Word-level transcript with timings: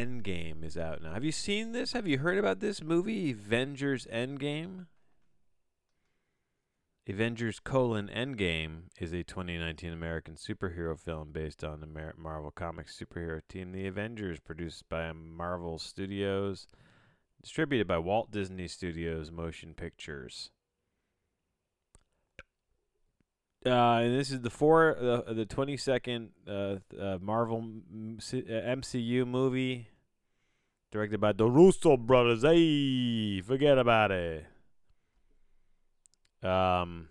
Endgame 0.00 0.64
is 0.64 0.78
out 0.78 1.02
now. 1.02 1.12
Have 1.12 1.24
you 1.24 1.32
seen 1.32 1.72
this? 1.72 1.92
Have 1.92 2.06
you 2.06 2.18
heard 2.18 2.38
about 2.38 2.60
this 2.60 2.82
movie, 2.82 3.32
Avengers 3.32 4.06
Endgame? 4.10 4.86
Avengers 7.06 7.60
colon 7.60 8.08
Endgame 8.08 8.84
is 8.98 9.12
a 9.12 9.22
2019 9.22 9.92
American 9.92 10.36
superhero 10.36 10.98
film 10.98 11.32
based 11.32 11.62
on 11.62 11.80
the 11.80 11.86
Mar- 11.86 12.14
Marvel 12.16 12.50
Comics 12.50 12.98
superhero 12.98 13.42
team, 13.46 13.72
the 13.72 13.86
Avengers, 13.86 14.40
produced 14.40 14.88
by 14.88 15.12
Marvel 15.12 15.78
Studios, 15.78 16.66
distributed 17.42 17.86
by 17.86 17.98
Walt 17.98 18.30
Disney 18.30 18.68
Studios 18.68 19.30
Motion 19.30 19.74
Pictures. 19.74 20.50
Uh, 23.64 24.00
and 24.02 24.18
this 24.18 24.30
is 24.30 24.40
the 24.40 24.50
four, 24.50 24.96
uh, 24.96 25.32
the 25.34 25.44
22nd 25.44 26.28
uh, 26.48 26.76
uh, 26.98 27.18
Marvel 27.20 27.58
m- 27.58 28.16
C- 28.18 28.44
uh, 28.48 28.52
MCU 28.52 29.26
movie, 29.26 29.88
directed 30.90 31.20
by 31.20 31.32
the 31.32 31.46
Russo 31.46 31.98
brothers. 31.98 32.42
Hey, 32.42 33.40
forget 33.42 33.78
about 33.78 34.10
it. 34.10 34.46
Um. 36.42 37.08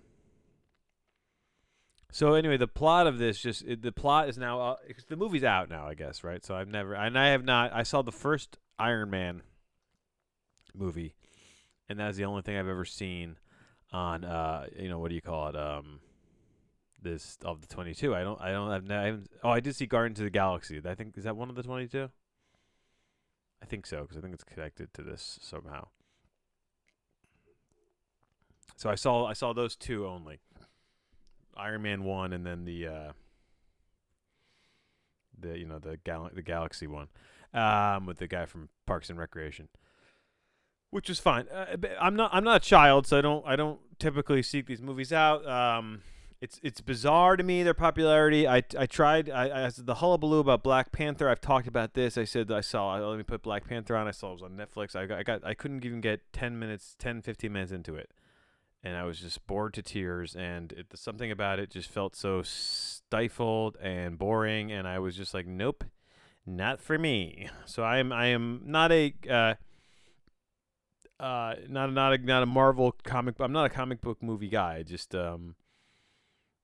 So 2.12 2.34
anyway, 2.34 2.58
the 2.58 2.68
plot 2.68 3.06
of 3.06 3.20
this 3.20 3.40
just 3.40 3.64
it, 3.68 3.84
the 3.84 3.92
plot 3.92 4.28
is 4.30 4.38
now 4.40 4.60
uh, 4.60 4.76
the 5.08 5.16
movie's 5.16 5.44
out 5.44 5.70
now, 5.70 5.86
I 5.86 5.94
guess, 5.94 6.24
right? 6.24 6.44
So 6.44 6.56
I've 6.56 6.68
never 6.68 6.96
and 6.96 7.18
I 7.18 7.28
have 7.28 7.46
not. 7.46 7.72
I 7.72 7.84
saw 7.84 8.02
the 8.02 8.12
first 8.12 8.58
Iron 8.80 9.12
Man 9.12 9.44
movie, 10.74 11.14
and 11.88 12.00
that's 12.00 12.18
the 12.18 12.26
only 12.26 12.42
thing 12.42 12.58
I've 12.58 12.68
ever 12.68 12.86
seen 12.86 13.38
on 13.92 14.24
uh 14.24 14.68
you 14.78 14.88
know 14.88 15.00
what 15.00 15.10
do 15.10 15.16
you 15.16 15.22
call 15.22 15.48
it 15.48 15.56
um 15.56 16.00
this 17.02 17.38
of 17.44 17.62
the 17.62 17.68
22 17.68 18.14
i 18.14 18.22
don't 18.22 18.40
i 18.42 18.52
don't 18.52 18.72
have 18.72 18.84
no, 18.84 19.00
I 19.00 19.06
haven't, 19.06 19.30
oh 19.44 19.50
i 19.50 19.60
did 19.60 19.76
see 19.76 19.86
guardians 19.86 20.20
of 20.20 20.26
the 20.26 20.30
galaxy. 20.30 20.82
I 20.84 20.96
think 20.96 21.18
is 21.18 21.24
that 21.24 21.36
one 21.36 21.50
of 21.50 21.56
the 21.56 21.64
22 21.64 22.10
i 23.62 23.66
think 23.66 23.86
so 23.86 24.02
because 24.02 24.18
i 24.18 24.22
think 24.22 24.34
it's 24.34 24.44
connected 24.44 24.94
to 24.94 25.02
this 25.02 25.40
somehow. 25.42 25.88
So 28.76 28.90
i 28.90 28.96
saw 28.96 29.26
i 29.26 29.34
saw 29.34 29.54
those 29.54 29.76
two 29.76 30.08
only. 30.08 30.40
Iron 31.56 31.82
man 31.82 32.04
1 32.04 32.34
and 32.34 32.46
then 32.46 32.66
the 32.66 32.88
uh 32.88 33.12
the 35.38 35.58
you 35.58 35.66
know 35.66 35.80
the 35.80 35.98
gal- 36.04 36.30
the 36.34 36.42
galaxy 36.42 36.88
one 36.88 37.08
um 37.54 38.06
with 38.06 38.18
the 38.18 38.28
guy 38.28 38.46
from 38.46 38.70
parks 38.86 39.10
and 39.10 39.18
recreation 39.18 39.68
which 40.92 41.10
was 41.10 41.20
fine. 41.20 41.48
Uh, 41.50 41.76
I'm 42.00 42.16
not 42.16 42.32
I'm 42.34 42.44
not 42.44 42.58
a 42.58 42.66
child, 42.66 43.08
so 43.08 43.18
I 43.18 43.22
don't 43.22 43.46
I 43.46 43.56
don't 43.56 43.80
typically 44.00 44.42
seek 44.42 44.66
these 44.66 44.82
movies 44.82 45.14
out. 45.14 45.48
Um, 45.48 46.02
it's 46.42 46.60
it's 46.64 46.80
bizarre 46.80 47.36
to 47.36 47.44
me 47.44 47.64
their 47.64 47.74
popularity. 47.74 48.48
I 48.48 48.64
I 48.78 48.86
tried 48.86 49.30
I, 49.30 49.66
I 49.66 49.72
the 49.76 49.96
hullabaloo 49.96 50.40
about 50.40 50.64
Black 50.64 50.92
Panther. 50.92 51.30
I've 51.30 51.42
talked 51.42 51.68
about 51.68 51.96
this. 51.96 52.18
I 52.18 52.24
said 52.24 52.50
I 52.52 52.62
saw 52.62 52.96
let 52.96 53.18
me 53.18 53.24
put 53.24 53.42
Black 53.42 53.68
Panther 53.68 53.96
on. 53.96 54.08
I 54.08 54.12
saw 54.12 54.32
it 54.32 54.42
was 54.42 54.44
on 54.44 54.52
Netflix. 54.52 54.96
I 54.96 55.06
got 55.06 55.20
I 55.20 55.24
got 55.24 55.46
I 55.46 55.54
couldn't 55.54 55.84
even 55.84 56.00
get 56.00 56.22
10 56.32 56.58
minutes 56.58 56.96
10 56.98 57.22
15 57.22 57.52
minutes 57.52 57.72
into 57.72 57.96
it. 57.96 58.12
And 58.82 58.96
I 58.96 59.04
was 59.04 59.20
just 59.20 59.46
bored 59.46 59.74
to 59.74 59.82
tears 59.82 60.34
and 60.36 60.72
it, 60.72 60.88
something 60.96 61.30
about 61.30 61.60
it 61.60 61.70
just 61.70 61.90
felt 61.90 62.16
so 62.16 62.42
stifled 62.42 63.76
and 63.82 64.18
boring 64.18 64.72
and 64.72 64.88
I 64.88 65.00
was 65.00 65.18
just 65.18 65.34
like 65.34 65.46
nope, 65.46 65.84
not 66.46 66.82
for 66.82 66.98
me. 66.98 67.50
So 67.66 67.84
I 67.84 67.98
am 67.98 68.14
I 68.14 68.28
am 68.28 68.62
not 68.66 68.94
a 68.94 69.14
uh, 69.30 69.56
uh, 71.22 71.56
not 71.68 71.92
not 71.92 72.14
a 72.14 72.18
not 72.20 72.44
a 72.44 72.46
Marvel 72.46 72.96
comic. 73.04 73.36
I'm 73.42 73.52
not 73.52 73.66
a 73.66 73.70
comic 73.70 74.00
book 74.00 74.24
movie 74.24 74.48
guy. 74.48 74.84
Just 74.84 75.14
um, 75.14 75.56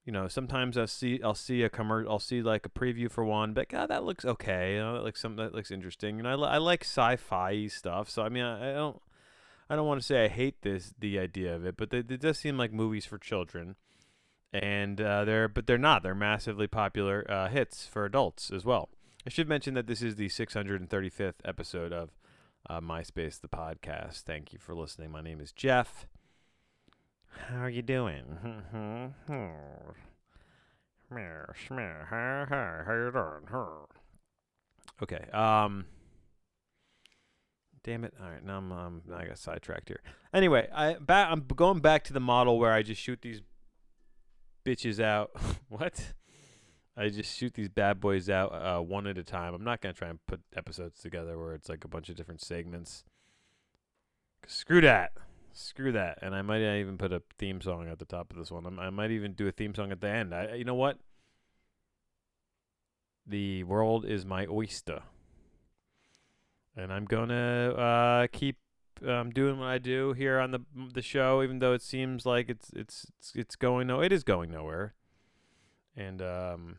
you 0.06 0.12
know, 0.12 0.28
sometimes 0.28 0.78
I 0.78 0.84
see 0.84 1.20
I'll 1.22 1.34
see 1.34 1.64
a 1.64 1.68
commercial. 1.68 2.12
I'll 2.12 2.20
see 2.20 2.40
like 2.40 2.64
a 2.64 2.68
preview 2.68 3.10
for 3.10 3.24
one, 3.24 3.52
but 3.52 3.68
God, 3.68 3.88
that 3.88 4.04
looks 4.04 4.24
okay. 4.24 4.74
You 4.74 4.78
know, 4.78 4.94
that 4.94 5.02
looks 5.02 5.20
some 5.20 5.34
that 5.36 5.52
looks 5.52 5.72
interesting. 5.72 6.20
And 6.20 6.28
I 6.28 6.36
li- 6.36 6.48
I 6.48 6.58
like 6.58 6.84
sci-fi 6.84 7.66
stuff. 7.66 8.08
So 8.08 8.22
I 8.22 8.28
mean, 8.28 8.44
I, 8.44 8.70
I 8.70 8.74
don't 8.74 9.02
I 9.68 9.74
don't 9.74 9.86
want 9.86 10.00
to 10.00 10.06
say 10.06 10.24
I 10.24 10.28
hate 10.28 10.62
this 10.62 10.94
the 10.96 11.18
idea 11.18 11.56
of 11.56 11.66
it, 11.66 11.76
but 11.76 11.90
they, 11.90 11.98
it 11.98 12.20
does 12.20 12.38
seem 12.38 12.56
like 12.56 12.72
movies 12.72 13.04
for 13.04 13.18
children. 13.18 13.74
And 14.52 15.00
uh, 15.00 15.24
they're 15.24 15.48
but 15.48 15.66
they're 15.66 15.76
not. 15.76 16.04
They're 16.04 16.14
massively 16.14 16.68
popular 16.68 17.28
uh, 17.28 17.48
hits 17.48 17.84
for 17.84 18.04
adults 18.04 18.52
as 18.52 18.64
well. 18.64 18.88
I 19.26 19.30
should 19.30 19.48
mention 19.48 19.74
that 19.74 19.88
this 19.88 20.02
is 20.02 20.14
the 20.14 20.28
635th 20.28 21.34
episode 21.44 21.92
of 21.92 22.10
uh, 22.70 22.80
MySpace, 22.80 23.40
the 23.40 23.48
podcast. 23.48 24.20
Thank 24.20 24.52
you 24.52 24.60
for 24.60 24.72
listening. 24.72 25.10
My 25.10 25.20
name 25.20 25.40
is 25.40 25.50
Jeff. 25.50 26.06
How 27.48 27.62
are 27.62 27.70
you 27.70 27.82
doing? 27.82 28.24
Okay. 35.02 35.30
Um. 35.32 35.84
Damn 37.84 38.02
it! 38.02 38.14
All 38.20 38.28
right, 38.28 38.44
now 38.44 38.58
I'm, 38.58 38.72
um, 38.72 39.02
I 39.14 39.26
got 39.26 39.38
sidetracked 39.38 39.88
here. 39.88 40.00
Anyway, 40.34 40.68
I 40.74 40.94
back. 40.94 41.28
I'm 41.30 41.44
going 41.54 41.78
back 41.78 42.02
to 42.04 42.12
the 42.12 42.20
model 42.20 42.58
where 42.58 42.72
I 42.72 42.82
just 42.82 43.00
shoot 43.00 43.20
these 43.22 43.42
bitches 44.64 45.00
out. 45.00 45.30
what? 45.68 46.14
I 46.96 47.10
just 47.10 47.36
shoot 47.36 47.54
these 47.54 47.68
bad 47.68 48.00
boys 48.00 48.28
out 48.28 48.52
uh, 48.52 48.80
one 48.80 49.06
at 49.06 49.18
a 49.18 49.22
time. 49.22 49.54
I'm 49.54 49.62
not 49.62 49.80
gonna 49.80 49.92
try 49.92 50.08
and 50.08 50.18
put 50.26 50.40
episodes 50.56 50.98
together 50.98 51.38
where 51.38 51.54
it's 51.54 51.68
like 51.68 51.84
a 51.84 51.88
bunch 51.88 52.08
of 52.08 52.16
different 52.16 52.40
segments. 52.40 53.04
Screw 54.46 54.80
that. 54.80 55.12
Screw 55.56 55.92
that. 55.92 56.18
And 56.20 56.34
I 56.34 56.42
might 56.42 56.60
even 56.60 56.98
put 56.98 57.12
a 57.12 57.22
theme 57.38 57.62
song 57.62 57.88
at 57.88 57.98
the 57.98 58.04
top 58.04 58.30
of 58.30 58.36
this 58.36 58.50
one. 58.50 58.78
I 58.78 58.90
might 58.90 59.10
even 59.10 59.32
do 59.32 59.48
a 59.48 59.52
theme 59.52 59.74
song 59.74 59.90
at 59.90 60.02
the 60.02 60.08
end. 60.08 60.34
I, 60.34 60.54
you 60.54 60.64
know 60.64 60.74
what? 60.74 60.98
The 63.26 63.64
world 63.64 64.04
is 64.04 64.24
my 64.24 64.46
oyster, 64.46 65.02
and 66.76 66.92
I'm 66.92 67.06
gonna 67.06 67.70
uh, 67.70 68.26
keep 68.30 68.58
um, 69.04 69.30
doing 69.30 69.58
what 69.58 69.68
I 69.68 69.78
do 69.78 70.12
here 70.12 70.38
on 70.38 70.52
the 70.52 70.60
the 70.92 71.02
show, 71.02 71.42
even 71.42 71.58
though 71.58 71.72
it 71.72 71.82
seems 71.82 72.24
like 72.24 72.48
it's 72.48 72.70
it's 72.76 73.06
it's, 73.18 73.32
it's 73.34 73.56
going 73.56 73.88
no, 73.88 74.00
it 74.00 74.12
is 74.12 74.22
going 74.22 74.52
nowhere. 74.52 74.94
And 75.96 76.22
um, 76.22 76.76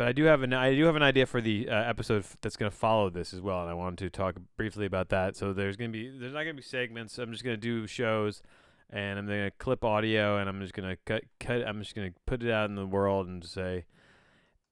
but 0.00 0.08
I 0.08 0.12
do 0.12 0.24
have 0.24 0.42
an 0.42 0.54
I 0.54 0.74
do 0.74 0.86
have 0.86 0.96
an 0.96 1.02
idea 1.02 1.26
for 1.26 1.42
the 1.42 1.68
uh, 1.68 1.74
episode 1.74 2.20
f- 2.20 2.34
that's 2.40 2.56
going 2.56 2.70
to 2.70 2.74
follow 2.74 3.10
this 3.10 3.34
as 3.34 3.42
well, 3.42 3.60
and 3.60 3.68
I 3.68 3.74
wanted 3.74 3.98
to 3.98 4.08
talk 4.08 4.34
briefly 4.56 4.86
about 4.86 5.10
that. 5.10 5.36
So 5.36 5.52
there's 5.52 5.76
going 5.76 5.92
to 5.92 5.92
be 5.92 6.08
there's 6.08 6.32
not 6.32 6.44
going 6.44 6.56
to 6.56 6.62
be 6.62 6.62
segments. 6.62 7.18
I'm 7.18 7.32
just 7.32 7.44
going 7.44 7.52
to 7.54 7.60
do 7.60 7.86
shows, 7.86 8.40
and 8.88 9.18
I'm 9.18 9.26
going 9.26 9.44
to 9.44 9.50
clip 9.58 9.84
audio, 9.84 10.38
and 10.38 10.48
I'm 10.48 10.58
just 10.62 10.72
going 10.72 10.88
to 10.88 10.96
cut 11.04 11.24
cut. 11.38 11.68
I'm 11.68 11.82
just 11.82 11.94
going 11.94 12.12
to 12.12 12.18
put 12.24 12.42
it 12.42 12.50
out 12.50 12.70
in 12.70 12.76
the 12.76 12.86
world 12.86 13.26
and 13.26 13.44
say, 13.44 13.84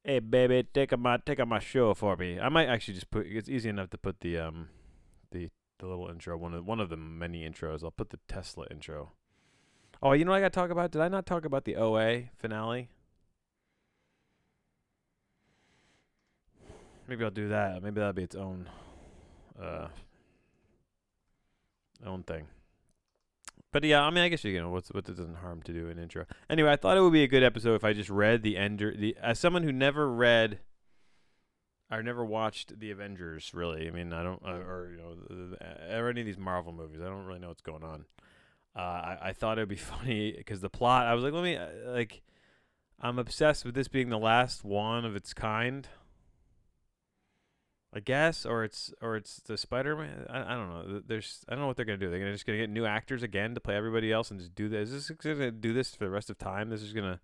"Hey, 0.03 0.21
baby, 0.21 0.67
take 0.73 0.95
on 0.95 1.01
my 1.01 1.19
take 1.19 1.41
on 1.41 1.49
my 1.51 1.59
show 1.59 1.93
for 1.93 2.17
me." 2.17 2.41
I 2.41 2.49
might 2.49 2.71
actually 2.71 2.95
just 2.95 3.11
put. 3.11 3.27
It's 3.27 3.51
easy 3.51 3.69
enough 3.69 3.91
to 3.91 3.99
put 3.99 4.21
the 4.21 4.39
um 4.39 4.71
the 5.31 5.51
the 5.79 5.87
little 5.89 6.09
intro 6.09 6.39
one 6.39 6.55
of 6.55 6.65
one 6.65 6.81
of 6.81 6.89
the 6.89 6.97
many 6.97 7.47
intros. 7.47 7.85
I'll 7.85 7.91
put 7.91 8.09
the 8.09 8.21
Tesla 8.29 8.65
intro. 8.71 9.13
Oh, 10.03 10.13
you 10.13 10.25
know 10.25 10.31
what 10.31 10.39
I 10.39 10.41
got 10.41 10.55
to 10.55 10.59
talk 10.59 10.71
about? 10.71 10.91
Did 10.91 11.03
I 11.03 11.09
not 11.09 11.27
talk 11.27 11.45
about 11.45 11.67
the 11.67 11.77
OA 11.77 12.31
finale? 12.39 12.89
Maybe 17.09 17.25
I'll 17.25 17.31
do 17.31 17.49
that. 17.49 17.83
Maybe 17.83 17.99
that'll 17.99 18.13
be 18.13 18.23
its 18.23 18.37
own 18.37 18.69
uh 19.61 19.89
own 22.07 22.23
thing. 22.23 22.47
But 23.73 23.85
yeah, 23.85 24.03
I 24.03 24.11
mean, 24.11 24.25
I 24.25 24.29
guess 24.29 24.45
you 24.45 24.61
know 24.61 24.71
what's 24.71 24.91
what 24.91 25.09
it 25.09 25.17
doesn't 25.17 25.37
harm 25.37 25.63
to 25.63 25.73
do 25.73 25.89
an 25.89 25.99
intro. 25.99 26.27
Anyway, 26.49 26.71
I 26.71 26.77
thought 26.77 26.97
it 26.97 27.01
would 27.01 27.13
be 27.13 27.23
a 27.23 27.29
good 27.29 27.43
episode 27.43 27.75
if 27.75 27.85
I 27.85 27.93
just 27.93 28.11
read 28.11 28.43
the 28.43 28.57
ender 28.57 28.95
the 28.95 29.17
as 29.23 29.39
someone 29.39 29.63
who 29.63 29.73
never 29.73 30.11
read 30.11 30.61
or 31.91 32.03
never 32.03 32.25
watched 32.25 32.79
the 32.79 32.91
Avengers. 32.91 33.53
Really, 33.53 33.89
I 33.89 33.91
mean, 33.91 34.13
I 34.13 34.23
don't 34.23 34.43
uh, 34.45 34.53
or 34.53 34.91
you 34.91 34.99
know 34.99 35.15
the, 35.15 35.57
the, 35.57 35.99
or 35.99 36.09
any 36.09 36.21
of 36.21 36.27
these 36.27 36.39
Marvel 36.39 36.73
movies. 36.73 37.01
I 37.03 37.07
don't 37.07 37.25
really 37.25 37.41
know 37.41 37.49
what's 37.49 37.63
going 37.63 37.85
on. 37.85 38.05
Uh, 38.77 38.81
I 38.81 39.19
I 39.23 39.33
thought 39.33 39.59
it 39.59 39.63
would 39.63 39.69
be 39.69 39.77
funny 39.77 40.35
because 40.37 40.61
the 40.61 40.71
plot. 40.71 41.07
I 41.07 41.15
was 41.15 41.25
like, 41.25 41.33
let 41.33 41.43
me 41.43 41.57
uh, 41.57 41.69
like. 41.87 42.23
I'm 43.01 43.21
obsessed 43.21 43.65
with 43.65 43.77
this 43.77 43.87
being 43.87 44.09
the 44.09 44.19
last 44.19 44.65
one 44.65 45.05
of 45.05 45.15
its 45.15 45.33
kind. 45.33 45.87
I 47.95 48.01
guess, 48.01 48.45
or 48.45 48.65
it's 48.65 48.93
or 49.01 49.17
it's 49.17 49.37
the 49.41 49.57
Spider 49.57 49.97
Man. 49.97 50.27
I, 50.29 50.53
I 50.53 50.57
don't 50.57 50.69
know. 50.69 51.03
There's 51.07 51.45
I 51.49 51.53
don't 51.53 51.61
know 51.61 51.69
what 51.69 51.77
they're 51.77 51.87
gonna 51.87 51.97
do. 51.97 52.11
They're 52.11 52.19
gonna 52.19 52.33
just 52.33 52.45
gonna 52.45 52.59
get 52.59 52.69
new 52.69 52.85
actors 52.85 53.23
again 53.23 53.55
to 53.55 53.61
play 53.61 53.77
everybody 53.77 54.13
else 54.13 54.31
and 54.31 54.39
just 54.39 54.55
do 54.55 54.69
this. 54.69 54.91
Is 54.91 55.09
this 55.09 55.17
gonna 55.17 55.51
do 55.51 55.73
this 55.73 55.95
for 55.95 56.05
the 56.05 56.11
rest 56.11 56.29
of 56.29 56.37
time? 56.37 56.69
This 56.69 56.83
is 56.83 56.93
gonna 56.93 57.21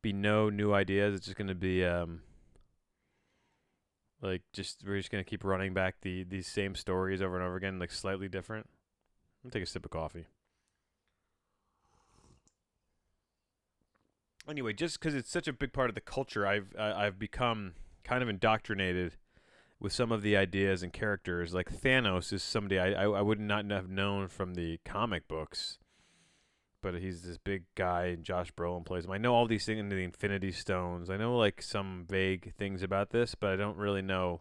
be 0.00 0.14
no 0.14 0.48
new 0.48 0.72
ideas. 0.72 1.14
It's 1.14 1.26
just 1.26 1.36
gonna 1.36 1.54
be 1.54 1.84
um 1.84 2.22
like 4.22 4.42
just 4.54 4.82
we're 4.86 4.96
just 4.96 5.10
gonna 5.10 5.24
keep 5.24 5.44
running 5.44 5.74
back 5.74 5.96
the 6.00 6.24
these 6.24 6.46
same 6.46 6.74
stories 6.74 7.20
over 7.20 7.36
and 7.36 7.44
over 7.44 7.56
again, 7.56 7.78
like 7.78 7.92
slightly 7.92 8.28
different. 8.28 8.66
I'm 9.44 9.50
take 9.50 9.62
a 9.62 9.66
sip 9.66 9.84
of 9.84 9.90
coffee. 9.90 10.26
Anyway, 14.48 14.72
just 14.72 14.98
because 14.98 15.14
it's 15.14 15.30
such 15.30 15.46
a 15.46 15.52
big 15.52 15.74
part 15.74 15.90
of 15.90 15.94
the 15.94 16.00
culture, 16.00 16.46
I've 16.46 16.74
I, 16.78 17.06
I've 17.06 17.18
become 17.18 17.74
kind 18.08 18.22
of 18.22 18.28
indoctrinated 18.28 19.16
with 19.78 19.92
some 19.92 20.10
of 20.10 20.22
the 20.22 20.36
ideas 20.36 20.82
and 20.82 20.92
characters. 20.92 21.52
Like 21.52 21.70
Thanos 21.70 22.32
is 22.32 22.42
somebody 22.42 22.78
I, 22.78 22.92
I, 22.92 23.04
I 23.04 23.20
would 23.20 23.38
not 23.38 23.70
have 23.70 23.90
known 23.90 24.28
from 24.28 24.54
the 24.54 24.78
comic 24.84 25.28
books, 25.28 25.78
but 26.82 26.94
he's 26.94 27.22
this 27.22 27.38
big 27.38 27.64
guy, 27.74 28.06
and 28.06 28.24
Josh 28.24 28.50
Brolin 28.52 28.84
plays 28.84 29.04
him. 29.04 29.10
I 29.10 29.18
know 29.18 29.34
all 29.34 29.46
these 29.46 29.66
things 29.66 29.80
into 29.80 29.94
the 29.94 30.04
Infinity 30.04 30.52
Stones. 30.52 31.10
I 31.10 31.16
know 31.16 31.36
like 31.36 31.60
some 31.60 32.06
vague 32.08 32.54
things 32.54 32.82
about 32.82 33.10
this, 33.10 33.34
but 33.34 33.50
I 33.50 33.56
don't 33.56 33.76
really 33.76 34.02
know 34.02 34.40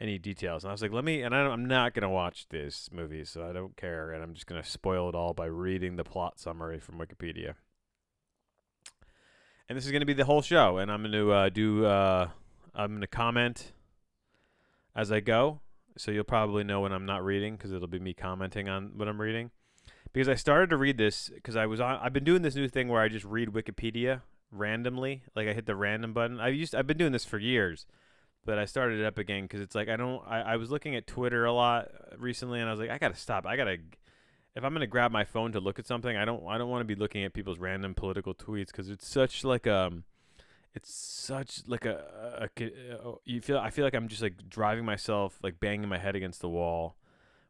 any 0.00 0.18
details. 0.18 0.64
And 0.64 0.70
I 0.70 0.72
was 0.72 0.82
like, 0.82 0.92
let 0.92 1.04
me. 1.04 1.22
And 1.22 1.34
I 1.34 1.52
am 1.52 1.66
not 1.66 1.94
gonna 1.94 2.10
watch 2.10 2.48
this 2.48 2.88
movie, 2.90 3.24
so 3.24 3.46
I 3.48 3.52
don't 3.52 3.76
care. 3.76 4.12
And 4.12 4.22
I'm 4.22 4.32
just 4.32 4.46
gonna 4.46 4.64
spoil 4.64 5.10
it 5.10 5.14
all 5.14 5.34
by 5.34 5.46
reading 5.46 5.96
the 5.96 6.04
plot 6.04 6.40
summary 6.40 6.80
from 6.80 6.98
Wikipedia. 6.98 7.54
And 9.68 9.76
this 9.76 9.84
is 9.84 9.92
gonna 9.92 10.06
be 10.06 10.14
the 10.14 10.24
whole 10.24 10.42
show, 10.42 10.78
and 10.78 10.90
I'm 10.90 11.02
gonna 11.02 11.28
uh, 11.28 11.48
do. 11.50 11.84
Uh, 11.84 12.28
I'm 12.74 12.94
gonna 12.94 13.06
comment 13.06 13.72
as 14.94 15.12
I 15.12 15.20
go, 15.20 15.60
so 15.96 16.10
you'll 16.10 16.24
probably 16.24 16.64
know 16.64 16.80
when 16.80 16.92
I'm 16.92 17.06
not 17.06 17.24
reading 17.24 17.56
because 17.56 17.72
it'll 17.72 17.88
be 17.88 17.98
me 17.98 18.14
commenting 18.14 18.68
on 18.68 18.92
what 18.96 19.08
I'm 19.08 19.20
reading. 19.20 19.50
Because 20.12 20.28
I 20.28 20.34
started 20.34 20.70
to 20.70 20.76
read 20.76 20.96
this 20.96 21.30
because 21.34 21.56
I 21.56 21.66
was 21.66 21.80
on. 21.80 21.98
I've 22.00 22.12
been 22.12 22.24
doing 22.24 22.42
this 22.42 22.54
new 22.54 22.68
thing 22.68 22.88
where 22.88 23.02
I 23.02 23.08
just 23.08 23.24
read 23.24 23.48
Wikipedia 23.48 24.22
randomly, 24.50 25.22
like 25.34 25.48
I 25.48 25.52
hit 25.52 25.66
the 25.66 25.76
random 25.76 26.12
button. 26.12 26.40
I 26.40 26.48
used. 26.48 26.74
I've 26.74 26.86
been 26.86 26.98
doing 26.98 27.12
this 27.12 27.24
for 27.24 27.38
years 27.38 27.86
but 28.44 28.58
I 28.58 28.64
started 28.64 29.00
it 29.00 29.06
up 29.06 29.18
again 29.18 29.42
because 29.42 29.60
it's 29.60 29.74
like 29.74 29.88
I 29.88 29.96
don't. 29.96 30.22
I, 30.26 30.40
I 30.40 30.56
was 30.56 30.70
looking 30.70 30.94
at 30.96 31.06
Twitter 31.06 31.44
a 31.44 31.52
lot 31.52 31.88
recently, 32.18 32.60
and 32.60 32.68
I 32.68 32.72
was 32.72 32.80
like, 32.80 32.90
I 32.90 32.98
gotta 32.98 33.16
stop. 33.16 33.46
I 33.46 33.56
gotta. 33.56 33.78
If 34.54 34.62
I'm 34.62 34.72
gonna 34.72 34.86
grab 34.86 35.10
my 35.10 35.24
phone 35.24 35.52
to 35.52 35.60
look 35.60 35.78
at 35.78 35.86
something, 35.86 36.16
I 36.16 36.24
don't. 36.24 36.46
I 36.46 36.58
don't 36.58 36.68
want 36.68 36.80
to 36.80 36.94
be 36.94 36.98
looking 36.98 37.24
at 37.24 37.32
people's 37.32 37.58
random 37.58 37.94
political 37.94 38.34
tweets 38.34 38.66
because 38.66 38.88
it's 38.88 39.06
such 39.06 39.44
like 39.44 39.66
um, 39.66 40.04
it's 40.74 40.92
such 40.92 41.62
like 41.66 41.84
a, 41.84 42.04
a, 42.40 42.64
a, 42.64 43.08
uh, 43.08 43.14
you 43.24 43.40
feel. 43.40 43.58
I 43.58 43.70
feel 43.70 43.84
like 43.84 43.94
I'm 43.94 44.08
just 44.08 44.22
like 44.22 44.48
driving 44.48 44.84
myself, 44.84 45.38
like 45.42 45.60
banging 45.60 45.88
my 45.88 45.98
head 45.98 46.16
against 46.16 46.40
the 46.40 46.48
wall 46.48 46.96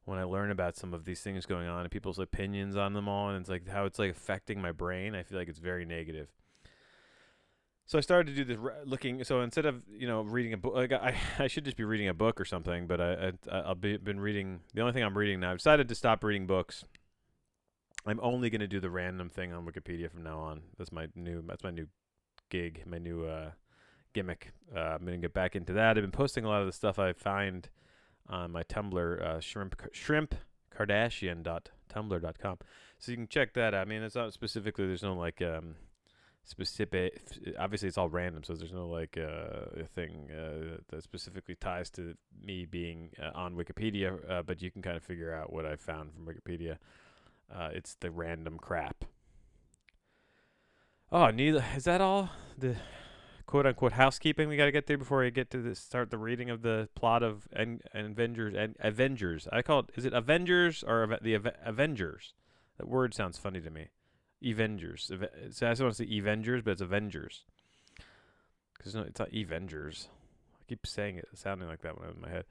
when 0.05 0.19
I 0.19 0.25
learn 0.25 0.51
about 0.51 0.77
some 0.77 0.93
of 0.93 1.07
these 1.07 1.23
things 1.23 1.47
going 1.47 1.67
on 1.67 1.81
and 1.81 1.91
people's 1.91 2.19
opinions 2.19 2.77
on 2.77 2.93
them 2.93 3.09
all, 3.09 3.31
and 3.31 3.41
it's 3.41 3.49
like 3.49 3.67
how 3.69 3.87
it's 3.87 3.99
like 3.99 4.11
affecting 4.11 4.61
my 4.61 4.73
brain. 4.73 5.15
I 5.15 5.23
feel 5.23 5.39
like 5.39 5.49
it's 5.49 5.59
very 5.59 5.87
negative. 5.87 6.29
So 7.87 7.97
I 7.99 8.03
started 8.03 8.35
to 8.35 8.45
do 8.45 8.45
this 8.45 8.73
looking. 8.85 9.25
So 9.25 9.41
instead 9.41 9.65
of 9.65 9.83
you 9.89 10.07
know 10.07 10.21
reading 10.21 10.53
a 10.53 10.59
book, 10.59 10.75
like 10.75 10.93
I, 10.93 11.17
I 11.39 11.47
should 11.47 11.65
just 11.65 11.79
be 11.79 11.85
reading 11.85 12.09
a 12.09 12.15
book 12.15 12.39
or 12.39 12.45
something. 12.45 12.87
But 12.87 13.01
I, 13.01 13.33
I 13.51 13.71
I've 13.71 13.81
been 13.81 14.21
reading. 14.21 14.61
The 14.75 14.83
only 14.83 14.93
thing 14.93 15.03
I'm 15.03 15.17
reading 15.17 15.41
now. 15.41 15.53
I've 15.53 15.59
decided 15.59 15.89
to 15.89 15.95
stop 15.95 16.23
reading 16.23 16.47
books. 16.47 16.85
I'm 18.07 18.21
only 18.23 18.51
going 18.51 18.61
to 18.61 18.69
do 18.69 18.81
the 18.81 18.91
random 18.91 19.31
thing 19.31 19.55
on 19.55 19.65
Wikipedia 19.65 20.11
from 20.11 20.25
now 20.25 20.39
on. 20.41 20.61
That's 20.77 20.93
my 20.93 21.09
new. 21.15 21.43
That's 21.47 21.65
my 21.65 21.71
new 21.71 21.87
gig. 22.51 22.83
My 22.87 22.99
new 22.99 23.25
uh, 23.25 23.51
gimmick. 24.13 24.53
Uh, 24.75 24.81
I'm 24.81 25.05
going 25.05 25.21
to 25.21 25.25
get 25.25 25.35
back 25.35 25.57
into 25.57 25.73
that. 25.75 25.97
I've 25.97 26.03
been 26.03 26.11
posting 26.11 26.45
a 26.45 26.49
lot 26.49 26.61
of 26.61 26.67
the 26.67 26.73
stuff 26.73 26.99
I 26.99 27.13
find 27.13 27.69
on 28.29 28.53
my 28.53 28.63
Tumblr, 28.63 29.21
uh, 29.23 29.41
shrimp 29.41 29.81
shrimp 29.93 30.35
Kardashian.tumblr.com. 30.77 32.59
So 32.99 33.11
you 33.11 33.17
can 33.17 33.29
check 33.29 33.55
that 33.55 33.75
out. 33.75 33.83
I 33.83 33.85
mean, 33.85 34.03
it's 34.03 34.15
not 34.15 34.33
specifically. 34.33 34.87
There's 34.87 35.03
no 35.03 35.15
like. 35.15 35.43
Um, 35.43 35.77
specific 36.45 37.23
obviously 37.59 37.89
it's 37.89 37.97
all 37.97 38.11
random 38.11 38.45
so 38.45 38.53
there's 38.55 38.73
no 38.73 38.87
like 38.87 39.17
uh, 39.17 39.83
thing 39.95 40.29
uh, 40.31 40.77
that 40.89 41.03
specifically 41.03 41.55
ties 41.55 41.89
to 41.89 42.15
me 42.45 42.67
being 42.67 43.11
uh, 43.19 43.31
on 43.35 43.55
wikipedia 43.55 44.19
uh, 44.31 44.43
but 44.43 44.61
you 44.61 44.71
can 44.71 44.83
kind 44.83 44.97
of 44.97 45.03
figure 45.03 45.33
out 45.33 45.53
what 45.53 45.65
i 45.65 45.75
found 45.75 46.11
from 46.13 46.27
wikipedia 46.27 46.77
uh, 47.55 47.71
it's 47.73 47.95
the 48.01 48.11
random 48.11 48.59
crap 48.59 49.07
oh 51.13 51.31
neither 51.31 51.65
is 51.77 51.85
that 51.85 52.01
all 52.01 52.31
the 52.59 52.77
quote 53.47 53.67
unquote 53.67 53.93
housekeeping 53.93 54.49
we 54.49 54.57
got 54.57 54.65
to 54.65 54.73
get 54.73 54.87
through 54.87 54.99
before 54.99 55.21
we 55.21 55.31
get 55.31 55.51
to 55.51 55.59
the, 55.59 55.75
start 55.75 56.11
the 56.11 56.19
reading 56.19 56.51
of 56.51 56.63
the 56.63 56.89
plot 56.95 57.23
of 57.23 57.47
en- 57.55 57.81
avengers 57.93 58.55
and 58.57 58.75
avengers 58.81 59.47
i 59.53 59.63
call 59.63 59.81
it 59.81 59.87
is 59.97 60.05
it 60.05 60.13
avengers 60.13 60.83
or 60.87 61.19
the 61.23 61.35
avengers 61.65 62.33
that 62.79 62.89
word 62.89 63.15
sounds 63.15 63.39
funny 63.39 63.61
to 63.61 63.71
me 63.71 63.89
Avengers. 64.45 65.11
So 65.51 65.67
I 65.67 65.71
just 65.71 65.83
want 65.83 65.95
to 65.95 66.05
say 66.05 66.19
Avengers, 66.19 66.63
but 66.63 66.73
it's 66.73 66.81
Avengers. 66.81 67.45
Because 68.77 68.95
no, 68.95 69.03
it's 69.03 69.19
not 69.19 69.35
Avengers. 69.35 70.09
I 70.61 70.65
keep 70.69 70.87
saying 70.87 71.17
it, 71.17 71.29
sounding 71.35 71.69
like 71.69 71.83
that 71.83 71.99
when 71.99 72.09
I'm 72.09 72.17
in 72.17 72.21
my 72.21 72.31
head. 72.31 72.45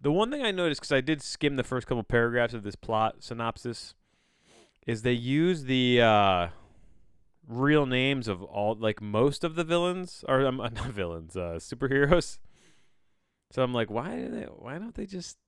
The 0.00 0.12
one 0.12 0.30
thing 0.30 0.42
I 0.42 0.50
noticed, 0.50 0.80
because 0.80 0.92
I 0.92 1.00
did 1.00 1.22
skim 1.22 1.56
the 1.56 1.64
first 1.64 1.86
couple 1.86 2.02
paragraphs 2.04 2.54
of 2.54 2.62
this 2.62 2.76
plot 2.76 3.16
synopsis, 3.20 3.94
is 4.86 5.02
they 5.02 5.12
use 5.12 5.64
the 5.64 6.00
uh, 6.00 6.48
real 7.48 7.86
names 7.86 8.28
of 8.28 8.42
all, 8.42 8.76
like 8.78 9.00
most 9.00 9.42
of 9.42 9.54
the 9.54 9.64
villains, 9.64 10.24
or 10.28 10.46
um, 10.46 10.56
not 10.74 10.92
villains, 10.92 11.36
uh, 11.36 11.58
superheroes. 11.58 12.38
So 13.50 13.62
I'm 13.62 13.72
like, 13.72 13.90
why 13.90 14.16
do 14.16 14.28
they? 14.28 14.42
Why 14.44 14.78
don't 14.78 14.94
they 14.94 15.06
just 15.06 15.38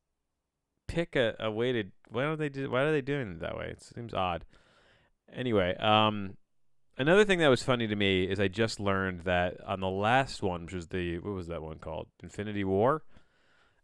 pick 0.89 1.15
a, 1.15 1.37
a 1.39 1.51
way 1.51 1.73
to? 1.73 1.85
Why 2.09 2.23
don't 2.23 2.39
they 2.39 2.49
do? 2.49 2.71
Why 2.71 2.83
are 2.83 2.93
they 2.93 3.03
doing 3.03 3.33
it 3.33 3.41
that 3.41 3.57
way? 3.57 3.67
It 3.67 3.83
seems 3.83 4.15
odd. 4.15 4.45
Anyway, 5.33 5.77
um, 5.77 6.37
another 6.97 7.25
thing 7.25 7.39
that 7.41 7.49
was 7.49 7.63
funny 7.63 7.87
to 7.87 7.95
me 7.95 8.25
is 8.25 8.41
I 8.41 8.49
just 8.49 8.81
learned 8.81 9.21
that 9.21 9.61
on 9.65 9.81
the 9.81 9.91
last 9.91 10.43
one, 10.43 10.65
which 10.65 10.75
was 10.75 10.89
the 10.89 11.19
what 11.19 11.35
was 11.35 11.49
that 11.49 11.63
one 11.63 11.79
called, 11.79 12.09
Infinity 12.23 12.65
War. 12.65 13.03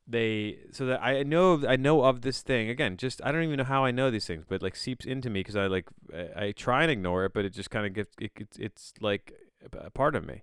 They 0.09 0.59
so 0.71 0.87
that 0.87 1.03
I 1.03 1.25
know 1.25 1.65
I 1.67 1.77
know 1.77 2.05
of 2.05 2.21
this 2.21 2.41
thing 2.43 2.69
again. 2.69 2.97
Just 2.97 3.21
I 3.25 3.33
don't 3.33 3.43
even 3.43 3.57
know 3.57 3.65
how 3.65 3.85
I 3.85 3.91
know 3.91 4.11
these 4.11 4.27
things, 4.27 4.45
but 4.49 4.63
like 4.63 4.77
seeps 4.77 5.05
into 5.05 5.29
me 5.31 5.41
because 5.41 5.57
I 5.57 5.67
like 5.67 5.89
I, 6.15 6.47
I, 6.47 6.53
try 6.53 6.83
and 6.83 6.93
ignore 6.93 7.25
it, 7.25 7.33
but 7.35 7.45
it 7.45 7.51
just 7.51 7.71
kind 7.71 7.87
of 7.87 7.93
gets 7.93 8.15
it, 8.21 8.31
it's 8.37 8.57
it's 8.57 8.95
like 9.01 9.33
a 9.73 9.91
part 9.91 10.15
of 10.15 10.25
me. 10.25 10.43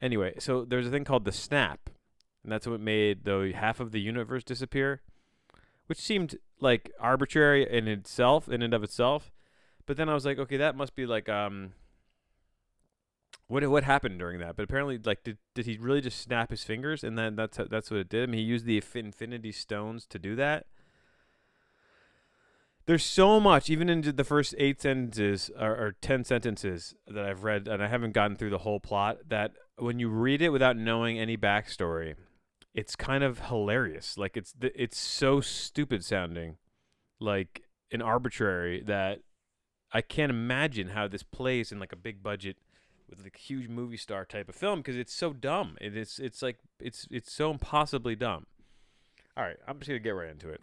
Anyway, 0.00 0.34
so 0.38 0.64
there's 0.64 0.86
a 0.86 0.90
thing 0.90 1.04
called 1.04 1.24
the 1.24 1.32
snap, 1.32 1.90
and 2.44 2.52
that's 2.52 2.68
what 2.68 2.80
made 2.80 3.24
the 3.24 3.52
half 3.54 3.80
of 3.80 3.90
the 3.90 4.00
universe 4.00 4.44
disappear, 4.44 5.02
which 5.86 5.98
seemed 5.98 6.38
like 6.60 6.92
arbitrary 7.00 7.68
in 7.68 7.88
itself, 7.88 8.48
in 8.48 8.62
and 8.62 8.72
of 8.72 8.84
itself. 8.84 9.32
But 9.86 9.96
then 9.96 10.08
I 10.08 10.14
was 10.14 10.24
like, 10.24 10.38
okay, 10.38 10.56
that 10.58 10.76
must 10.76 10.94
be 10.94 11.04
like 11.04 11.28
um 11.28 11.72
what 13.50 13.68
what 13.68 13.82
happened 13.82 14.20
during 14.20 14.38
that? 14.38 14.54
But 14.54 14.62
apparently, 14.62 14.96
like, 15.04 15.24
did 15.24 15.38
did 15.56 15.66
he 15.66 15.76
really 15.76 16.00
just 16.00 16.20
snap 16.20 16.50
his 16.50 16.62
fingers 16.62 17.02
and 17.02 17.18
then 17.18 17.34
that's 17.34 17.58
that's 17.68 17.90
what 17.90 17.98
it 17.98 18.08
did? 18.08 18.22
I 18.22 18.26
mean, 18.26 18.38
he 18.38 18.44
used 18.44 18.64
the 18.64 18.80
Infinity 18.94 19.50
Stones 19.50 20.06
to 20.06 20.20
do 20.20 20.36
that. 20.36 20.66
There's 22.86 23.04
so 23.04 23.40
much, 23.40 23.68
even 23.68 23.88
in 23.88 24.02
the 24.02 24.24
first 24.24 24.54
eight 24.56 24.80
sentences 24.80 25.50
or, 25.58 25.72
or 25.72 25.96
ten 26.00 26.22
sentences 26.22 26.94
that 27.08 27.24
I've 27.24 27.42
read, 27.42 27.66
and 27.66 27.82
I 27.82 27.88
haven't 27.88 28.12
gotten 28.12 28.36
through 28.36 28.50
the 28.50 28.58
whole 28.58 28.78
plot. 28.78 29.18
That 29.28 29.52
when 29.76 29.98
you 29.98 30.08
read 30.10 30.42
it 30.42 30.50
without 30.50 30.76
knowing 30.76 31.18
any 31.18 31.36
backstory, 31.36 32.14
it's 32.72 32.94
kind 32.94 33.24
of 33.24 33.48
hilarious. 33.48 34.16
Like 34.16 34.36
it's 34.36 34.54
it's 34.60 34.98
so 34.98 35.40
stupid 35.40 36.04
sounding, 36.04 36.58
like 37.18 37.62
an 37.90 38.00
arbitrary 38.00 38.80
that 38.86 39.22
I 39.92 40.02
can't 40.02 40.30
imagine 40.30 40.90
how 40.90 41.08
this 41.08 41.24
plays 41.24 41.72
in 41.72 41.80
like 41.80 41.92
a 41.92 41.96
big 41.96 42.22
budget 42.22 42.56
with 43.10 43.22
like 43.22 43.36
huge 43.36 43.68
movie 43.68 43.96
star 43.96 44.24
type 44.24 44.48
of 44.48 44.54
film 44.54 44.80
because 44.80 44.96
it's 44.96 45.12
so 45.12 45.32
dumb. 45.32 45.76
It 45.80 45.96
is 45.96 46.20
it's 46.22 46.42
like 46.42 46.58
it's 46.78 47.06
it's 47.10 47.32
so 47.32 47.50
impossibly 47.50 48.14
dumb. 48.16 48.46
All 49.36 49.44
right, 49.44 49.56
I'm 49.66 49.78
just 49.78 49.88
gonna 49.88 49.98
get 49.98 50.10
right 50.10 50.30
into 50.30 50.48
it. 50.48 50.62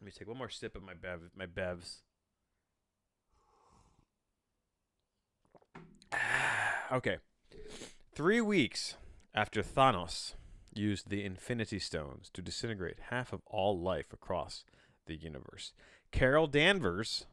Let 0.00 0.06
me 0.06 0.12
take 0.12 0.28
one 0.28 0.38
more 0.38 0.48
sip 0.48 0.76
of 0.76 0.82
my 0.82 0.94
bev 0.94 1.30
my 1.36 1.46
bevs. 1.46 1.98
okay, 6.92 7.18
three 8.14 8.40
weeks 8.40 8.96
after 9.34 9.62
Thanos 9.62 10.34
used 10.74 11.08
the 11.08 11.24
Infinity 11.24 11.78
Stones 11.78 12.30
to 12.32 12.42
disintegrate 12.42 12.98
half 13.10 13.32
of 13.32 13.42
all 13.46 13.78
life 13.78 14.12
across 14.12 14.64
the 15.06 15.14
universe, 15.16 15.72
Carol 16.10 16.46
Danvers 16.46 17.26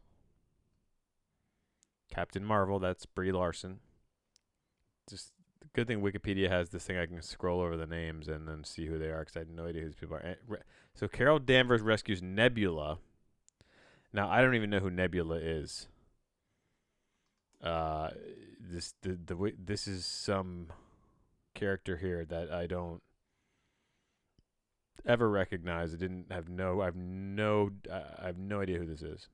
Captain 2.10 2.44
Marvel, 2.44 2.80
that's 2.80 3.06
Brie 3.06 3.32
Larson. 3.32 3.80
Just 5.10 5.32
good 5.74 5.88
thing 5.88 6.02
Wikipedia 6.02 6.50
has 6.50 6.70
this 6.70 6.84
thing 6.84 6.98
I 6.98 7.06
can 7.06 7.22
scroll 7.22 7.62
over 7.62 7.78
the 7.78 7.86
names 7.86 8.28
and 8.28 8.48
then 8.48 8.64
see 8.64 8.88
who 8.88 8.98
they 8.98 9.08
are 9.08 9.20
because 9.20 9.36
I 9.36 9.40
had 9.40 9.50
no 9.50 9.68
idea 9.68 9.82
who 9.82 9.88
these 9.90 9.96
people 9.96 10.16
are. 10.16 10.36
So 10.96 11.08
Carol 11.08 11.40
Danvers 11.40 11.82
rescues 11.82 12.22
Nebula. 12.22 12.98
Now 14.12 14.30
I 14.30 14.42
don't 14.42 14.56
even 14.56 14.70
know 14.70 14.80
who 14.80 14.90
Nebula 14.90 15.38
is. 15.38 15.88
Uh, 17.64 18.10
this 18.60 18.94
the 19.02 19.20
the 19.26 19.54
this 19.64 19.88
is 19.88 20.06
some 20.06 20.68
character 21.54 21.98
here 21.98 22.26
that 22.26 22.52
I 22.52 22.68
don't 22.68 23.02
ever 25.06 25.30
recognize. 25.30 25.94
I 25.94 25.98
didn't 25.98 26.32
have 26.32 26.50
no. 26.50 26.82
I 26.82 26.86
have 26.86 26.96
no. 26.96 27.72
I 27.92 28.28
have 28.28 28.38
no 28.38 28.62
idea 28.62 28.80
who 28.80 28.86
this 28.86 29.02
is 29.02 29.28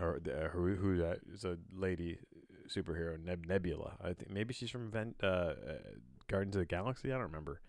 or 0.00 0.20
uh, 0.26 0.48
who 0.48 0.74
who 0.74 1.02
a 1.02 1.56
lady 1.74 2.18
superhero 2.68 3.22
Neb- 3.22 3.46
Nebula. 3.46 3.92
I 4.02 4.12
think 4.14 4.30
maybe 4.30 4.54
she's 4.54 4.70
from 4.70 4.90
Ven- 4.90 5.14
uh, 5.22 5.26
uh, 5.26 5.54
Guardians 6.28 6.56
of 6.56 6.60
the 6.60 6.66
Galaxy. 6.66 7.10
I 7.10 7.14
don't 7.14 7.24
remember. 7.24 7.60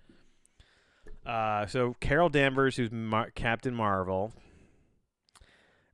Uh, 1.25 1.65
so 1.65 1.95
Carol 1.99 2.29
Danvers, 2.29 2.77
who's 2.77 2.91
Mar- 2.91 3.31
Captain 3.31 3.73
Marvel, 3.73 4.33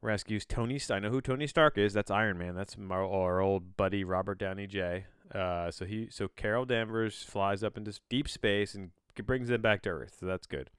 rescues 0.01 0.45
Tony. 0.45 0.79
St- 0.79 0.97
I 0.97 0.99
know 0.99 1.09
who 1.09 1.21
Tony 1.21 1.47
Stark 1.47 1.77
is. 1.77 1.93
That's 1.93 2.11
Iron 2.11 2.37
Man. 2.37 2.55
That's 2.55 2.77
Mar- 2.77 3.05
our 3.05 3.39
old 3.39 3.77
buddy 3.77 4.03
Robert 4.03 4.37
Downey 4.37 4.67
J. 4.67 5.05
Uh, 5.33 5.71
so 5.71 5.85
he 5.85 6.07
so 6.09 6.27
Carol 6.27 6.65
Danvers 6.65 7.23
flies 7.23 7.63
up 7.63 7.77
into 7.77 7.97
deep 8.09 8.27
space 8.27 8.75
and 8.75 8.91
brings 9.25 9.47
them 9.47 9.61
back 9.61 9.81
to 9.83 9.89
Earth. 9.89 10.17
So 10.19 10.25
that's 10.25 10.47
good. 10.47 10.69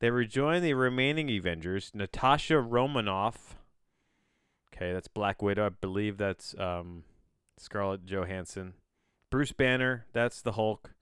They 0.00 0.10
rejoin 0.10 0.62
the 0.62 0.74
remaining 0.74 1.30
Avengers. 1.30 1.90
Natasha 1.94 2.60
Romanoff 2.60 3.56
Okay, 4.74 4.92
that's 4.92 5.08
Black 5.08 5.40
Widow. 5.40 5.66
I 5.66 5.68
believe 5.68 6.16
that's 6.16 6.54
um, 6.58 7.04
Scarlett 7.58 8.06
Johansson. 8.06 8.74
Bruce 9.30 9.52
Banner, 9.52 10.06
that's 10.12 10.42
the 10.42 10.52
Hulk. 10.52 10.94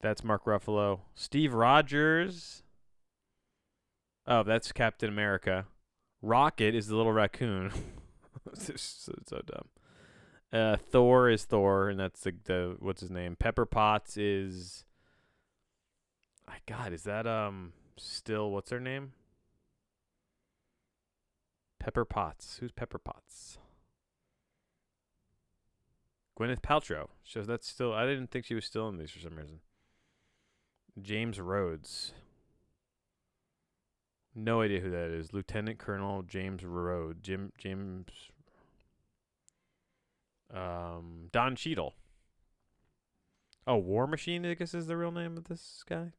That's 0.00 0.24
Mark 0.24 0.44
Ruffalo. 0.44 1.00
Steve 1.14 1.54
Rogers. 1.54 2.62
Oh, 4.26 4.42
that's 4.42 4.72
Captain 4.72 5.08
America. 5.08 5.66
Rocket 6.20 6.74
is 6.74 6.88
the 6.88 6.96
little 6.96 7.12
raccoon. 7.12 7.72
so, 8.54 8.74
so 8.76 9.40
dumb. 9.46 9.68
Uh, 10.52 10.76
Thor 10.76 11.30
is 11.30 11.44
Thor, 11.44 11.88
and 11.88 11.98
that's 11.98 12.20
the, 12.20 12.34
the 12.44 12.76
what's 12.78 13.00
his 13.00 13.10
name? 13.10 13.36
Pepper 13.36 13.64
Potts 13.64 14.16
is. 14.16 14.84
My 16.46 16.56
God, 16.66 16.92
is 16.92 17.04
that 17.04 17.26
um 17.26 17.72
still 17.96 18.50
what's 18.50 18.70
her 18.70 18.80
name? 18.80 19.12
Pepper 21.82 22.04
Potts. 22.04 22.58
Who's 22.60 22.70
Pepper 22.70 22.98
Potts? 22.98 23.58
Gwyneth 26.38 26.62
Paltrow. 26.62 27.08
So 27.24 27.42
that's 27.42 27.66
still. 27.66 27.92
I 27.92 28.06
didn't 28.06 28.30
think 28.30 28.44
she 28.44 28.54
was 28.54 28.64
still 28.64 28.88
in 28.88 28.98
these 28.98 29.10
for 29.10 29.18
some 29.18 29.34
reason. 29.34 29.58
James 31.00 31.40
Rhodes. 31.40 32.12
No 34.32 34.60
idea 34.60 34.78
who 34.78 34.90
that 34.90 35.10
is. 35.10 35.32
Lieutenant 35.32 35.78
Colonel 35.78 36.22
James 36.22 36.64
Rhodes. 36.64 37.18
Jim 37.20 37.50
James. 37.58 38.10
Um, 40.54 41.30
Don 41.32 41.56
Cheadle. 41.56 41.94
Oh, 43.66 43.76
War 43.76 44.06
Machine. 44.06 44.46
I 44.46 44.54
guess 44.54 44.72
is 44.72 44.86
the 44.86 44.96
real 44.96 45.10
name 45.10 45.36
of 45.36 45.48
this 45.48 45.82
guy. 45.88 46.12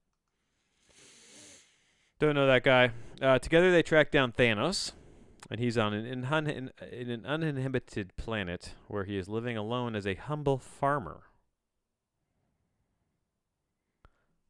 Don't 2.20 2.36
know 2.36 2.48
that 2.48 2.64
guy. 2.64 2.92
Uh, 3.22 3.40
together 3.40 3.72
they 3.72 3.82
track 3.82 4.12
down 4.12 4.34
Thanos, 4.34 4.92
and 5.50 5.60
he's 5.60 5.78
on 5.78 5.94
an 5.94 6.06
in, 6.06 6.72
in 6.92 7.10
an 7.10 7.26
uninhabited 7.26 8.16
planet 8.16 8.74
where 8.88 9.04
he 9.04 9.18
is 9.18 9.28
living 9.28 9.58
alone 9.58 9.96
as 9.96 10.08
a 10.08 10.16
humble 10.16 10.58
farmer. 10.58 11.24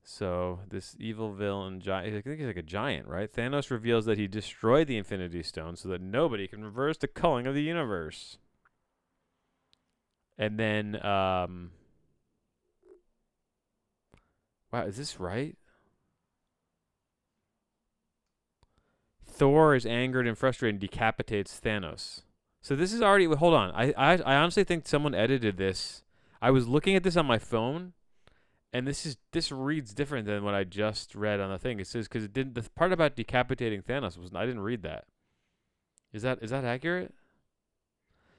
So 0.04 0.60
this 0.70 0.96
evil 1.00 1.34
villain, 1.34 1.82
I 1.90 2.10
think 2.10 2.38
he's 2.38 2.46
like 2.46 2.58
a 2.58 2.62
giant, 2.62 3.08
right? 3.08 3.32
Thanos 3.32 3.72
reveals 3.72 4.06
that 4.06 4.18
he 4.18 4.28
destroyed 4.28 4.88
the 4.88 4.98
Infinity 4.98 5.44
Stone 5.44 5.78
so 5.78 5.88
that 5.90 6.02
nobody 6.02 6.48
can 6.48 6.64
reverse 6.64 6.98
the 6.98 7.08
culling 7.08 7.48
of 7.48 7.56
the 7.56 7.62
universe. 7.62 8.38
And 10.38 10.60
then, 10.60 11.04
um, 11.06 11.72
wow, 14.72 14.86
is 14.86 14.98
this 14.98 15.20
right? 15.20 15.56
Thor 19.34 19.75
is 19.75 19.86
angered 19.86 20.28
and 20.28 20.38
frustrated 20.38 20.75
and 20.75 20.82
decapitates 20.82 21.60
Thanos. 21.60 22.22
So 22.62 22.75
this 22.75 22.94
is 22.94 23.02
already. 23.02 23.25
Hold 23.25 23.54
on, 23.54 23.72
I 23.72 23.94
I, 23.98 24.13
I 24.18 24.36
honestly 24.36 24.63
think 24.63 24.88
someone 24.88 25.16
edited 25.16 25.58
this. 25.58 26.04
I 26.42 26.52
was 26.52 26.68
looking 26.68 26.96
at 26.96 27.04
this 27.04 27.18
on 27.18 27.25
my 27.25 27.40
phone 27.40 27.94
and 28.74 28.88
this 28.88 29.06
is 29.06 29.18
this 29.32 29.52
reads 29.52 29.94
different 29.94 30.25
than 30.25 30.44
what 30.44 30.56
I 30.56 30.63
just 30.63 31.13
read 31.13 31.40
on 31.40 31.52
the 31.52 31.60
thing. 31.60 31.80
It 31.80 31.88
says 31.88 32.08
because 32.08 32.24
it 32.24 32.34
didn't 32.34 32.56
the 32.56 32.68
part 32.75 32.92
about 32.92 33.16
decapitating 33.16 33.84
Thanos 33.84 34.18
was 34.18 34.32
I 34.34 34.46
didn't 34.46 34.62
read 34.62 34.82
that. 34.82 35.06
Is 36.12 36.24
that 36.24 36.40
is 36.42 36.50
that 36.50 36.66
accurate? 36.66 37.13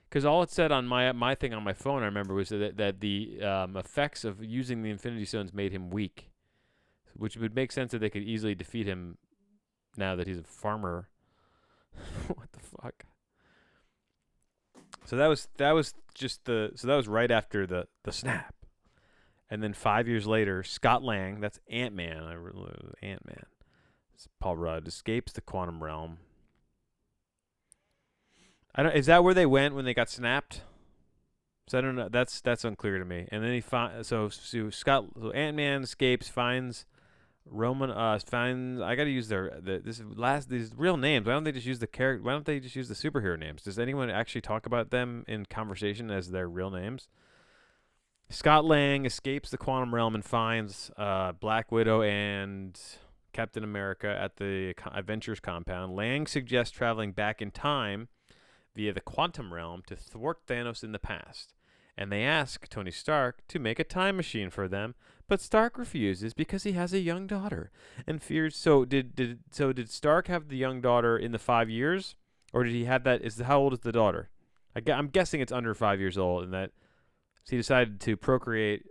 Because 0.08 0.24
all 0.24 0.42
it 0.42 0.50
said 0.50 0.72
on 0.72 0.86
my 0.86 1.12
my 1.12 1.36
thing 1.36 1.54
on 1.54 1.62
my 1.62 1.72
phone, 1.72 2.02
I 2.02 2.06
remember, 2.06 2.34
was 2.34 2.48
that 2.48 2.76
that 2.76 3.00
the 3.00 3.42
um, 3.42 3.76
effects 3.76 4.24
of 4.24 4.44
using 4.44 4.82
the 4.82 4.90
Infinity 4.90 5.24
Stones 5.24 5.54
made 5.54 5.72
him 5.72 5.88
weak, 5.88 6.30
which 7.14 7.36
would 7.36 7.54
make 7.54 7.70
sense 7.70 7.92
that 7.92 8.00
they 8.00 8.10
could 8.10 8.22
easily 8.22 8.56
defeat 8.56 8.86
him 8.86 9.18
now 9.96 10.16
that 10.16 10.26
he's 10.26 10.38
a 10.38 10.44
farmer. 10.44 11.08
what 12.26 12.50
the 12.52 12.60
fuck? 12.60 13.04
So 15.04 15.16
that 15.16 15.26
was 15.26 15.48
that 15.58 15.72
was 15.72 15.94
just 16.14 16.44
the 16.44 16.72
so 16.74 16.86
that 16.88 16.96
was 16.96 17.08
right 17.08 17.30
after 17.30 17.66
the 17.66 17.86
the 18.04 18.12
snap. 18.12 18.54
And 19.50 19.62
then 19.62 19.74
five 19.74 20.08
years 20.08 20.26
later, 20.26 20.62
Scott 20.62 21.02
Lang, 21.02 21.40
that's 21.40 21.60
Ant 21.68 21.94
Man, 21.94 22.24
I 22.24 22.32
Ant 23.06 23.26
Man, 23.26 23.44
Paul 24.40 24.56
Rudd 24.56 24.88
escapes 24.88 25.32
the 25.32 25.42
quantum 25.42 25.82
realm. 25.82 26.18
I 28.74 28.82
don't. 28.82 28.96
Is 28.96 29.06
that 29.06 29.22
where 29.22 29.34
they 29.34 29.46
went 29.46 29.74
when 29.74 29.84
they 29.84 29.94
got 29.94 30.10
snapped? 30.10 30.62
So 31.68 31.78
I 31.78 31.80
don't 31.80 31.96
know. 31.96 32.08
That's 32.08 32.40
that's 32.40 32.64
unclear 32.64 32.98
to 32.98 33.04
me. 33.04 33.28
And 33.30 33.44
then 33.44 33.52
he 33.52 33.60
find 33.60 34.04
so, 34.04 34.28
so 34.28 34.70
Scott 34.70 35.06
so 35.20 35.30
Ant 35.30 35.56
Man 35.56 35.82
escapes, 35.82 36.28
finds 36.28 36.86
Roman 37.46 37.90
uh 37.90 38.18
finds 38.26 38.80
I 38.80 38.94
got 38.94 39.04
to 39.04 39.10
use 39.10 39.28
their 39.28 39.58
the, 39.60 39.78
this 39.84 40.02
last 40.14 40.48
these 40.48 40.72
real 40.76 40.96
names. 40.96 41.26
Why 41.26 41.32
don't 41.32 41.44
they 41.44 41.52
just 41.52 41.66
use 41.66 41.78
the 41.78 41.86
character? 41.86 42.24
Why 42.24 42.32
don't 42.32 42.46
they 42.46 42.60
just 42.60 42.76
use 42.76 42.88
the 42.88 42.94
superhero 42.94 43.38
names? 43.38 43.62
Does 43.62 43.78
anyone 43.78 44.10
actually 44.10 44.40
talk 44.40 44.66
about 44.66 44.90
them 44.90 45.24
in 45.28 45.46
conversation 45.46 46.10
as 46.10 46.30
their 46.30 46.48
real 46.48 46.70
names? 46.70 47.08
Scott 48.30 48.64
Lang 48.64 49.04
escapes 49.04 49.50
the 49.50 49.58
quantum 49.58 49.94
realm 49.94 50.14
and 50.14 50.24
finds 50.24 50.90
uh, 50.96 51.32
Black 51.32 51.70
Widow 51.70 52.02
and 52.02 52.80
Captain 53.32 53.62
America 53.62 54.08
at 54.08 54.36
the 54.36 54.74
Avengers 54.86 55.40
compound. 55.40 55.94
Lang 55.94 56.26
suggests 56.26 56.74
traveling 56.74 57.12
back 57.12 57.42
in 57.42 57.50
time 57.50 58.08
via 58.74 58.92
the 58.92 59.00
quantum 59.00 59.52
realm 59.52 59.82
to 59.86 59.94
thwart 59.94 60.46
Thanos 60.46 60.82
in 60.82 60.92
the 60.92 60.98
past. 60.98 61.52
And 61.96 62.10
they 62.10 62.24
ask 62.24 62.68
Tony 62.68 62.90
Stark 62.90 63.46
to 63.48 63.58
make 63.58 63.78
a 63.78 63.84
time 63.84 64.16
machine 64.16 64.50
for 64.50 64.66
them, 64.66 64.94
but 65.28 65.40
Stark 65.40 65.78
refuses 65.78 66.34
because 66.34 66.64
he 66.64 66.72
has 66.72 66.92
a 66.92 67.00
young 67.00 67.26
daughter 67.26 67.70
and 68.06 68.22
fears. 68.22 68.56
So 68.56 68.84
did 68.84 69.14
did 69.14 69.40
so 69.50 69.72
did 69.72 69.90
Stark 69.90 70.28
have 70.28 70.48
the 70.48 70.56
young 70.56 70.80
daughter 70.80 71.16
in 71.16 71.32
the 71.32 71.38
five 71.38 71.70
years, 71.70 72.16
or 72.52 72.64
did 72.64 72.72
he 72.72 72.84
have 72.84 73.04
that? 73.04 73.22
Is 73.22 73.38
how 73.38 73.58
old 73.58 73.72
is 73.72 73.80
the 73.80 73.92
daughter? 73.92 74.30
I, 74.76 74.82
am 74.90 75.08
guessing 75.08 75.40
it's 75.40 75.52
under 75.52 75.74
five 75.74 76.00
years 76.00 76.18
old, 76.18 76.44
and 76.44 76.52
that 76.52 76.72
so 77.44 77.50
he 77.50 77.56
decided 77.56 78.00
to 78.00 78.16
procreate 78.16 78.84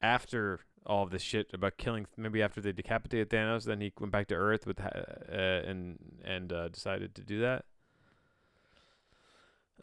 after 0.00 0.60
all 0.86 1.02
of 1.02 1.10
this 1.10 1.22
shit 1.22 1.50
about 1.52 1.76
killing. 1.76 2.06
Maybe 2.16 2.42
after 2.42 2.60
they 2.60 2.72
decapitated 2.72 3.30
Thanos, 3.30 3.64
then 3.64 3.80
he 3.80 3.92
went 3.98 4.12
back 4.12 4.28
to 4.28 4.34
Earth 4.34 4.66
with 4.66 4.80
uh, 4.80 5.32
and 5.32 5.98
and 6.24 6.52
uh, 6.52 6.68
decided 6.68 7.14
to 7.14 7.22
do 7.22 7.40
that. 7.40 7.64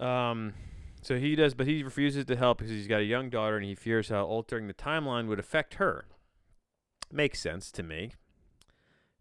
Um, 0.06 0.54
so 1.06 1.20
he 1.20 1.36
does, 1.36 1.54
but 1.54 1.68
he 1.68 1.84
refuses 1.84 2.26
to 2.26 2.36
help 2.36 2.58
because 2.58 2.72
he's 2.72 2.88
got 2.88 3.02
a 3.02 3.06
young 3.06 3.30
daughter 3.30 3.58
and 3.58 3.66
he 3.66 3.76
fears 3.76 4.10
how 4.10 4.26
altering 4.26 4.66
the 4.66 4.74
timeline 4.74 5.28
would 5.28 5.38
affect 5.38 5.76
her. 5.76 6.06
Makes 7.12 7.42
sense 7.42 7.72
to 7.74 7.84
me. 7.84 8.14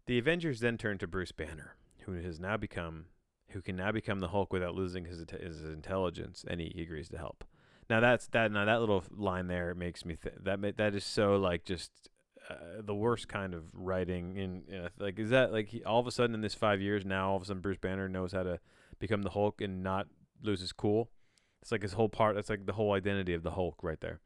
The 0.07 0.17
Avengers 0.17 0.61
then 0.61 0.79
turn 0.79 0.97
to 0.97 1.07
Bruce 1.07 1.31
Banner, 1.31 1.75
who 2.05 2.13
has 2.13 2.39
now 2.39 2.57
become, 2.57 3.05
who 3.49 3.61
can 3.61 3.75
now 3.75 3.91
become 3.91 4.19
the 4.19 4.29
Hulk 4.29 4.51
without 4.51 4.73
losing 4.73 5.05
his 5.05 5.23
his 5.39 5.63
intelligence, 5.63 6.43
and 6.47 6.59
he 6.59 6.81
agrees 6.81 7.07
to 7.09 7.19
help. 7.19 7.43
Now 7.87 7.99
that's 7.99 8.25
that. 8.29 8.51
Now 8.51 8.65
that 8.65 8.79
little 8.79 9.03
line 9.15 9.45
there 9.45 9.75
makes 9.75 10.05
me 10.05 10.15
th- 10.15 10.35
that 10.41 10.77
that 10.77 10.95
is 10.95 11.05
so 11.05 11.35
like 11.35 11.65
just 11.65 11.91
uh, 12.49 12.81
the 12.81 12.95
worst 12.95 13.27
kind 13.27 13.53
of 13.53 13.65
writing. 13.73 14.37
In 14.37 14.63
uh, 14.75 14.89
like, 14.97 15.19
is 15.19 15.29
that 15.29 15.53
like 15.53 15.67
he, 15.67 15.83
all 15.83 15.99
of 15.99 16.07
a 16.07 16.11
sudden 16.11 16.33
in 16.33 16.41
this 16.41 16.55
five 16.55 16.81
years 16.81 17.05
now, 17.05 17.29
all 17.29 17.35
of 17.35 17.43
a 17.43 17.45
sudden 17.45 17.61
Bruce 17.61 17.77
Banner 17.77 18.09
knows 18.09 18.31
how 18.31 18.41
to 18.41 18.59
become 18.97 19.21
the 19.21 19.29
Hulk 19.29 19.61
and 19.61 19.83
not 19.83 20.07
lose 20.41 20.61
his 20.61 20.73
cool. 20.73 21.11
It's 21.65 21.71
like 21.71 21.81
his 21.81 21.93
whole 21.93 22.09
part. 22.09 22.35
That's 22.35 22.51
like 22.51 22.67
the 22.67 22.73
whole 22.73 22.93
identity 22.93 23.33
of 23.33 23.41
the 23.41 23.49
Hulk 23.49 23.79
right 23.81 23.99
there, 23.99 24.19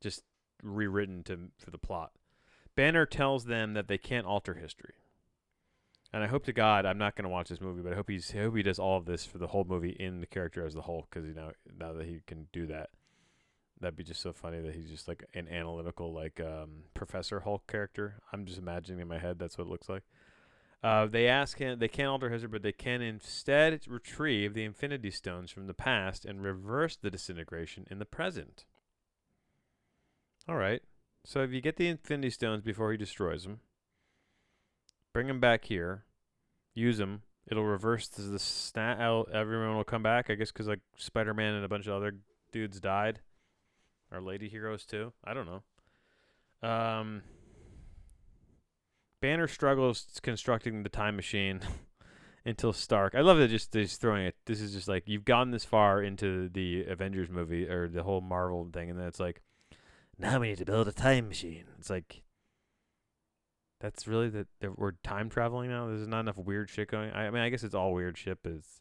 just 0.00 0.22
rewritten 0.62 1.22
to 1.24 1.50
for 1.58 1.70
the 1.70 1.76
plot. 1.76 2.12
Banner 2.74 3.04
tells 3.04 3.44
them 3.44 3.74
that 3.74 3.88
they 3.88 3.98
can't 3.98 4.24
alter 4.24 4.54
history. 4.54 4.94
And 6.14 6.24
I 6.24 6.28
hope 6.28 6.46
to 6.46 6.52
God 6.54 6.86
I'm 6.86 6.96
not 6.96 7.14
going 7.14 7.24
to 7.24 7.28
watch 7.28 7.50
this 7.50 7.60
movie, 7.60 7.82
but 7.82 7.92
I 7.92 7.96
hope 7.96 8.08
he's 8.08 8.34
I 8.34 8.44
hope 8.44 8.56
he 8.56 8.62
does 8.62 8.78
all 8.78 8.96
of 8.96 9.04
this 9.04 9.26
for 9.26 9.36
the 9.36 9.48
whole 9.48 9.64
movie 9.68 9.94
in 10.00 10.20
the 10.20 10.26
character 10.26 10.64
as 10.64 10.72
the 10.72 10.80
Hulk 10.80 11.08
because 11.10 11.28
you 11.28 11.34
know 11.34 11.52
now 11.78 11.92
that 11.92 12.06
he 12.06 12.22
can 12.26 12.48
do 12.54 12.66
that, 12.68 12.88
that'd 13.78 13.94
be 13.94 14.02
just 14.02 14.22
so 14.22 14.32
funny 14.32 14.62
that 14.62 14.74
he's 14.74 14.88
just 14.88 15.08
like 15.08 15.26
an 15.34 15.48
analytical 15.48 16.10
like 16.14 16.40
um, 16.40 16.84
Professor 16.94 17.40
Hulk 17.40 17.66
character. 17.66 18.14
I'm 18.32 18.46
just 18.46 18.58
imagining 18.58 19.00
in 19.00 19.08
my 19.08 19.18
head 19.18 19.38
that's 19.38 19.58
what 19.58 19.66
it 19.66 19.70
looks 19.70 19.90
like. 19.90 20.04
Uh, 20.82 21.06
they 21.06 21.28
ask 21.28 21.58
him 21.58 21.78
they 21.78 21.88
can't 21.88 22.08
alter 22.08 22.30
history, 22.30 22.48
but 22.48 22.62
they 22.62 22.72
can 22.72 23.02
instead 23.02 23.80
retrieve 23.86 24.52
the 24.52 24.64
Infinity 24.64 25.12
Stones 25.12 25.50
from 25.50 25.68
the 25.68 25.74
past 25.74 26.24
and 26.24 26.42
reverse 26.42 26.96
the 26.96 27.10
disintegration 27.10 27.86
in 27.90 27.98
the 27.98 28.04
present. 28.04 28.64
All 30.48 30.56
right. 30.56 30.82
So 31.24 31.42
if 31.42 31.52
you 31.52 31.60
get 31.60 31.76
the 31.76 31.86
Infinity 31.86 32.30
Stones 32.30 32.62
before 32.62 32.90
he 32.90 32.98
destroys 32.98 33.44
them 33.44 33.60
Bring 35.12 35.28
him 35.28 35.40
back 35.40 35.66
here. 35.66 36.04
Use 36.74 36.98
them. 36.98 37.22
It'll 37.46 37.64
reverse 37.64 38.08
the 38.08 38.38
snap. 38.38 38.98
Everyone 39.32 39.76
will 39.76 39.84
come 39.84 40.02
back. 40.02 40.30
I 40.30 40.34
guess 40.34 40.50
because 40.50 40.68
like 40.68 40.80
Spider 40.96 41.34
Man 41.34 41.54
and 41.54 41.64
a 41.64 41.68
bunch 41.68 41.86
of 41.86 41.94
other 41.94 42.16
dudes 42.50 42.80
died. 42.80 43.20
Our 44.10 44.22
lady 44.22 44.48
heroes 44.48 44.86
too. 44.86 45.12
I 45.24 45.34
don't 45.34 45.46
know. 45.46 46.68
Um, 46.68 47.22
Banner 49.22 49.46
struggles 49.46 50.04
constructing 50.20 50.82
the 50.82 50.88
time 50.88 51.14
machine 51.14 51.60
until 52.44 52.72
Stark. 52.72 53.14
I 53.14 53.20
love 53.20 53.38
that 53.38 53.48
just 53.48 53.72
just 53.72 54.00
throwing 54.00 54.26
it. 54.26 54.34
This 54.46 54.60
is 54.60 54.72
just 54.72 54.88
like 54.88 55.04
you've 55.06 55.24
gotten 55.24 55.52
this 55.52 55.64
far 55.64 56.02
into 56.02 56.48
the 56.48 56.84
Avengers 56.86 57.30
movie 57.30 57.68
or 57.68 57.88
the 57.88 58.02
whole 58.02 58.20
Marvel 58.20 58.68
thing, 58.72 58.90
and 58.90 58.98
then 58.98 59.06
it's 59.06 59.20
like, 59.20 59.40
now 60.18 60.40
we 60.40 60.48
need 60.48 60.58
to 60.58 60.64
build 60.64 60.88
a 60.88 60.92
time 60.92 61.28
machine. 61.28 61.66
It's 61.78 61.88
like 61.88 62.22
that's 63.80 64.08
really 64.08 64.28
the 64.28 64.46
we're 64.76 64.92
time 65.04 65.30
traveling 65.30 65.70
now. 65.70 65.86
There's 65.86 66.08
not 66.08 66.20
enough 66.20 66.36
weird 66.36 66.68
shit 66.68 66.90
going. 66.90 67.12
I, 67.12 67.28
I 67.28 67.30
mean, 67.30 67.42
I 67.42 67.48
guess 67.48 67.62
it's 67.62 67.76
all 67.76 67.94
weird 67.94 68.18
shit, 68.18 68.38
but 68.42 68.54
it's 68.54 68.80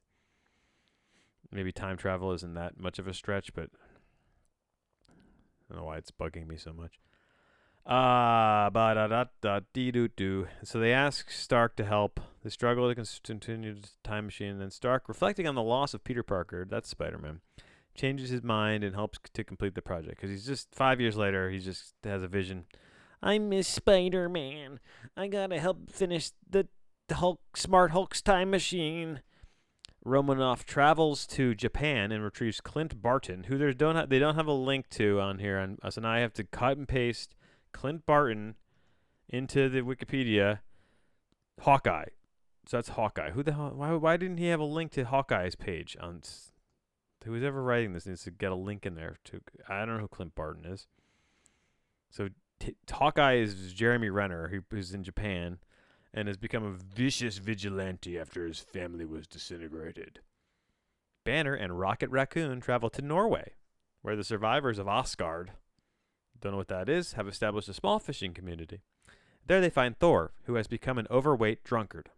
maybe 1.51 1.71
time 1.71 1.97
travel 1.97 2.31
isn't 2.31 2.55
that 2.55 2.79
much 2.79 2.97
of 2.97 3.07
a 3.07 3.13
stretch, 3.13 3.53
but 3.53 3.69
I 5.07 5.13
don't 5.69 5.77
know 5.77 5.85
why 5.85 5.97
it's 5.97 6.09
bugging 6.09 6.47
me 6.47 6.57
so 6.57 6.73
much. 6.73 6.99
Uh, 7.85 8.69
ba 8.69 8.93
da 8.93 9.07
da 9.07 9.25
da 9.41 9.59
dee 9.73 9.91
doo 9.91 10.07
doo. 10.07 10.47
So 10.63 10.79
they 10.79 10.93
ask 10.93 11.31
Stark 11.31 11.75
to 11.77 11.83
help. 11.83 12.19
They 12.43 12.49
struggle 12.49 12.93
to 12.93 13.05
continue 13.23 13.73
the 13.73 13.87
time 14.03 14.25
machine. 14.25 14.51
And 14.51 14.61
then 14.61 14.71
Stark, 14.71 15.09
reflecting 15.09 15.47
on 15.47 15.55
the 15.55 15.63
loss 15.63 15.93
of 15.93 16.03
Peter 16.03 16.23
Parker, 16.23 16.65
that's 16.69 16.89
Spider 16.89 17.17
Man, 17.17 17.41
changes 17.95 18.29
his 18.29 18.43
mind 18.43 18.83
and 18.83 18.93
helps 18.93 19.19
to 19.33 19.43
complete 19.43 19.73
the 19.73 19.81
project. 19.81 20.17
Because 20.17 20.29
he's 20.29 20.45
just 20.45 20.73
five 20.75 21.01
years 21.01 21.17
later, 21.17 21.49
he 21.49 21.59
just 21.59 21.95
has 22.03 22.21
a 22.21 22.27
vision. 22.27 22.65
I 23.21 23.39
miss 23.39 23.67
Spider 23.67 24.29
Man. 24.29 24.79
I 25.17 25.27
gotta 25.27 25.59
help 25.59 25.91
finish 25.91 26.31
the, 26.49 26.67
Hulk, 27.11 27.57
Smart 27.57 27.91
Hulk's 27.91 28.21
time 28.21 28.51
machine. 28.51 29.21
Romanoff 30.03 30.65
travels 30.65 31.27
to 31.27 31.53
Japan 31.53 32.11
and 32.11 32.23
retrieves 32.23 32.61
Clint 32.61 33.01
Barton, 33.01 33.43
who 33.43 33.57
there's 33.57 33.75
don't 33.75 33.95
ha- 33.95 34.05
they 34.07 34.17
don't 34.17 34.35
have 34.35 34.47
a 34.47 34.53
link 34.53 34.89
to 34.91 35.19
on 35.19 35.39
here, 35.39 35.59
on 35.59 35.77
us, 35.83 35.97
and 35.97 36.07
I 36.07 36.19
have 36.19 36.33
to 36.33 36.43
cut 36.43 36.77
and 36.77 36.87
paste 36.87 37.35
Clint 37.73 38.05
Barton 38.05 38.55
into 39.29 39.69
the 39.69 39.81
Wikipedia. 39.81 40.59
Hawkeye, 41.61 42.05
so 42.65 42.77
that's 42.77 42.89
Hawkeye. 42.89 43.31
Who 43.31 43.43
the 43.43 43.53
hell? 43.53 43.71
Why? 43.75 43.93
Why 43.93 44.17
didn't 44.17 44.37
he 44.37 44.47
have 44.47 44.59
a 44.59 44.65
link 44.65 44.91
to 44.93 45.05
Hawkeye's 45.05 45.55
page 45.55 45.95
on? 45.99 46.21
Who's 47.23 47.43
ever 47.43 47.61
writing 47.61 47.93
this 47.93 48.07
needs 48.07 48.23
to 48.23 48.31
get 48.31 48.51
a 48.51 48.55
link 48.55 48.85
in 48.85 48.95
there 48.95 49.17
to. 49.25 49.41
I 49.69 49.85
don't 49.85 49.95
know 49.95 50.01
who 50.01 50.07
Clint 50.07 50.33
Barton 50.33 50.65
is. 50.65 50.87
So 52.09 52.29
t- 52.59 52.75
Hawkeye 52.91 53.35
is 53.35 53.73
Jeremy 53.73 54.09
Renner, 54.09 54.47
who, 54.47 54.61
who's 54.69 54.93
in 54.93 55.03
Japan 55.03 55.59
and 56.13 56.27
has 56.27 56.37
become 56.37 56.63
a 56.63 56.71
vicious 56.71 57.37
vigilante 57.37 58.19
after 58.19 58.45
his 58.45 58.59
family 58.59 59.05
was 59.05 59.27
disintegrated. 59.27 60.19
Banner 61.23 61.53
and 61.53 61.79
Rocket 61.79 62.09
Raccoon 62.09 62.59
travel 62.59 62.89
to 62.89 63.01
Norway, 63.01 63.53
where 64.01 64.15
the 64.15 64.23
survivors 64.23 64.79
of 64.79 64.87
Asgard, 64.87 65.51
don't 66.41 66.51
know 66.51 66.57
what 66.57 66.67
that 66.69 66.89
is, 66.89 67.13
have 67.13 67.27
established 67.27 67.69
a 67.69 67.73
small 67.73 67.99
fishing 67.99 68.33
community. 68.33 68.81
There 69.47 69.61
they 69.61 69.69
find 69.69 69.97
Thor, 69.97 70.33
who 70.43 70.55
has 70.55 70.67
become 70.67 70.97
an 70.97 71.07
overweight 71.09 71.63
drunkard. 71.63 72.09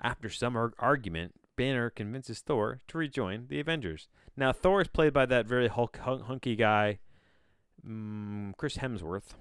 After 0.00 0.28
some 0.28 0.56
ar- 0.56 0.72
argument, 0.78 1.34
Banner 1.56 1.90
convinces 1.90 2.40
Thor 2.40 2.80
to 2.88 2.98
rejoin 2.98 3.46
the 3.48 3.60
Avengers. 3.60 4.08
Now, 4.36 4.52
Thor 4.52 4.80
is 4.80 4.88
played 4.88 5.12
by 5.12 5.26
that 5.26 5.46
very 5.46 5.68
Hulk 5.68 5.98
hun- 5.98 6.20
hunky 6.20 6.56
guy, 6.56 6.98
mm, 7.86 8.56
Chris 8.56 8.78
Hemsworth 8.78 9.34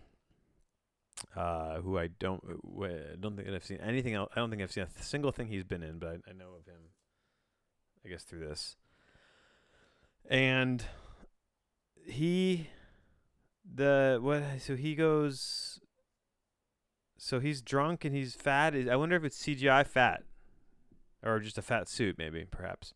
uh, 1.35 1.81
who 1.81 1.97
I 1.97 2.07
don't 2.07 2.43
uh, 2.45 2.87
don't 3.19 3.35
think 3.35 3.47
I've 3.49 3.63
seen 3.63 3.79
anything 3.79 4.13
else. 4.13 4.29
I 4.35 4.39
don't 4.39 4.49
think 4.49 4.61
I've 4.61 4.71
seen 4.71 4.83
a 4.83 4.87
th- 4.87 5.05
single 5.05 5.31
thing 5.31 5.47
he's 5.47 5.63
been 5.63 5.83
in, 5.83 5.99
but 5.99 6.09
I, 6.09 6.29
I 6.29 6.33
know 6.33 6.53
of 6.57 6.65
him. 6.65 6.81
I 8.05 8.09
guess 8.09 8.23
through 8.23 8.47
this, 8.47 8.75
and 10.29 10.83
he, 12.05 12.67
the 13.63 14.19
what? 14.21 14.43
So 14.59 14.75
he 14.75 14.95
goes. 14.95 15.79
So 17.17 17.39
he's 17.39 17.61
drunk 17.61 18.03
and 18.03 18.15
he's 18.15 18.35
fat. 18.35 18.75
I 18.75 18.95
wonder 18.95 19.15
if 19.15 19.23
it's 19.23 19.41
CGI 19.41 19.87
fat, 19.87 20.23
or 21.23 21.39
just 21.39 21.57
a 21.57 21.61
fat 21.61 21.87
suit, 21.87 22.17
maybe 22.17 22.45
perhaps. 22.49 22.93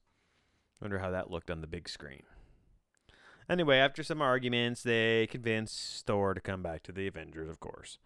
Wonder 0.82 1.00
how 1.00 1.10
that 1.12 1.32
looked 1.32 1.50
on 1.50 1.62
the 1.62 1.68
big 1.68 1.88
screen. 1.88 2.24
Anyway, 3.50 3.78
after 3.78 4.04
some 4.04 4.22
arguments, 4.22 4.84
they 4.84 5.28
convince 5.28 6.04
Thor 6.06 6.34
to 6.34 6.42
come 6.42 6.62
back 6.62 6.84
to 6.84 6.92
the 6.92 7.08
Avengers, 7.08 7.50
of 7.50 7.60
course. 7.60 7.98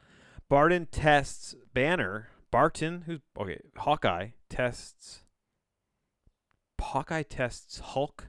Barton 0.47 0.87
tests 0.91 1.55
Banner. 1.73 2.29
Barton, 2.51 3.03
who's 3.05 3.21
okay, 3.39 3.59
Hawkeye 3.77 4.29
tests. 4.49 5.23
Hawkeye 6.79 7.23
tests 7.23 7.79
Hulk 7.79 8.27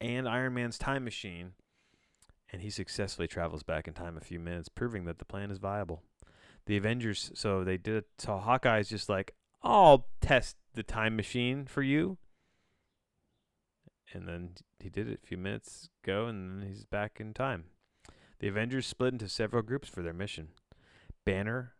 and 0.00 0.28
Iron 0.28 0.54
Man's 0.54 0.78
time 0.78 1.04
machine, 1.04 1.52
and 2.52 2.62
he 2.62 2.70
successfully 2.70 3.26
travels 3.26 3.62
back 3.62 3.88
in 3.88 3.94
time 3.94 4.16
a 4.16 4.20
few 4.20 4.38
minutes, 4.38 4.68
proving 4.68 5.04
that 5.06 5.18
the 5.18 5.24
plan 5.24 5.50
is 5.50 5.58
viable. 5.58 6.02
The 6.66 6.76
Avengers, 6.76 7.30
so 7.34 7.64
they 7.64 7.76
did 7.76 7.96
it. 7.96 8.06
So 8.18 8.38
Hawkeye's 8.38 8.88
just 8.88 9.08
like, 9.08 9.34
I'll 9.62 10.06
test 10.20 10.56
the 10.74 10.82
time 10.82 11.16
machine 11.16 11.66
for 11.66 11.82
you. 11.82 12.18
And 14.12 14.28
then 14.28 14.50
he 14.78 14.90
did 14.90 15.08
it 15.08 15.20
a 15.22 15.26
few 15.26 15.38
minutes 15.38 15.88
ago, 16.04 16.26
and 16.26 16.60
then 16.60 16.68
he's 16.68 16.84
back 16.84 17.18
in 17.18 17.32
time. 17.32 17.64
The 18.40 18.48
Avengers 18.48 18.86
split 18.86 19.12
into 19.12 19.28
several 19.28 19.62
groups 19.62 19.88
for 19.88 20.02
their 20.02 20.12
mission. 20.12 20.48
Banner. 21.24 21.74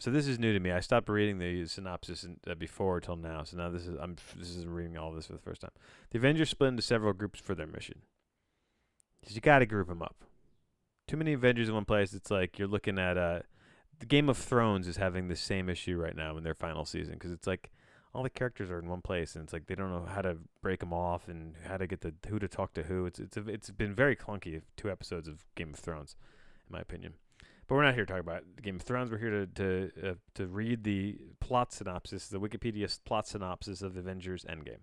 So 0.00 0.10
this 0.10 0.28
is 0.28 0.38
new 0.38 0.52
to 0.52 0.60
me. 0.60 0.70
I 0.70 0.80
stopped 0.80 1.08
reading 1.08 1.38
the 1.38 1.66
synopsis 1.66 2.22
in, 2.22 2.36
uh, 2.48 2.54
before 2.54 3.00
till 3.00 3.16
now. 3.16 3.42
So 3.42 3.56
now 3.56 3.68
this 3.68 3.86
is 3.86 3.98
I'm 4.00 4.16
this 4.36 4.50
is 4.50 4.64
reading 4.64 4.96
all 4.96 5.12
this 5.12 5.26
for 5.26 5.32
the 5.32 5.40
first 5.40 5.60
time. 5.60 5.72
The 6.10 6.18
Avengers 6.18 6.50
split 6.50 6.68
into 6.68 6.82
several 6.82 7.12
groups 7.12 7.40
for 7.40 7.56
their 7.56 7.66
mission. 7.66 8.02
'Cause 9.24 9.34
you 9.34 9.40
got 9.40 9.58
to 9.58 9.66
group 9.66 9.88
them 9.88 10.02
up. 10.02 10.24
Too 11.06 11.16
many 11.16 11.32
Avengers 11.32 11.68
in 11.68 11.74
one 11.74 11.84
place. 11.84 12.12
It's 12.12 12.30
like 12.30 12.58
you're 12.58 12.68
looking 12.68 12.98
at 12.98 13.16
uh, 13.16 13.40
the 13.98 14.06
Game 14.06 14.28
of 14.28 14.36
Thrones 14.36 14.86
is 14.86 14.96
having 14.96 15.28
the 15.28 15.36
same 15.36 15.68
issue 15.68 15.96
right 15.96 16.16
now 16.16 16.36
in 16.36 16.44
their 16.44 16.54
final 16.54 16.84
season 16.84 17.14
because 17.14 17.32
it's 17.32 17.46
like 17.46 17.70
all 18.14 18.22
the 18.22 18.30
characters 18.30 18.70
are 18.70 18.78
in 18.78 18.88
one 18.88 19.02
place 19.02 19.34
and 19.34 19.44
it's 19.44 19.52
like 19.52 19.66
they 19.66 19.74
don't 19.74 19.90
know 19.90 20.06
how 20.06 20.22
to 20.22 20.38
break 20.62 20.80
them 20.80 20.92
off 20.92 21.28
and 21.28 21.54
how 21.66 21.76
to 21.76 21.86
get 21.86 22.00
the 22.00 22.14
who 22.28 22.38
to 22.38 22.48
talk 22.48 22.74
to 22.74 22.84
who. 22.84 23.06
It's 23.06 23.18
it's 23.18 23.36
it's 23.36 23.70
been 23.70 23.94
very 23.94 24.16
clunky. 24.16 24.62
Two 24.76 24.90
episodes 24.90 25.28
of 25.28 25.44
Game 25.54 25.70
of 25.74 25.80
Thrones, 25.80 26.16
in 26.68 26.72
my 26.72 26.80
opinion. 26.80 27.14
But 27.66 27.74
we're 27.74 27.84
not 27.84 27.94
here 27.94 28.06
to 28.06 28.12
talk 28.12 28.20
about 28.20 28.44
Game 28.62 28.76
of 28.76 28.82
Thrones. 28.82 29.10
We're 29.10 29.18
here 29.18 29.30
to 29.30 29.46
to 29.46 30.10
uh, 30.10 30.14
to 30.34 30.46
read 30.46 30.84
the 30.84 31.18
plot 31.40 31.72
synopsis, 31.72 32.28
the 32.28 32.40
Wikipedia 32.40 32.98
plot 33.04 33.26
synopsis 33.26 33.82
of 33.82 33.96
Avengers 33.96 34.44
Endgame. 34.48 34.80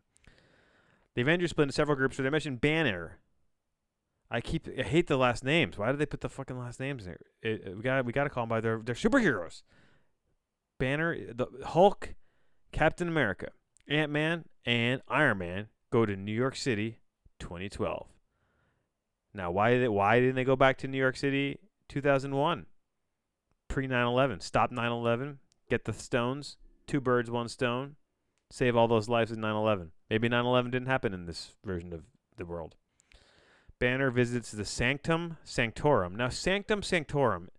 The 1.15 1.21
Avengers 1.21 1.51
split 1.51 1.63
into 1.63 1.73
several 1.73 1.95
groups 1.97 2.15
for 2.17 2.21
their 2.21 2.31
mission. 2.31 2.57
Banner. 2.57 3.19
I 4.31 4.41
keep 4.41 4.67
I 4.77 4.81
hate 4.83 5.07
the 5.07 5.17
last 5.17 5.43
names. 5.43 5.77
Why 5.77 5.91
do 5.91 5.97
they 5.97 6.05
put 6.05 6.21
the 6.21 6.29
fucking 6.29 6.57
last 6.57 6.79
names 6.79 7.05
there? 7.05 7.19
It, 7.41 7.49
it- 7.49 7.67
uh, 7.67 7.75
we 7.75 7.81
got 7.83 8.05
we 8.05 8.11
got 8.13 8.23
to 8.25 8.29
call 8.29 8.43
them 8.43 8.49
by 8.49 8.61
their 8.61 8.79
their 8.79 8.95
superheroes. 8.95 9.61
Banner, 10.77 11.15
the 11.33 11.47
Hulk, 11.65 12.15
Captain 12.71 13.07
America, 13.07 13.51
Ant 13.87 14.11
Man, 14.11 14.45
and 14.65 15.01
Iron 15.07 15.37
Man 15.37 15.67
go 15.89 16.05
to 16.05 16.15
New 16.17 16.33
York 16.33 16.55
City, 16.57 16.99
2012. 17.39 18.07
Now, 19.33 19.51
why 19.51 19.71
did 19.71 19.89
why 19.89 20.19
didn't 20.19 20.35
they 20.35 20.43
go 20.43 20.55
back 20.55 20.77
to 20.79 20.87
New 20.87 20.97
York 20.97 21.15
City 21.17 21.59
2001? 21.89 22.65
Pre 23.67 23.87
9/11, 23.87 24.41
stop 24.41 24.71
9/11, 24.71 25.37
get 25.69 25.85
the 25.85 25.93
stones, 25.93 26.57
two 26.87 27.01
birds, 27.01 27.29
one 27.31 27.47
stone, 27.49 27.95
save 28.51 28.75
all 28.75 28.87
those 28.87 29.09
lives 29.09 29.31
in 29.31 29.39
9/11. 29.39 29.89
Maybe 30.09 30.29
9/11 30.29 30.71
didn't 30.71 30.87
happen 30.87 31.13
in 31.13 31.25
this 31.25 31.51
version 31.63 31.91
of 31.93 32.03
the 32.37 32.45
world. 32.45 32.75
Banner 33.79 34.09
visits 34.09 34.51
the 34.51 34.65
Sanctum 34.65 35.37
Sanctorum. 35.43 36.15
Now, 36.15 36.29
Sanctum 36.29 36.81
Sanctorum 36.81 37.49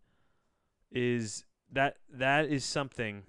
is 0.90 1.44
that 1.70 1.96
that 2.12 2.46
is 2.46 2.64
something. 2.64 3.24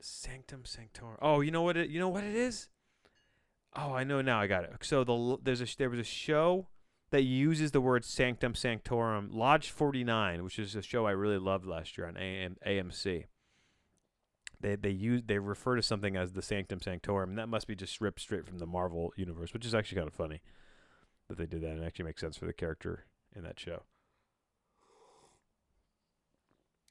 Sanctum 0.00 0.64
Sanctorum. 0.64 1.18
Oh, 1.20 1.40
you 1.40 1.50
know 1.50 1.62
what 1.62 1.76
it 1.76 1.90
you 1.90 1.98
know 1.98 2.08
what 2.08 2.24
it 2.24 2.34
is? 2.34 2.68
Oh, 3.76 3.92
I 3.92 4.04
know 4.04 4.20
now. 4.20 4.40
I 4.40 4.46
got 4.46 4.64
it. 4.64 4.72
So 4.82 5.04
the 5.04 5.38
there's 5.42 5.60
a 5.60 5.76
there 5.76 5.90
was 5.90 5.98
a 5.98 6.04
show 6.04 6.68
that 7.10 7.22
uses 7.22 7.72
the 7.72 7.80
word 7.80 8.04
Sanctum 8.04 8.54
Sanctorum, 8.54 9.30
Lodge 9.30 9.70
49, 9.70 10.44
which 10.44 10.58
is 10.58 10.74
a 10.74 10.82
show 10.82 11.06
I 11.06 11.12
really 11.12 11.38
loved 11.38 11.66
last 11.66 11.96
year 11.96 12.06
on 12.06 12.16
AM, 12.16 12.56
AMC. 12.66 13.24
They 14.60 14.76
they 14.76 14.90
use 14.90 15.22
they 15.26 15.38
refer 15.38 15.76
to 15.76 15.82
something 15.82 16.16
as 16.16 16.32
the 16.32 16.42
Sanctum 16.42 16.80
Sanctorum, 16.80 17.30
and 17.30 17.38
that 17.38 17.48
must 17.48 17.66
be 17.66 17.74
just 17.74 18.00
ripped 18.00 18.20
straight 18.20 18.46
from 18.46 18.58
the 18.58 18.66
Marvel 18.66 19.12
universe, 19.16 19.52
which 19.52 19.66
is 19.66 19.74
actually 19.74 19.96
kind 19.96 20.08
of 20.08 20.14
funny 20.14 20.40
that 21.28 21.38
they 21.38 21.46
did 21.46 21.62
that. 21.62 21.70
and 21.70 21.84
actually 21.84 22.06
makes 22.06 22.20
sense 22.20 22.36
for 22.36 22.46
the 22.46 22.52
character 22.52 23.04
in 23.34 23.42
that 23.44 23.58
show. 23.58 23.82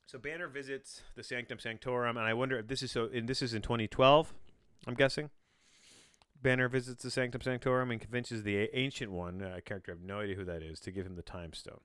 So 0.05 0.19
Banner 0.19 0.47
visits 0.47 1.01
the 1.15 1.23
Sanctum 1.23 1.57
Sanctorum, 1.57 2.17
and 2.17 2.25
I 2.27 2.33
wonder 2.33 2.59
if 2.59 2.67
this 2.67 2.83
is 2.83 2.91
so. 2.91 3.09
And 3.11 3.27
this 3.27 3.41
is 3.41 3.53
in 3.53 3.63
2012, 3.63 4.33
I'm 4.85 4.93
guessing. 4.93 5.31
Banner 6.39 6.67
visits 6.67 7.01
the 7.01 7.09
Sanctum 7.09 7.41
Sanctorum 7.41 7.89
and 7.89 8.01
convinces 8.01 8.43
the 8.43 8.69
Ancient 8.77 9.11
One, 9.11 9.41
a 9.41 9.61
character 9.61 9.91
I 9.91 9.95
have 9.95 10.03
no 10.03 10.19
idea 10.19 10.35
who 10.35 10.43
that 10.43 10.61
is, 10.61 10.79
to 10.81 10.91
give 10.91 11.05
him 11.05 11.15
the 11.15 11.21
Time 11.21 11.53
Stone. 11.53 11.79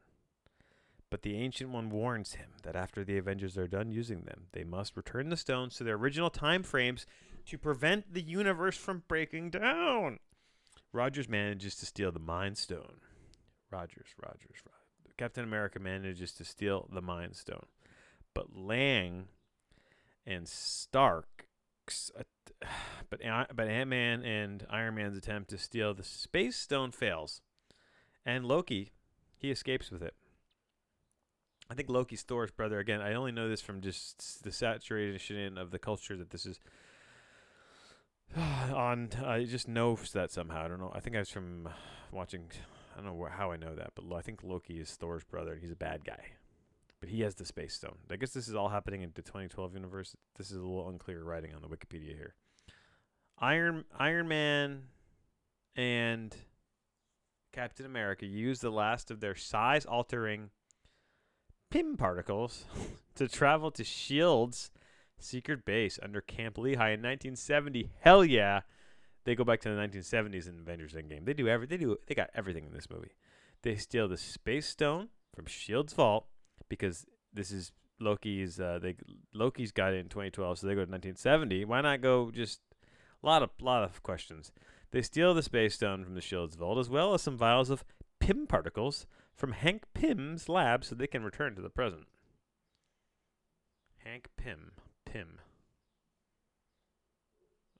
But 1.10 1.22
the 1.22 1.36
Ancient 1.36 1.70
One 1.70 1.88
warns 1.88 2.34
him 2.34 2.50
that 2.64 2.76
after 2.76 3.02
the 3.02 3.16
Avengers 3.16 3.56
are 3.56 3.68
done 3.68 3.92
using 3.92 4.22
them, 4.22 4.48
they 4.52 4.64
must 4.64 4.96
return 4.96 5.30
the 5.30 5.36
stones 5.36 5.76
to 5.76 5.84
their 5.84 5.94
original 5.94 6.28
time 6.28 6.62
frames 6.62 7.06
to 7.46 7.56
prevent 7.56 8.12
the 8.12 8.20
universe 8.20 8.76
from 8.76 9.04
breaking 9.08 9.50
down. 9.50 10.18
Rogers 10.92 11.28
manages 11.28 11.76
to 11.76 11.86
steal 11.86 12.10
the 12.10 12.18
Mind 12.18 12.56
Stone. 12.56 13.00
Rogers, 13.70 14.08
Rogers, 14.22 14.56
Rogers. 14.64 15.14
Captain 15.18 15.44
America 15.44 15.78
manages 15.78 16.32
to 16.32 16.44
steal 16.44 16.88
the 16.92 17.02
Mind 17.02 17.36
Stone. 17.36 17.66
But 18.34 18.56
Lang 18.56 19.26
and 20.26 20.48
Stark's, 20.48 22.10
att- 22.16 22.26
uh, 22.62 22.66
but 23.10 23.20
but 23.54 23.68
Ant 23.68 23.88
Man 23.88 24.22
and 24.22 24.66
Iron 24.70 24.94
Man's 24.94 25.18
attempt 25.18 25.50
to 25.50 25.58
steal 25.58 25.92
the 25.92 26.04
Space 26.04 26.56
Stone 26.56 26.92
fails, 26.92 27.40
and 28.24 28.44
Loki, 28.44 28.92
he 29.36 29.50
escapes 29.50 29.90
with 29.90 30.02
it. 30.02 30.14
I 31.70 31.74
think 31.74 31.90
Loki's 31.90 32.22
Thor's 32.22 32.50
brother. 32.50 32.78
Again, 32.78 33.00
I 33.00 33.14
only 33.14 33.32
know 33.32 33.48
this 33.48 33.60
from 33.60 33.82
just 33.82 34.42
the 34.42 34.52
saturation 34.52 35.58
of 35.58 35.70
the 35.70 35.78
culture 35.78 36.16
that 36.16 36.30
this 36.30 36.46
is 36.46 36.60
on 38.36 39.10
uh, 39.20 39.26
I 39.26 39.44
just 39.44 39.68
know 39.68 39.98
that 40.12 40.30
somehow. 40.30 40.64
I 40.64 40.68
don't 40.68 40.80
know. 40.80 40.92
I 40.94 41.00
think 41.00 41.16
I 41.16 41.20
was 41.20 41.30
from 41.30 41.68
watching. 42.12 42.50
I 42.94 43.00
don't 43.00 43.18
know 43.18 43.28
how 43.30 43.52
I 43.52 43.56
know 43.56 43.74
that, 43.74 43.92
but 43.94 44.14
I 44.14 44.20
think 44.20 44.42
Loki 44.42 44.80
is 44.80 44.90
Thor's 44.90 45.24
brother, 45.24 45.52
and 45.52 45.60
he's 45.60 45.70
a 45.70 45.76
bad 45.76 46.04
guy. 46.04 46.32
But 47.00 47.10
he 47.10 47.20
has 47.20 47.36
the 47.36 47.44
space 47.44 47.74
stone. 47.74 47.96
I 48.10 48.16
guess 48.16 48.32
this 48.32 48.48
is 48.48 48.56
all 48.56 48.70
happening 48.70 49.02
in 49.02 49.12
the 49.14 49.22
2012 49.22 49.74
universe. 49.74 50.16
This 50.36 50.50
is 50.50 50.56
a 50.56 50.60
little 50.60 50.88
unclear 50.88 51.22
writing 51.22 51.54
on 51.54 51.62
the 51.62 51.68
Wikipedia 51.68 52.16
here. 52.16 52.34
Iron 53.38 53.84
Iron 53.98 54.26
Man 54.26 54.82
and 55.76 56.34
Captain 57.52 57.86
America 57.86 58.26
use 58.26 58.60
the 58.60 58.70
last 58.70 59.10
of 59.10 59.20
their 59.20 59.36
size 59.36 59.86
altering 59.86 60.50
Pym 61.70 61.96
particles 61.96 62.64
to 63.14 63.28
travel 63.28 63.70
to 63.70 63.84
Shield's 63.84 64.70
secret 65.18 65.64
base 65.64 65.98
under 66.02 66.20
Camp 66.20 66.58
Lehigh 66.58 66.90
in 66.90 67.02
1970. 67.02 67.90
Hell 68.00 68.24
yeah. 68.24 68.60
They 69.24 69.34
go 69.34 69.44
back 69.44 69.60
to 69.60 69.68
the 69.68 69.74
1970s 69.74 70.48
in 70.48 70.60
Avengers 70.60 70.94
Endgame. 70.94 71.26
They 71.26 71.34
do 71.34 71.48
every 71.48 71.66
they 71.66 71.76
do 71.76 71.98
they 72.06 72.14
got 72.14 72.30
everything 72.34 72.64
in 72.64 72.72
this 72.72 72.88
movie. 72.88 73.12
They 73.62 73.76
steal 73.76 74.08
the 74.08 74.16
space 74.16 74.66
stone 74.66 75.08
from 75.34 75.46
Shield's 75.46 75.92
vault 75.92 76.26
because 76.68 77.04
this 77.32 77.50
is 77.50 77.72
Loki's 78.00 78.58
uh 78.58 78.78
they 78.80 78.96
Loki's 79.34 79.72
got 79.72 79.92
it 79.92 79.98
in 79.98 80.08
2012 80.08 80.58
so 80.58 80.66
they 80.66 80.72
go 80.72 80.84
to 80.84 80.90
1970. 80.90 81.64
Why 81.66 81.80
not 81.80 82.00
go 82.00 82.30
just 82.30 82.60
a 83.22 83.26
lot 83.26 83.42
of 83.42 83.50
lot 83.60 83.84
of 83.84 84.02
questions. 84.02 84.52
They 84.90 85.02
steal 85.02 85.34
the 85.34 85.42
space 85.42 85.74
stone 85.74 86.04
from 86.04 86.14
the 86.14 86.20
Shield's 86.20 86.56
vault 86.56 86.78
as 86.78 86.88
well 86.88 87.12
as 87.12 87.22
some 87.22 87.36
vials 87.36 87.68
of 87.68 87.84
Pym 88.20 88.46
particles 88.46 89.06
from 89.34 89.52
Hank 89.52 89.84
Pym's 89.94 90.48
lab 90.48 90.84
so 90.84 90.94
they 90.94 91.06
can 91.06 91.22
return 91.22 91.54
to 91.54 91.62
the 91.62 91.68
present. 91.68 92.06
Hank 94.04 94.28
Pym. 94.36 94.72
Pym. 95.12 95.38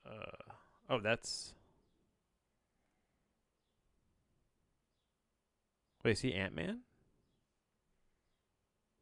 Uh, 0.07 0.53
oh, 0.89 1.01
that's. 1.01 1.55
Wait, 6.05 6.13
is 6.13 6.21
he 6.21 6.33
Ant 6.33 6.55
Man? 6.55 6.81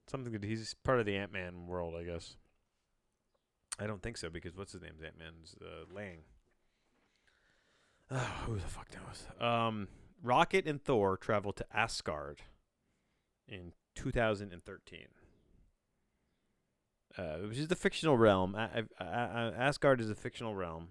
Something 0.08 0.32
that 0.32 0.44
he's 0.44 0.74
part 0.74 1.00
of 1.00 1.06
the 1.06 1.16
Ant 1.16 1.32
Man 1.32 1.66
world, 1.66 1.94
I 1.98 2.04
guess. 2.04 2.36
I 3.78 3.86
don't 3.86 4.02
think 4.02 4.16
so 4.16 4.30
because 4.30 4.56
what's 4.56 4.72
his 4.72 4.82
name's 4.82 5.02
Ant 5.02 5.18
Man's 5.18 5.54
uh, 5.60 5.84
Lang. 5.94 6.20
Oh, 8.10 8.32
who 8.46 8.54
the 8.54 8.62
fuck 8.62 8.88
knows? 8.94 9.46
Um, 9.46 9.88
Rocket 10.22 10.66
and 10.66 10.82
Thor 10.82 11.16
travel 11.16 11.52
to 11.52 11.66
Asgard 11.74 12.42
in 13.48 13.72
2013 13.94 15.06
uh, 17.18 17.38
which 17.48 17.58
is 17.58 17.68
the 17.68 17.76
fictional 17.76 18.16
realm. 18.16 18.54
A- 18.54 18.84
A- 19.00 19.04
A- 19.04 19.54
Asgard 19.56 20.00
is 20.00 20.10
a 20.10 20.14
fictional 20.14 20.54
realm, 20.54 20.88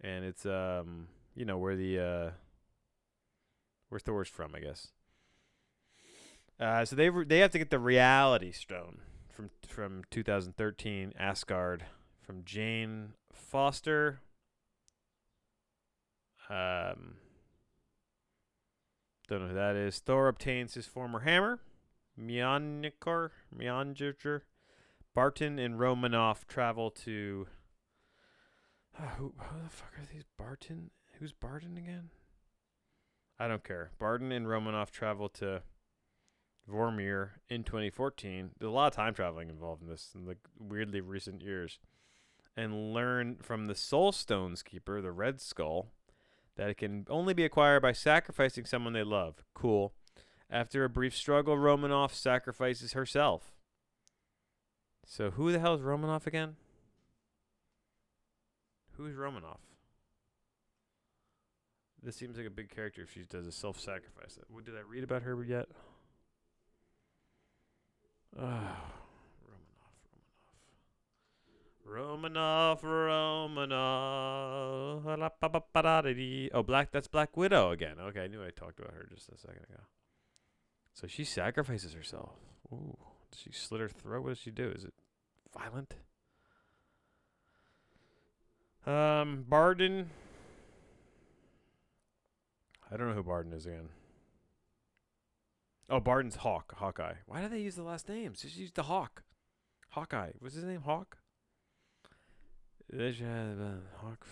and 0.00 0.24
it's 0.24 0.44
um 0.46 1.08
you 1.34 1.44
know 1.44 1.58
where 1.58 1.76
the 1.76 1.98
uh 1.98 2.30
where 3.88 4.00
Thor's 4.00 4.28
from, 4.28 4.54
I 4.54 4.60
guess. 4.60 4.88
Uh, 6.58 6.84
so 6.84 6.96
they 6.96 7.10
re- 7.10 7.24
they 7.24 7.38
have 7.40 7.50
to 7.52 7.58
get 7.58 7.70
the 7.70 7.78
Reality 7.78 8.50
Stone 8.52 8.98
from 9.28 9.50
from 9.66 10.02
2013 10.10 11.12
Asgard 11.18 11.84
from 12.22 12.42
Jane 12.44 13.12
Foster. 13.32 14.20
Um, 16.48 17.16
don't 19.28 19.42
know 19.42 19.48
who 19.48 19.54
that 19.54 19.76
is. 19.76 19.98
Thor 19.98 20.28
obtains 20.28 20.74
his 20.74 20.86
former 20.86 21.20
hammer, 21.20 21.60
Mjolnir, 22.18 23.30
Mjolnir, 23.56 24.40
Barton 25.16 25.58
and 25.58 25.80
Romanoff 25.80 26.46
travel 26.46 26.90
to. 26.90 27.46
Uh, 28.96 29.08
who, 29.16 29.32
who 29.38 29.62
the 29.62 29.70
fuck 29.70 29.94
are 29.98 30.04
these? 30.12 30.24
Barton? 30.36 30.90
Who's 31.18 31.32
Barton 31.32 31.78
again? 31.78 32.10
I 33.38 33.48
don't 33.48 33.64
care. 33.64 33.92
Barton 33.98 34.30
and 34.30 34.46
Romanoff 34.46 34.90
travel 34.90 35.30
to 35.30 35.62
Vormir 36.70 37.30
in 37.48 37.64
2014. 37.64 38.50
There's 38.58 38.68
a 38.68 38.70
lot 38.70 38.88
of 38.88 38.92
time 38.94 39.14
traveling 39.14 39.48
involved 39.48 39.82
in 39.82 39.88
this 39.88 40.10
in 40.14 40.26
the 40.26 40.36
weirdly 40.58 41.00
recent 41.00 41.40
years. 41.40 41.78
And 42.54 42.92
learn 42.92 43.36
from 43.40 43.66
the 43.66 43.74
Soul 43.74 44.12
Stones 44.12 44.62
Keeper, 44.62 45.00
the 45.00 45.12
Red 45.12 45.40
Skull, 45.40 45.92
that 46.56 46.68
it 46.68 46.76
can 46.76 47.06
only 47.08 47.32
be 47.32 47.44
acquired 47.44 47.80
by 47.80 47.92
sacrificing 47.92 48.66
someone 48.66 48.92
they 48.92 49.02
love. 49.02 49.42
Cool. 49.54 49.94
After 50.50 50.84
a 50.84 50.90
brief 50.90 51.16
struggle, 51.16 51.56
Romanoff 51.56 52.14
sacrifices 52.14 52.92
herself. 52.92 53.55
So 55.08 55.30
who 55.30 55.52
the 55.52 55.60
hell 55.60 55.74
is 55.74 55.80
Romanoff 55.80 56.26
again? 56.26 56.56
Who's 58.96 59.14
Romanoff? 59.14 59.60
This 62.02 62.16
seems 62.16 62.36
like 62.36 62.46
a 62.46 62.50
big 62.50 62.70
character 62.70 63.02
if 63.02 63.12
she 63.12 63.22
does 63.22 63.46
a 63.46 63.52
self-sacrifice. 63.52 64.40
What 64.48 64.64
did 64.64 64.76
I 64.76 64.80
read 64.80 65.04
about 65.04 65.22
her 65.22 65.40
yet? 65.44 65.68
Ah, 68.38 68.82
Romanoff, 71.84 72.84
Romanoff, 72.84 75.04
Romanoff. 75.04 76.50
Oh, 76.52 76.62
Black. 76.62 76.92
That's 76.92 77.08
Black 77.08 77.34
Widow 77.36 77.70
again. 77.70 77.98
Okay, 77.98 78.24
I 78.24 78.26
knew 78.26 78.44
I 78.44 78.50
talked 78.50 78.78
about 78.78 78.92
her 78.92 79.06
just 79.08 79.30
a 79.30 79.38
second 79.38 79.64
ago. 79.70 79.80
So 80.92 81.06
she 81.06 81.24
sacrifices 81.24 81.94
herself. 81.94 82.32
Ooh. 82.72 82.98
Does 83.30 83.40
she 83.40 83.52
slit 83.52 83.80
her 83.80 83.88
throat? 83.88 84.22
What 84.22 84.30
does 84.30 84.38
she 84.38 84.50
do? 84.50 84.68
Is 84.68 84.84
it 84.84 84.94
violent? 85.56 85.94
Um, 88.86 89.44
Barden. 89.48 90.10
I 92.90 92.96
don't 92.96 93.08
know 93.08 93.14
who 93.14 93.22
Barden 93.24 93.52
is 93.52 93.66
again. 93.66 93.88
Oh, 95.88 96.00
Barden's 96.00 96.36
Hawk, 96.36 96.74
Hawkeye. 96.76 97.14
Why 97.26 97.42
do 97.42 97.48
they 97.48 97.60
use 97.60 97.76
the 97.76 97.82
last 97.82 98.08
names? 98.08 98.42
Just 98.42 98.56
use 98.56 98.72
the 98.72 98.84
Hawk. 98.84 99.22
Hawkeye. 99.90 100.32
What's 100.40 100.54
his 100.54 100.64
name? 100.64 100.82
Hawk. 100.82 101.18
Uh, 102.92 102.96
Hawk. 104.00 104.26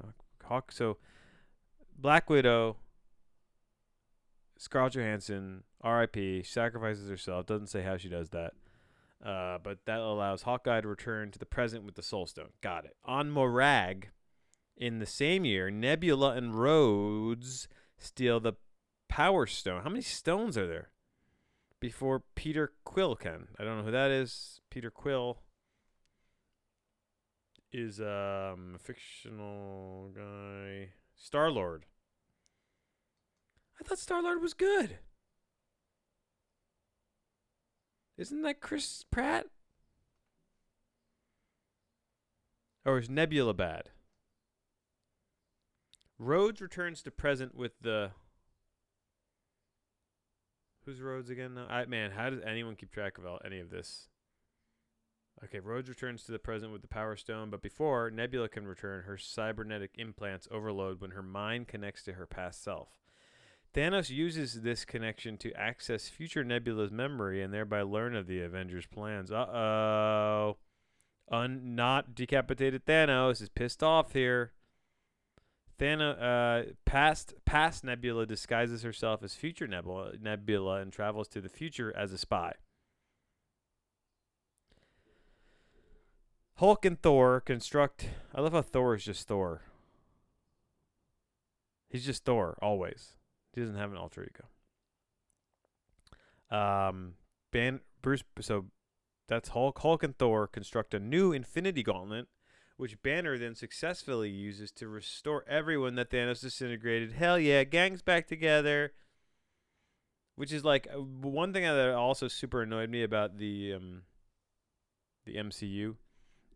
Hawk. 0.00 0.14
Hawk. 0.44 0.72
So, 0.72 0.98
Black 1.96 2.30
Widow. 2.30 2.76
Scarlett 4.62 4.92
Johansson, 4.92 5.64
R.I.P. 5.80 6.44
Sacrifices 6.44 7.08
herself. 7.08 7.46
Doesn't 7.46 7.66
say 7.66 7.82
how 7.82 7.96
she 7.96 8.08
does 8.08 8.30
that. 8.30 8.52
Uh, 9.20 9.58
but 9.60 9.78
that 9.86 9.98
allows 9.98 10.42
Hawkeye 10.42 10.80
to 10.80 10.86
return 10.86 11.32
to 11.32 11.38
the 11.40 11.44
present 11.44 11.82
with 11.82 11.96
the 11.96 12.02
Soul 12.02 12.26
Stone. 12.26 12.50
Got 12.60 12.84
it. 12.84 12.94
On 13.04 13.28
Morag, 13.28 14.10
in 14.76 15.00
the 15.00 15.06
same 15.06 15.44
year, 15.44 15.68
Nebula 15.68 16.36
and 16.36 16.54
Rhodes 16.54 17.66
steal 17.98 18.38
the 18.38 18.52
Power 19.08 19.48
Stone. 19.48 19.82
How 19.82 19.88
many 19.88 20.00
stones 20.00 20.56
are 20.56 20.68
there? 20.68 20.90
Before 21.80 22.22
Peter 22.36 22.72
Quill 22.84 23.16
can. 23.16 23.48
I 23.58 23.64
don't 23.64 23.78
know 23.78 23.84
who 23.84 23.90
that 23.90 24.12
is. 24.12 24.60
Peter 24.70 24.92
Quill 24.92 25.40
is 27.72 27.98
um, 27.98 28.76
a 28.76 28.78
fictional 28.78 30.10
guy. 30.14 30.90
Star 31.16 31.50
Lord. 31.50 31.86
I 33.80 33.84
thought 33.84 33.98
Star 33.98 34.22
Lord 34.22 34.40
was 34.40 34.54
good. 34.54 34.98
Isn't 38.16 38.42
that 38.42 38.60
Chris 38.60 39.04
Pratt? 39.10 39.46
Or 42.84 42.98
is 42.98 43.08
Nebula 43.08 43.54
bad? 43.54 43.90
Rhodes 46.18 46.60
returns 46.60 47.02
to 47.02 47.10
present 47.10 47.54
with 47.56 47.72
the. 47.80 48.12
Who's 50.84 51.00
Rhodes 51.00 51.30
again? 51.30 51.54
Now? 51.54 51.66
I 51.68 51.86
man, 51.86 52.12
how 52.12 52.30
does 52.30 52.40
anyone 52.44 52.76
keep 52.76 52.92
track 52.92 53.18
of 53.18 53.26
all, 53.26 53.40
any 53.44 53.58
of 53.58 53.70
this? 53.70 54.08
Okay, 55.44 55.58
Rhodes 55.58 55.88
returns 55.88 56.22
to 56.24 56.32
the 56.32 56.38
present 56.38 56.72
with 56.72 56.82
the 56.82 56.88
Power 56.88 57.16
Stone, 57.16 57.50
but 57.50 57.62
before 57.62 58.10
Nebula 58.10 58.48
can 58.48 58.66
return, 58.66 59.02
her 59.02 59.18
cybernetic 59.18 59.90
implants 59.98 60.46
overload 60.50 61.00
when 61.00 61.12
her 61.12 61.22
mind 61.22 61.66
connects 61.66 62.04
to 62.04 62.12
her 62.12 62.26
past 62.26 62.62
self. 62.62 63.01
Thanos 63.74 64.10
uses 64.10 64.60
this 64.60 64.84
connection 64.84 65.38
to 65.38 65.52
access 65.54 66.08
future 66.08 66.44
Nebula's 66.44 66.90
memory 66.90 67.42
and 67.42 67.54
thereby 67.54 67.82
learn 67.82 68.14
of 68.14 68.26
the 68.26 68.42
Avengers' 68.42 68.86
plans. 68.86 69.32
Uh 69.32 69.46
oh. 69.46 70.56
Un- 71.30 71.74
not 71.74 72.14
decapitated 72.14 72.84
Thanos 72.84 73.40
is 73.40 73.48
pissed 73.48 73.82
off 73.82 74.12
here. 74.12 74.52
Thanos, 75.78 76.20
uh, 76.20 76.72
past 76.84 77.34
past 77.46 77.82
Nebula 77.82 78.26
disguises 78.26 78.82
herself 78.82 79.22
as 79.22 79.34
future 79.34 79.66
Nebula, 79.66 80.12
Nebula 80.20 80.80
and 80.80 80.92
travels 80.92 81.26
to 81.28 81.40
the 81.40 81.48
future 81.48 81.96
as 81.96 82.12
a 82.12 82.18
spy. 82.18 82.52
Hulk 86.56 86.84
and 86.84 87.00
Thor 87.00 87.40
construct. 87.40 88.10
I 88.34 88.42
love 88.42 88.52
how 88.52 88.62
Thor 88.62 88.94
is 88.94 89.04
just 89.04 89.26
Thor. 89.26 89.62
He's 91.88 92.04
just 92.04 92.24
Thor 92.24 92.58
always. 92.60 93.16
He 93.54 93.60
doesn't 93.60 93.76
have 93.76 93.90
an 93.90 93.98
alter 93.98 94.24
ego. 94.24 94.44
Um, 96.56 97.14
Ban 97.50 97.80
Bruce. 98.00 98.24
So 98.40 98.66
that's 99.28 99.50
Hulk. 99.50 99.78
Hulk 99.78 100.02
and 100.02 100.16
Thor 100.16 100.46
construct 100.46 100.94
a 100.94 101.00
new 101.00 101.32
Infinity 101.32 101.82
Gauntlet, 101.82 102.28
which 102.76 103.02
Banner 103.02 103.38
then 103.38 103.54
successfully 103.54 104.30
uses 104.30 104.72
to 104.72 104.88
restore 104.88 105.44
everyone 105.48 105.94
that 105.96 106.10
Thanos 106.10 106.40
disintegrated. 106.40 107.12
Hell 107.12 107.38
yeah, 107.38 107.64
gangs 107.64 108.02
back 108.02 108.26
together. 108.26 108.92
Which 110.34 110.52
is 110.52 110.64
like 110.64 110.88
uh, 110.92 111.00
one 111.00 111.52
thing 111.52 111.64
that 111.64 111.94
also 111.94 112.26
super 112.26 112.62
annoyed 112.62 112.88
me 112.88 113.02
about 113.02 113.36
the 113.36 113.74
um, 113.74 114.02
the 115.26 115.36
MCU 115.36 115.96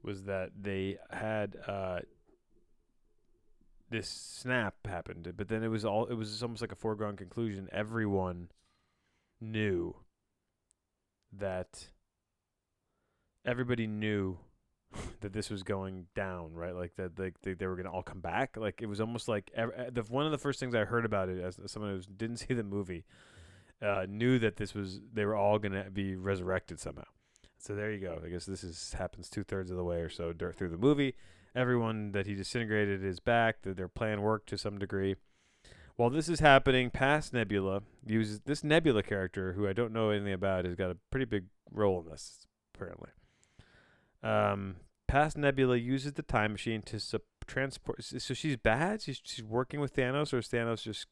was 0.02 0.24
that 0.24 0.50
they 0.58 0.96
had 1.10 1.56
uh, 1.66 2.00
this 3.90 4.08
snap 4.08 4.74
happened, 4.86 5.32
but 5.36 5.48
then 5.48 5.62
it 5.62 5.68
was 5.68 5.84
all 5.84 6.06
it 6.06 6.14
was 6.14 6.42
almost 6.42 6.60
like 6.60 6.72
a 6.72 6.76
foregone 6.76 7.16
conclusion. 7.16 7.68
Everyone 7.72 8.48
knew 9.40 9.94
that 11.32 11.88
everybody 13.44 13.86
knew 13.86 14.38
that 15.20 15.32
this 15.32 15.50
was 15.50 15.62
going 15.62 16.06
down, 16.14 16.54
right? 16.54 16.74
Like 16.74 16.96
that 16.96 17.18
like 17.18 17.34
they, 17.42 17.54
they 17.54 17.66
were 17.66 17.76
to 17.76 17.88
all 17.88 18.02
come 18.02 18.20
back. 18.20 18.56
Like 18.56 18.82
it 18.82 18.86
was 18.86 19.00
almost 19.00 19.28
like 19.28 19.50
ev- 19.54 19.72
uh, 19.76 19.90
the 19.92 20.02
one 20.02 20.26
of 20.26 20.32
the 20.32 20.38
first 20.38 20.58
things 20.58 20.74
I 20.74 20.84
heard 20.84 21.04
about 21.04 21.28
it 21.28 21.42
as 21.42 21.58
someone 21.66 21.92
who 21.92 22.00
didn't 22.14 22.36
see 22.48 22.54
the 22.54 22.64
movie 22.64 23.04
uh, 23.80 24.06
knew 24.08 24.38
that 24.38 24.56
this 24.56 24.74
was 24.74 25.00
they 25.12 25.24
were 25.24 25.36
all 25.36 25.58
to 25.72 25.90
be 25.90 26.16
resurrected 26.16 26.80
somehow. 26.80 27.04
So 27.58 27.74
there 27.74 27.90
you 27.92 28.00
go. 28.00 28.20
I 28.24 28.28
guess 28.28 28.46
this 28.46 28.62
is 28.62 28.94
happens 28.96 29.28
two 29.28 29.44
thirds 29.44 29.70
of 29.70 29.76
the 29.76 29.84
way 29.84 30.00
or 30.00 30.08
so 30.10 30.32
through 30.52 30.70
the 30.70 30.76
movie. 30.76 31.14
Everyone 31.56 32.12
that 32.12 32.26
he 32.26 32.34
disintegrated 32.34 33.02
is 33.02 33.18
back. 33.18 33.62
That 33.62 33.76
their 33.76 33.88
plan 33.88 34.20
worked 34.20 34.48
to 34.50 34.58
some 34.58 34.78
degree. 34.78 35.16
While 35.96 36.10
this 36.10 36.28
is 36.28 36.40
happening, 36.40 36.90
past 36.90 37.32
Nebula 37.32 37.80
uses 38.06 38.40
this 38.40 38.62
Nebula 38.62 39.02
character, 39.02 39.54
who 39.54 39.66
I 39.66 39.72
don't 39.72 39.92
know 39.92 40.10
anything 40.10 40.34
about, 40.34 40.66
has 40.66 40.74
got 40.74 40.90
a 40.90 40.98
pretty 41.10 41.24
big 41.24 41.46
role 41.72 42.00
in 42.00 42.10
this 42.10 42.46
apparently. 42.74 43.08
Um, 44.22 44.76
past 45.06 45.38
Nebula 45.38 45.76
uses 45.76 46.12
the 46.12 46.22
time 46.22 46.52
machine 46.52 46.82
to 46.82 47.00
sup- 47.00 47.22
transport. 47.46 48.04
So 48.04 48.34
she's 48.34 48.56
bad. 48.56 49.02
She's 49.02 49.20
she's 49.24 49.44
working 49.44 49.80
with 49.80 49.94
Thanos, 49.94 50.34
or 50.34 50.38
is 50.38 50.48
Thanos 50.48 50.82
just 50.82 51.06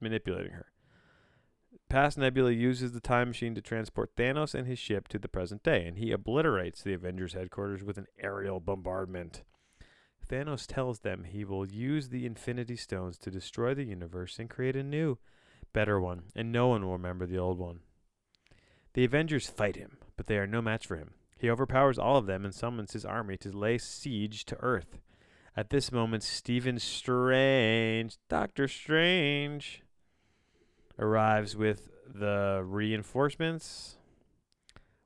manipulating 0.00 0.52
her? 0.52 0.66
Past 1.88 2.18
Nebula 2.18 2.52
uses 2.52 2.92
the 2.92 3.00
time 3.00 3.28
machine 3.28 3.54
to 3.54 3.60
transport 3.60 4.16
Thanos 4.16 4.54
and 4.54 4.66
his 4.66 4.78
ship 4.78 5.08
to 5.08 5.18
the 5.18 5.28
present 5.28 5.62
day, 5.62 5.86
and 5.86 5.98
he 5.98 6.12
obliterates 6.12 6.82
the 6.82 6.94
Avengers 6.94 7.34
headquarters 7.34 7.82
with 7.82 7.98
an 7.98 8.06
aerial 8.20 8.60
bombardment. 8.60 9.42
Thanos 10.30 10.64
tells 10.64 11.00
them 11.00 11.24
he 11.24 11.44
will 11.44 11.66
use 11.66 12.08
the 12.08 12.24
Infinity 12.24 12.76
Stones 12.76 13.18
to 13.18 13.32
destroy 13.32 13.74
the 13.74 13.84
universe 13.84 14.38
and 14.38 14.48
create 14.48 14.76
a 14.76 14.84
new, 14.84 15.18
better 15.72 16.00
one, 16.00 16.22
and 16.36 16.52
no 16.52 16.68
one 16.68 16.84
will 16.84 16.92
remember 16.92 17.26
the 17.26 17.38
old 17.38 17.58
one. 17.58 17.80
The 18.94 19.04
Avengers 19.04 19.50
fight 19.50 19.74
him, 19.74 19.98
but 20.16 20.28
they 20.28 20.38
are 20.38 20.46
no 20.46 20.62
match 20.62 20.86
for 20.86 20.96
him. 20.96 21.14
He 21.36 21.50
overpowers 21.50 21.98
all 21.98 22.16
of 22.16 22.26
them 22.26 22.44
and 22.44 22.54
summons 22.54 22.92
his 22.92 23.04
army 23.04 23.36
to 23.38 23.50
lay 23.50 23.78
siege 23.78 24.44
to 24.44 24.56
Earth. 24.60 25.00
At 25.56 25.70
this 25.70 25.90
moment, 25.90 26.22
Stephen 26.22 26.78
Strange, 26.78 28.16
Doctor 28.28 28.68
Strange, 28.68 29.82
arrives 30.96 31.56
with 31.56 31.90
the 32.06 32.62
reinforcements, 32.64 33.96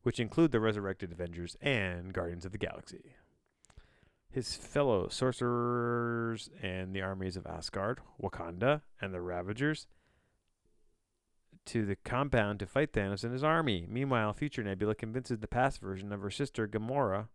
which 0.02 0.20
include 0.20 0.52
the 0.52 0.60
resurrected 0.60 1.12
Avengers 1.12 1.56
and 1.62 2.12
Guardians 2.12 2.44
of 2.44 2.52
the 2.52 2.58
Galaxy. 2.58 3.14
His 4.34 4.56
fellow 4.56 5.06
sorcerers 5.06 6.50
and 6.60 6.92
the 6.92 7.02
armies 7.02 7.36
of 7.36 7.46
Asgard, 7.46 8.00
Wakanda, 8.20 8.80
and 9.00 9.14
the 9.14 9.20
Ravagers 9.20 9.86
to 11.66 11.86
the 11.86 11.94
compound 11.94 12.58
to 12.58 12.66
fight 12.66 12.92
Thanos 12.92 13.22
and 13.22 13.32
his 13.32 13.44
army. 13.44 13.86
Meanwhile, 13.88 14.32
future 14.32 14.64
Nebula 14.64 14.96
convinces 14.96 15.38
the 15.38 15.46
past 15.46 15.80
version 15.80 16.12
of 16.12 16.20
her 16.20 16.32
sister 16.32 16.66
Gamora 16.66 17.28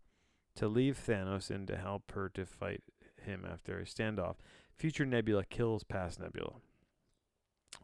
to 0.56 0.68
leave 0.68 1.02
Thanos 1.08 1.50
and 1.50 1.66
to 1.70 1.78
help 1.78 2.12
her 2.12 2.28
to 2.28 2.46
fight 2.46 2.84
him 3.24 3.46
after 3.50 3.80
a 3.80 3.86
standoff. 3.86 4.36
Future 4.76 5.06
Nebula 5.06 5.46
kills 5.46 5.86
past 5.86 6.20
Nebula. 6.20 6.56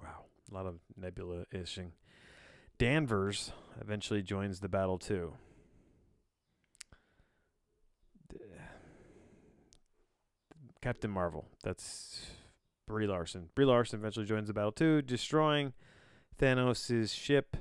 Wow. 0.03 0.25
A 0.51 0.53
lot 0.53 0.65
of 0.65 0.79
nebula 0.97 1.45
ishing. 1.53 1.91
Danvers 2.77 3.53
eventually 3.79 4.21
joins 4.21 4.59
the 4.59 4.67
battle 4.67 4.97
too. 4.97 5.35
Captain 10.85 11.09
Marvel. 11.09 11.47
That's 11.63 12.27
Brie 12.85 13.07
Larson. 13.07 13.49
Brie 13.55 13.65
Larson 13.65 14.01
eventually 14.01 14.27
joins 14.27 14.49
the 14.49 14.53
battle 14.53 14.71
too, 14.71 15.01
destroying 15.01 15.73
Thanos' 16.39 17.11
ship. 17.11 17.57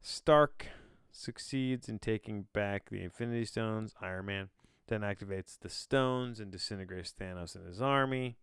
Stark 0.00 0.68
succeeds 1.10 1.88
in 1.88 1.98
taking 1.98 2.46
back 2.52 2.90
the 2.90 3.02
Infinity 3.02 3.44
Stones. 3.46 3.96
Iron 4.00 4.26
Man 4.26 4.50
then 4.86 5.00
activates 5.00 5.58
the 5.58 5.68
stones 5.68 6.38
and 6.38 6.52
disintegrates 6.52 7.12
Thanos 7.12 7.56
and 7.56 7.66
his 7.66 7.82
army. 7.82 8.36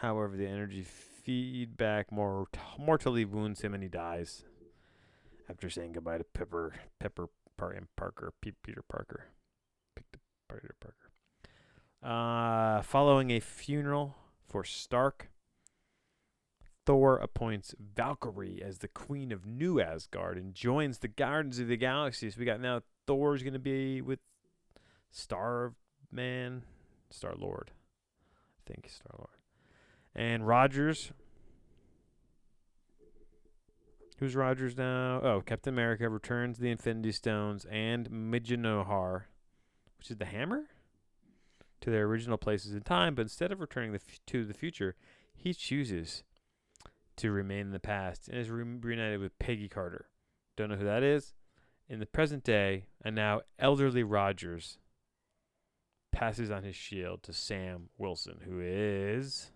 However, 0.00 0.36
the 0.36 0.46
energy 0.46 0.82
feedback 0.82 2.12
more 2.12 2.48
mortally 2.78 3.24
wounds 3.24 3.62
him 3.62 3.72
and 3.72 3.82
he 3.82 3.88
dies 3.88 4.44
after 5.48 5.70
saying 5.70 5.92
goodbye 5.92 6.18
to 6.18 6.24
Pepper 6.24 6.74
Pepper 7.00 7.28
Parker 7.56 8.34
Peter 8.42 8.82
Parker 8.86 9.28
Peter 9.96 10.74
Parker. 10.78 11.03
Uh, 12.04 12.82
following 12.82 13.30
a 13.30 13.40
funeral 13.40 14.14
for 14.46 14.62
Stark, 14.62 15.30
Thor 16.84 17.16
appoints 17.16 17.74
Valkyrie 17.78 18.62
as 18.62 18.78
the 18.78 18.88
queen 18.88 19.32
of 19.32 19.46
New 19.46 19.80
Asgard 19.80 20.36
and 20.36 20.54
joins 20.54 20.98
the 20.98 21.08
Guardians 21.08 21.58
of 21.60 21.68
the 21.68 21.78
Galaxy. 21.78 22.28
So 22.28 22.36
we 22.38 22.44
got 22.44 22.60
now 22.60 22.82
Thor's 23.06 23.42
going 23.42 23.54
to 23.54 23.58
be 23.58 24.02
with 24.02 24.18
Star 25.10 25.72
Man, 26.12 26.64
Star 27.08 27.34
Lord. 27.38 27.70
I 28.58 28.70
think 28.70 28.90
Star 28.90 29.16
Lord. 29.16 29.38
And 30.14 30.46
Rogers. 30.46 31.10
Who's 34.18 34.36
Rogers 34.36 34.76
now? 34.76 35.20
Oh, 35.22 35.42
Captain 35.44 35.72
America 35.72 36.06
returns 36.10 36.58
the 36.58 36.70
Infinity 36.70 37.12
Stones 37.12 37.64
and 37.70 38.10
Mjolnir, 38.10 39.22
which 39.98 40.10
is 40.10 40.18
the 40.18 40.26
hammer, 40.26 40.64
to 41.84 41.90
their 41.90 42.04
original 42.06 42.38
places 42.38 42.72
in 42.72 42.80
time. 42.80 43.14
But 43.14 43.22
instead 43.22 43.52
of 43.52 43.60
returning 43.60 43.92
the 43.92 44.00
f- 44.06 44.18
to 44.28 44.46
the 44.46 44.54
future, 44.54 44.96
he 45.34 45.52
chooses 45.52 46.24
to 47.16 47.30
remain 47.30 47.66
in 47.66 47.72
the 47.72 47.78
past 47.78 48.26
and 48.26 48.38
is 48.38 48.48
re- 48.48 48.64
reunited 48.64 49.20
with 49.20 49.38
Peggy 49.38 49.68
Carter. 49.68 50.06
Don't 50.56 50.70
know 50.70 50.76
who 50.76 50.84
that 50.86 51.02
is. 51.02 51.34
In 51.86 52.00
the 52.00 52.06
present 52.06 52.42
day, 52.42 52.86
and 53.04 53.14
now 53.14 53.42
elderly 53.58 54.02
Rogers 54.02 54.78
passes 56.10 56.50
on 56.50 56.62
his 56.62 56.74
shield 56.74 57.22
to 57.24 57.34
Sam 57.34 57.90
Wilson, 57.98 58.38
who 58.46 58.60
is 58.62 59.50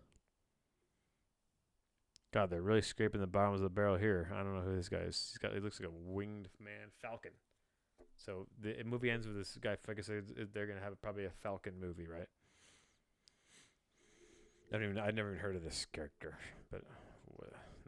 God, 2.35 2.51
they're 2.51 2.61
really 2.61 2.83
scraping 2.83 3.23
the 3.23 3.27
bottoms 3.27 3.61
of 3.61 3.63
the 3.63 3.71
barrel 3.71 3.97
here. 3.97 4.31
I 4.35 4.43
don't 4.43 4.55
know 4.55 4.61
who 4.61 4.77
this 4.77 4.91
guy 4.91 4.99
is. 4.99 5.31
He's 5.33 5.39
got. 5.39 5.55
He 5.55 5.61
looks 5.61 5.81
like 5.81 5.89
a 5.89 5.93
winged 5.93 6.51
man, 6.61 6.91
Falcon. 7.01 7.31
So 8.19 8.47
the 8.61 8.77
movie 8.85 9.11
ends 9.11 9.27
with 9.27 9.37
this 9.37 9.57
guy. 9.61 9.77
I 9.89 10.01
said, 10.03 10.25
they're 10.53 10.67
gonna 10.67 10.81
have 10.81 11.01
probably 11.01 11.25
a 11.25 11.31
Falcon 11.31 11.75
movie, 11.81 12.07
right? 12.07 12.29
I 14.71 14.77
don't 14.77 14.85
even. 14.85 14.99
I'd 14.99 15.15
never 15.15 15.31
even 15.31 15.41
heard 15.41 15.57
of 15.57 15.65
this 15.65 15.87
character, 15.93 16.37
but 16.71 16.83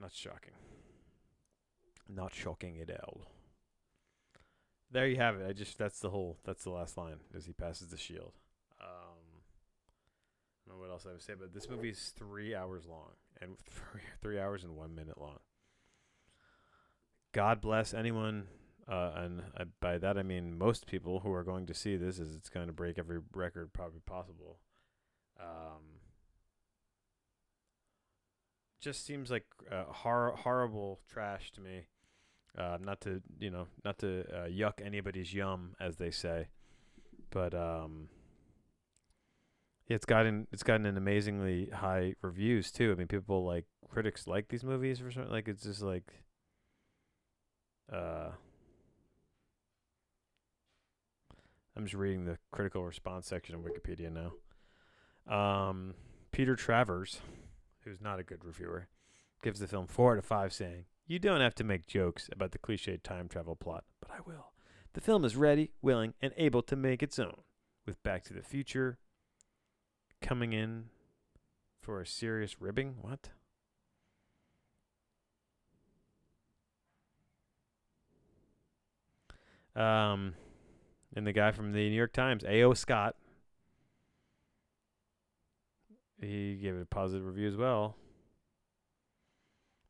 not 0.01 0.13
shocking. 0.15 0.55
Not 2.09 2.35
shocking 2.35 2.81
at 2.81 2.91
all. 3.05 3.21
There 4.91 5.07
you 5.07 5.17
have 5.17 5.37
it. 5.37 5.47
I 5.49 5.53
just 5.53 5.79
that's 5.79 6.01
the 6.01 6.11
whole. 6.11 6.39
That's 6.45 6.65
the 6.65 6.71
last 6.71 6.97
line 6.97 7.21
as 7.37 7.47
he 7.47 7.53
passes 7.53 7.89
the 7.89 7.99
shield. 7.99 8.33
Um, 8.81 9.43
I 10.67 10.71
don't 10.71 10.79
know 10.79 10.83
what 10.83 10.91
else 10.91 11.07
I 11.07 11.13
would 11.13 11.23
say, 11.23 11.35
but 11.39 11.53
this 11.53 11.69
movie 11.69 11.91
is 11.91 12.13
three 12.17 12.55
hours 12.55 12.87
long 12.89 13.11
and 13.43 13.59
three, 13.71 14.01
three 14.23 14.41
hours 14.41 14.65
and 14.65 14.75
one 14.75 14.95
minute 14.95 15.21
long. 15.21 15.39
God 17.33 17.61
bless 17.61 17.95
anyone, 17.95 18.49
uh, 18.91 19.13
and 19.17 19.43
I, 19.57 19.65
by 19.81 19.99
that 19.99 20.19
I 20.19 20.23
mean 20.23 20.59
most 20.59 20.87
people 20.87 21.21
who 21.21 21.33
are 21.33 21.45
going 21.45 21.67
to 21.67 21.75
see 21.75 21.97
this, 21.97 22.19
is 22.19 22.35
it's 22.35 22.49
going 22.49 22.67
to 22.67 22.73
break 22.73 22.99
every 22.99 23.21
record 23.33 23.73
probably 23.73 24.01
possible. 24.01 24.59
Um, 25.39 26.01
just 28.81 29.05
seems 29.05 29.31
like 29.31 29.45
uh, 29.71 29.85
hor- 29.85 30.35
horrible 30.37 31.01
trash 31.09 31.53
to 31.53 31.61
me. 31.61 31.87
Uh, 32.59 32.79
not 32.81 33.01
to 33.03 33.23
you 33.39 33.51
know, 33.51 33.69
not 33.85 33.99
to 33.99 34.25
uh, 34.35 34.49
yuck 34.49 34.85
anybody's 34.85 35.33
yum, 35.33 35.77
as 35.79 35.97
they 35.97 36.11
say, 36.11 36.49
but 37.31 37.55
um, 37.55 38.09
it's 39.87 40.05
gotten 40.05 40.49
it's 40.53 40.65
gotten 40.65 40.87
an 40.87 40.97
amazingly 40.97 41.67
high 41.67 42.15
reviews 42.23 42.73
too. 42.73 42.91
I 42.93 42.95
mean, 42.97 43.07
people 43.07 43.45
like 43.45 43.67
critics 43.89 44.27
like 44.27 44.49
these 44.49 44.65
movies 44.65 44.99
for 44.99 45.11
something 45.11 45.33
like 45.33 45.49
it's 45.49 45.65
just 45.65 45.83
like 45.83 46.13
uh 47.93 48.31
I'm 51.81 51.87
just 51.87 51.95
reading 51.95 52.27
the 52.27 52.37
critical 52.53 52.85
response 52.85 53.27
section 53.27 53.55
of 53.55 53.63
Wikipedia 53.63 54.13
now. 54.13 55.35
Um, 55.35 55.95
Peter 56.31 56.55
Travers, 56.55 57.23
who's 57.85 58.03
not 58.03 58.19
a 58.19 58.23
good 58.23 58.45
reviewer, 58.45 58.89
gives 59.43 59.61
the 59.61 59.67
film 59.67 59.87
four 59.87 60.13
out 60.13 60.19
of 60.19 60.27
five, 60.27 60.53
saying, 60.53 60.85
"You 61.07 61.19
don't 61.19 61.41
have 61.41 61.55
to 61.55 61.65
make 61.65 61.87
jokes 61.87 62.29
about 62.31 62.53
the 62.53 62.59
cliched 62.59 63.03
time 63.03 63.29
travel 63.29 63.57
plot, 63.57 63.85
but 63.99 64.11
I 64.11 64.21
will. 64.27 64.53
The 64.93 65.01
film 65.01 65.25
is 65.25 65.37
ready, 65.37 65.71
willing, 65.81 66.13
and 66.21 66.35
able 66.37 66.61
to 66.65 66.77
make 66.77 67.03
its 67.03 67.19
own." 67.19 67.45
with 67.87 68.03
Back 68.03 68.25
to 68.25 68.35
the 68.35 68.43
Future 68.43 68.99
coming 70.21 70.53
in 70.53 70.91
for 71.81 72.03
a 72.03 72.07
serious 72.07 72.61
ribbing. 72.61 72.97
What? 73.01 73.31
Um, 79.75 80.35
and 81.15 81.27
the 81.27 81.33
guy 81.33 81.51
from 81.51 81.73
the 81.73 81.89
New 81.89 81.97
York 81.97 82.13
Times, 82.13 82.45
A.O. 82.47 82.75
Scott, 82.75 83.17
he 86.21 86.57
gave 86.57 86.75
it 86.75 86.83
a 86.83 86.87
positive 86.87 87.27
review 87.27 87.49
as 87.49 87.57
well. 87.57 87.97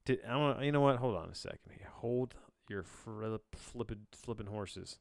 Did 0.04 0.20
I 0.28 0.36
want? 0.36 0.62
You 0.64 0.72
know 0.72 0.80
what? 0.80 0.96
Hold 0.96 1.16
on 1.16 1.28
a 1.28 1.34
second. 1.34 1.58
Hold 1.96 2.34
your 2.68 2.82
flip, 2.82 3.42
flippin' 3.54 4.46
horses. 4.46 4.98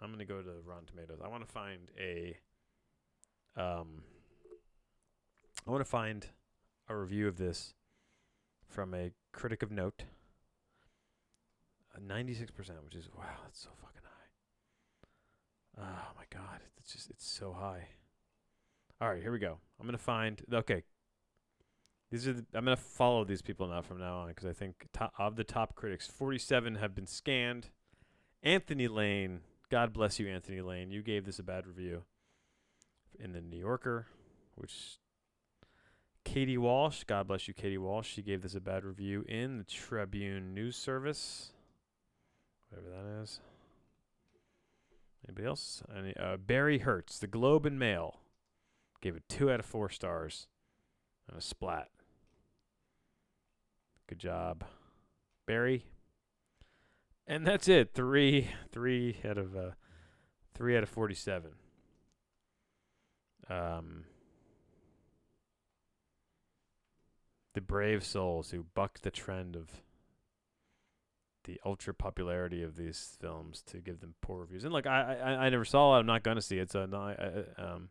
I'm 0.00 0.10
gonna 0.10 0.24
go 0.24 0.42
to 0.42 0.50
Rotten 0.64 0.86
Tomatoes. 0.86 1.20
I 1.24 1.28
want 1.28 1.46
to 1.46 1.52
find 1.52 1.90
a. 1.98 2.36
Um. 3.56 4.02
I 5.66 5.70
want 5.70 5.84
to 5.84 5.88
find 5.90 6.26
a 6.88 6.96
review 6.96 7.28
of 7.28 7.36
this 7.36 7.74
from 8.68 8.94
a 8.94 9.12
critic 9.32 9.62
of 9.62 9.70
note. 9.70 10.04
Uh, 11.94 12.00
96%, 12.00 12.50
which 12.84 12.96
is 12.96 13.08
wow, 13.16 13.24
that's 13.44 13.60
so 13.60 13.68
fucking. 13.80 14.01
Oh 15.78 16.12
my 16.16 16.24
god, 16.30 16.60
it's 16.78 16.92
just 16.92 17.10
it's 17.10 17.26
so 17.26 17.52
high. 17.52 17.88
All 19.00 19.08
right, 19.08 19.22
here 19.22 19.32
we 19.32 19.38
go. 19.38 19.58
I'm 19.80 19.86
gonna 19.86 19.98
find 19.98 20.42
okay. 20.52 20.84
These 22.10 22.28
are 22.28 22.34
the, 22.34 22.44
I'm 22.54 22.64
gonna 22.64 22.76
follow 22.76 23.24
these 23.24 23.42
people 23.42 23.66
now 23.66 23.80
from 23.80 23.98
now 23.98 24.18
on 24.18 24.28
because 24.28 24.46
I 24.46 24.52
think 24.52 24.86
top, 24.92 25.12
of 25.18 25.36
the 25.36 25.44
top 25.44 25.74
critics, 25.74 26.06
47 26.06 26.76
have 26.76 26.94
been 26.94 27.06
scanned. 27.06 27.70
Anthony 28.42 28.86
Lane, 28.86 29.40
God 29.70 29.92
bless 29.92 30.18
you, 30.20 30.28
Anthony 30.28 30.60
Lane. 30.60 30.90
You 30.90 31.02
gave 31.02 31.24
this 31.24 31.38
a 31.38 31.42
bad 31.42 31.66
review 31.66 32.02
in 33.18 33.32
the 33.32 33.40
New 33.40 33.56
Yorker, 33.56 34.08
which 34.56 34.98
Katie 36.24 36.58
Walsh, 36.58 37.04
God 37.04 37.28
bless 37.28 37.48
you, 37.48 37.54
Katie 37.54 37.78
Walsh. 37.78 38.08
She 38.08 38.22
gave 38.22 38.42
this 38.42 38.54
a 38.54 38.60
bad 38.60 38.84
review 38.84 39.24
in 39.28 39.58
the 39.58 39.64
Tribune 39.64 40.54
News 40.54 40.76
Service, 40.76 41.50
whatever 42.68 42.90
that 42.90 43.22
is. 43.22 43.40
Anybody 45.26 45.46
else? 45.46 45.82
Any, 45.96 46.16
uh, 46.16 46.36
Barry 46.36 46.78
Hertz, 46.78 47.18
the 47.18 47.26
Globe 47.26 47.66
and 47.66 47.78
Mail, 47.78 48.20
gave 49.00 49.16
it 49.16 49.22
two 49.28 49.50
out 49.50 49.60
of 49.60 49.66
four 49.66 49.88
stars 49.88 50.48
and 51.28 51.36
a 51.36 51.40
splat. 51.40 51.88
Good 54.08 54.18
job, 54.18 54.64
Barry. 55.46 55.86
And 57.26 57.46
that's 57.46 57.68
it. 57.68 57.94
Three, 57.94 58.50
three 58.70 59.18
out 59.24 59.38
of 59.38 59.56
uh, 59.56 59.70
three 60.54 60.76
out 60.76 60.82
of 60.82 60.88
forty-seven. 60.88 61.52
Um, 63.48 64.04
the 67.54 67.60
brave 67.60 68.04
souls 68.04 68.50
who 68.50 68.64
buck 68.74 69.00
the 69.00 69.10
trend 69.10 69.56
of 69.56 69.82
the 71.44 71.60
ultra 71.64 71.92
popularity 71.92 72.62
of 72.62 72.76
these 72.76 73.16
films 73.20 73.62
to 73.66 73.78
give 73.78 74.00
them 74.00 74.14
poor 74.20 74.40
reviews. 74.40 74.64
And 74.64 74.72
like 74.72 74.86
I, 74.86 75.16
I, 75.22 75.30
I 75.46 75.48
never 75.50 75.64
saw 75.64 75.96
it. 75.96 76.00
I'm 76.00 76.06
not 76.06 76.22
gonna 76.22 76.40
see 76.40 76.58
it. 76.58 76.70
So 76.70 76.86
no, 76.86 76.98
I, 76.98 77.16
I, 77.58 77.62
um, 77.62 77.88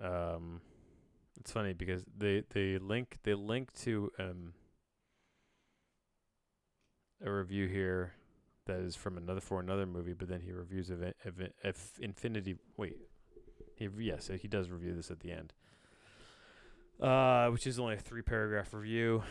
um, 0.00 0.60
it's 1.40 1.52
funny 1.52 1.72
because 1.72 2.04
they 2.16 2.44
they 2.50 2.78
link 2.78 3.18
they 3.24 3.34
link 3.34 3.72
to 3.80 4.10
um 4.18 4.52
a 7.24 7.30
review 7.30 7.68
here 7.68 8.12
that 8.66 8.78
is 8.80 8.96
from 8.96 9.16
another 9.16 9.40
for 9.40 9.60
another 9.60 9.86
movie, 9.86 10.12
but 10.12 10.28
then 10.28 10.40
he 10.40 10.52
reviews 10.52 10.90
of 10.90 11.02
of, 11.02 11.40
of 11.64 11.76
Infinity. 12.00 12.56
Wait, 12.76 12.96
he 13.74 13.88
yes 13.98 14.30
he 14.40 14.48
does 14.48 14.70
review 14.70 14.94
this 14.94 15.10
at 15.10 15.20
the 15.20 15.32
end, 15.32 15.52
uh, 17.00 17.48
which 17.48 17.66
is 17.66 17.78
only 17.78 17.94
a 17.94 17.98
three 17.98 18.22
paragraph 18.22 18.72
review. 18.72 19.22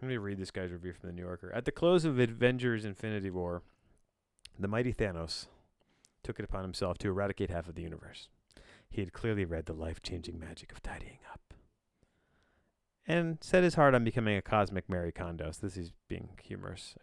Let 0.00 0.08
me 0.08 0.16
read 0.16 0.38
this 0.38 0.50
guy's 0.50 0.70
review 0.70 0.92
from 0.92 1.08
the 1.08 1.14
New 1.14 1.22
Yorker. 1.22 1.52
At 1.52 1.64
the 1.64 1.72
close 1.72 2.04
of 2.04 2.18
Avengers: 2.18 2.84
Infinity 2.84 3.30
War, 3.30 3.62
the 4.58 4.68
mighty 4.68 4.92
Thanos 4.92 5.46
took 6.22 6.38
it 6.38 6.44
upon 6.44 6.62
himself 6.62 6.98
to 6.98 7.08
eradicate 7.08 7.50
half 7.50 7.68
of 7.68 7.74
the 7.74 7.82
universe. 7.82 8.28
He 8.88 9.00
had 9.00 9.12
clearly 9.12 9.44
read 9.44 9.66
the 9.66 9.72
life 9.72 10.00
changing 10.02 10.38
magic 10.38 10.72
of 10.72 10.82
tidying 10.82 11.18
up 11.32 11.54
and 13.08 13.38
set 13.40 13.64
his 13.64 13.74
heart 13.74 13.94
on 13.94 14.04
becoming 14.04 14.36
a 14.36 14.42
cosmic 14.42 14.88
Mary 14.88 15.10
Kondo. 15.10 15.50
So 15.50 15.66
this 15.66 15.76
is 15.76 15.92
being 16.08 16.28
humorous. 16.42 16.94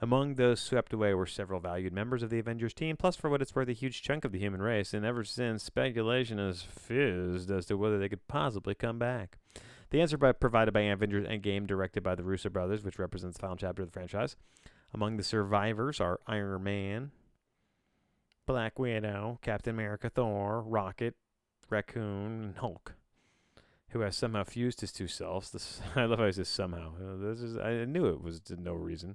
Among 0.00 0.34
those 0.34 0.60
swept 0.60 0.92
away 0.92 1.14
were 1.14 1.26
several 1.26 1.60
valued 1.60 1.92
members 1.92 2.22
of 2.22 2.28
the 2.28 2.38
Avengers 2.38 2.74
team, 2.74 2.96
plus, 2.96 3.16
for 3.16 3.30
what 3.30 3.40
it's 3.40 3.54
worth, 3.54 3.68
a 3.68 3.72
huge 3.72 4.02
chunk 4.02 4.24
of 4.24 4.32
the 4.32 4.38
human 4.38 4.60
race, 4.60 4.92
and 4.92 5.04
ever 5.04 5.24
since, 5.24 5.62
speculation 5.62 6.36
has 6.38 6.62
fizzed 6.62 7.50
as 7.50 7.64
to 7.66 7.78
whether 7.78 7.98
they 7.98 8.08
could 8.08 8.28
possibly 8.28 8.74
come 8.74 8.98
back. 8.98 9.38
The 9.94 10.00
answer 10.00 10.18
by, 10.18 10.32
provided 10.32 10.74
by 10.74 10.80
Avengers 10.80 11.24
Endgame, 11.24 11.68
directed 11.68 12.02
by 12.02 12.16
the 12.16 12.24
Russo 12.24 12.48
brothers, 12.48 12.82
which 12.82 12.98
represents 12.98 13.36
the 13.36 13.42
final 13.42 13.54
chapter 13.56 13.80
of 13.80 13.86
the 13.86 13.92
franchise. 13.92 14.34
Among 14.92 15.16
the 15.16 15.22
survivors 15.22 16.00
are 16.00 16.18
Iron 16.26 16.64
Man, 16.64 17.12
Black 18.44 18.76
Widow, 18.76 19.38
Captain 19.40 19.72
America, 19.72 20.10
Thor, 20.10 20.62
Rocket, 20.62 21.14
Raccoon, 21.70 22.42
and 22.42 22.56
Hulk, 22.56 22.94
who 23.90 24.00
has 24.00 24.16
somehow 24.16 24.42
fused 24.42 24.80
his 24.80 24.90
two 24.90 25.06
selves. 25.06 25.50
This 25.52 25.80
I 25.94 26.06
love 26.06 26.18
how 26.18 26.26
he 26.26 26.32
says 26.32 26.48
somehow. 26.48 26.94
Uh, 26.96 27.16
this 27.16 27.40
is 27.40 27.56
I 27.56 27.84
knew 27.84 28.06
it 28.06 28.20
was 28.20 28.40
no 28.50 28.72
reason. 28.72 29.14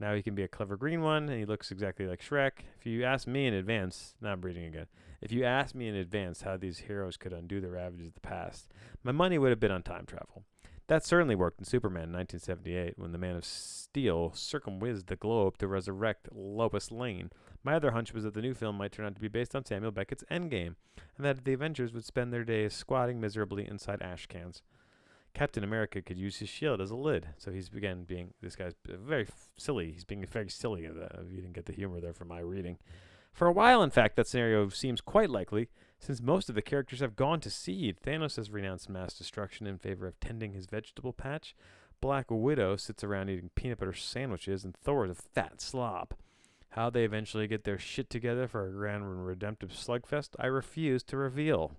Now 0.00 0.14
he 0.14 0.22
can 0.22 0.34
be 0.34 0.42
a 0.42 0.48
clever 0.48 0.76
green 0.76 1.02
one, 1.02 1.28
and 1.28 1.38
he 1.38 1.44
looks 1.44 1.70
exactly 1.70 2.06
like 2.06 2.22
Shrek. 2.22 2.64
If 2.78 2.86
you 2.86 3.04
ask 3.04 3.26
me 3.26 3.46
in 3.46 3.54
advance, 3.54 4.14
now 4.20 4.32
I'm 4.32 4.40
reading 4.40 4.64
again. 4.64 4.86
If 5.20 5.32
you 5.32 5.44
asked 5.44 5.74
me 5.74 5.88
in 5.88 5.96
advance 5.96 6.42
how 6.42 6.56
these 6.56 6.78
heroes 6.78 7.16
could 7.16 7.32
undo 7.32 7.60
the 7.60 7.70
ravages 7.70 8.08
of 8.08 8.14
the 8.14 8.20
past, 8.20 8.68
my 9.02 9.12
money 9.12 9.38
would 9.38 9.50
have 9.50 9.60
been 9.60 9.72
on 9.72 9.82
time 9.82 10.06
travel. 10.06 10.44
That 10.86 11.04
certainly 11.04 11.34
worked 11.34 11.58
in 11.58 11.66
Superman 11.66 12.04
in 12.04 12.12
1978 12.12 12.94
when 12.96 13.12
the 13.12 13.18
Man 13.18 13.36
of 13.36 13.44
Steel 13.44 14.30
circumwhizzed 14.30 15.06
the 15.06 15.16
globe 15.16 15.58
to 15.58 15.66
resurrect 15.66 16.28
Lois 16.32 16.90
Lane, 16.90 17.30
my 17.64 17.74
other 17.74 17.90
hunch 17.90 18.14
was 18.14 18.24
that 18.24 18.34
the 18.34 18.42
new 18.42 18.54
film 18.54 18.78
might 18.78 18.92
turn 18.92 19.06
out 19.06 19.14
to 19.14 19.20
be 19.20 19.28
based 19.28 19.54
on 19.54 19.64
Samuel 19.64 19.92
Beckett's 19.92 20.24
Endgame, 20.30 20.76
and 21.16 21.26
that 21.26 21.44
the 21.44 21.52
Avengers 21.52 21.92
would 21.92 22.04
spend 22.04 22.32
their 22.32 22.44
days 22.44 22.72
squatting 22.72 23.20
miserably 23.20 23.66
inside 23.66 24.00
ash 24.00 24.26
cans. 24.26 24.62
Captain 25.34 25.62
America 25.62 26.02
could 26.02 26.18
use 26.18 26.38
his 26.38 26.48
shield 26.48 26.80
as 26.80 26.90
a 26.90 26.96
lid, 26.96 27.28
so 27.36 27.50
he's 27.52 27.68
again 27.68 28.04
being 28.04 28.34
this 28.40 28.56
guy's 28.56 28.74
very 28.84 29.22
f- 29.22 29.48
silly. 29.56 29.92
He's 29.92 30.04
being 30.04 30.24
very 30.26 30.48
silly. 30.48 30.84
If 30.84 31.30
you 31.30 31.36
didn't 31.36 31.52
get 31.52 31.66
the 31.66 31.72
humor 31.72 32.00
there 32.00 32.12
from 32.12 32.28
my 32.28 32.40
reading. 32.40 32.78
For 33.32 33.46
a 33.46 33.52
while, 33.52 33.82
in 33.82 33.90
fact, 33.90 34.16
that 34.16 34.26
scenario 34.26 34.68
seems 34.68 35.00
quite 35.00 35.30
likely, 35.30 35.68
since 36.00 36.20
most 36.20 36.48
of 36.48 36.56
the 36.56 36.62
characters 36.62 37.00
have 37.00 37.14
gone 37.14 37.40
to 37.40 37.50
seed. 37.50 37.98
Thanos 38.04 38.36
has 38.36 38.50
renounced 38.50 38.88
mass 38.88 39.14
destruction 39.14 39.66
in 39.66 39.78
favor 39.78 40.08
of 40.08 40.18
tending 40.18 40.54
his 40.54 40.66
vegetable 40.66 41.12
patch. 41.12 41.54
Black 42.00 42.26
Widow 42.30 42.76
sits 42.76 43.04
around 43.04 43.28
eating 43.28 43.50
peanut 43.54 43.78
butter 43.78 43.92
sandwiches, 43.92 44.64
and 44.64 44.76
Thor 44.76 45.04
is 45.04 45.12
a 45.12 45.14
fat 45.14 45.60
slob. 45.60 46.14
How 46.70 46.90
they 46.90 47.04
eventually 47.04 47.46
get 47.46 47.64
their 47.64 47.78
shit 47.78 48.10
together 48.10 48.46
for 48.46 48.66
a 48.66 48.72
grand 48.72 49.04
and 49.04 49.26
redemptive 49.26 49.70
slugfest, 49.70 50.30
I 50.38 50.46
refuse 50.46 51.02
to 51.04 51.16
reveal. 51.16 51.76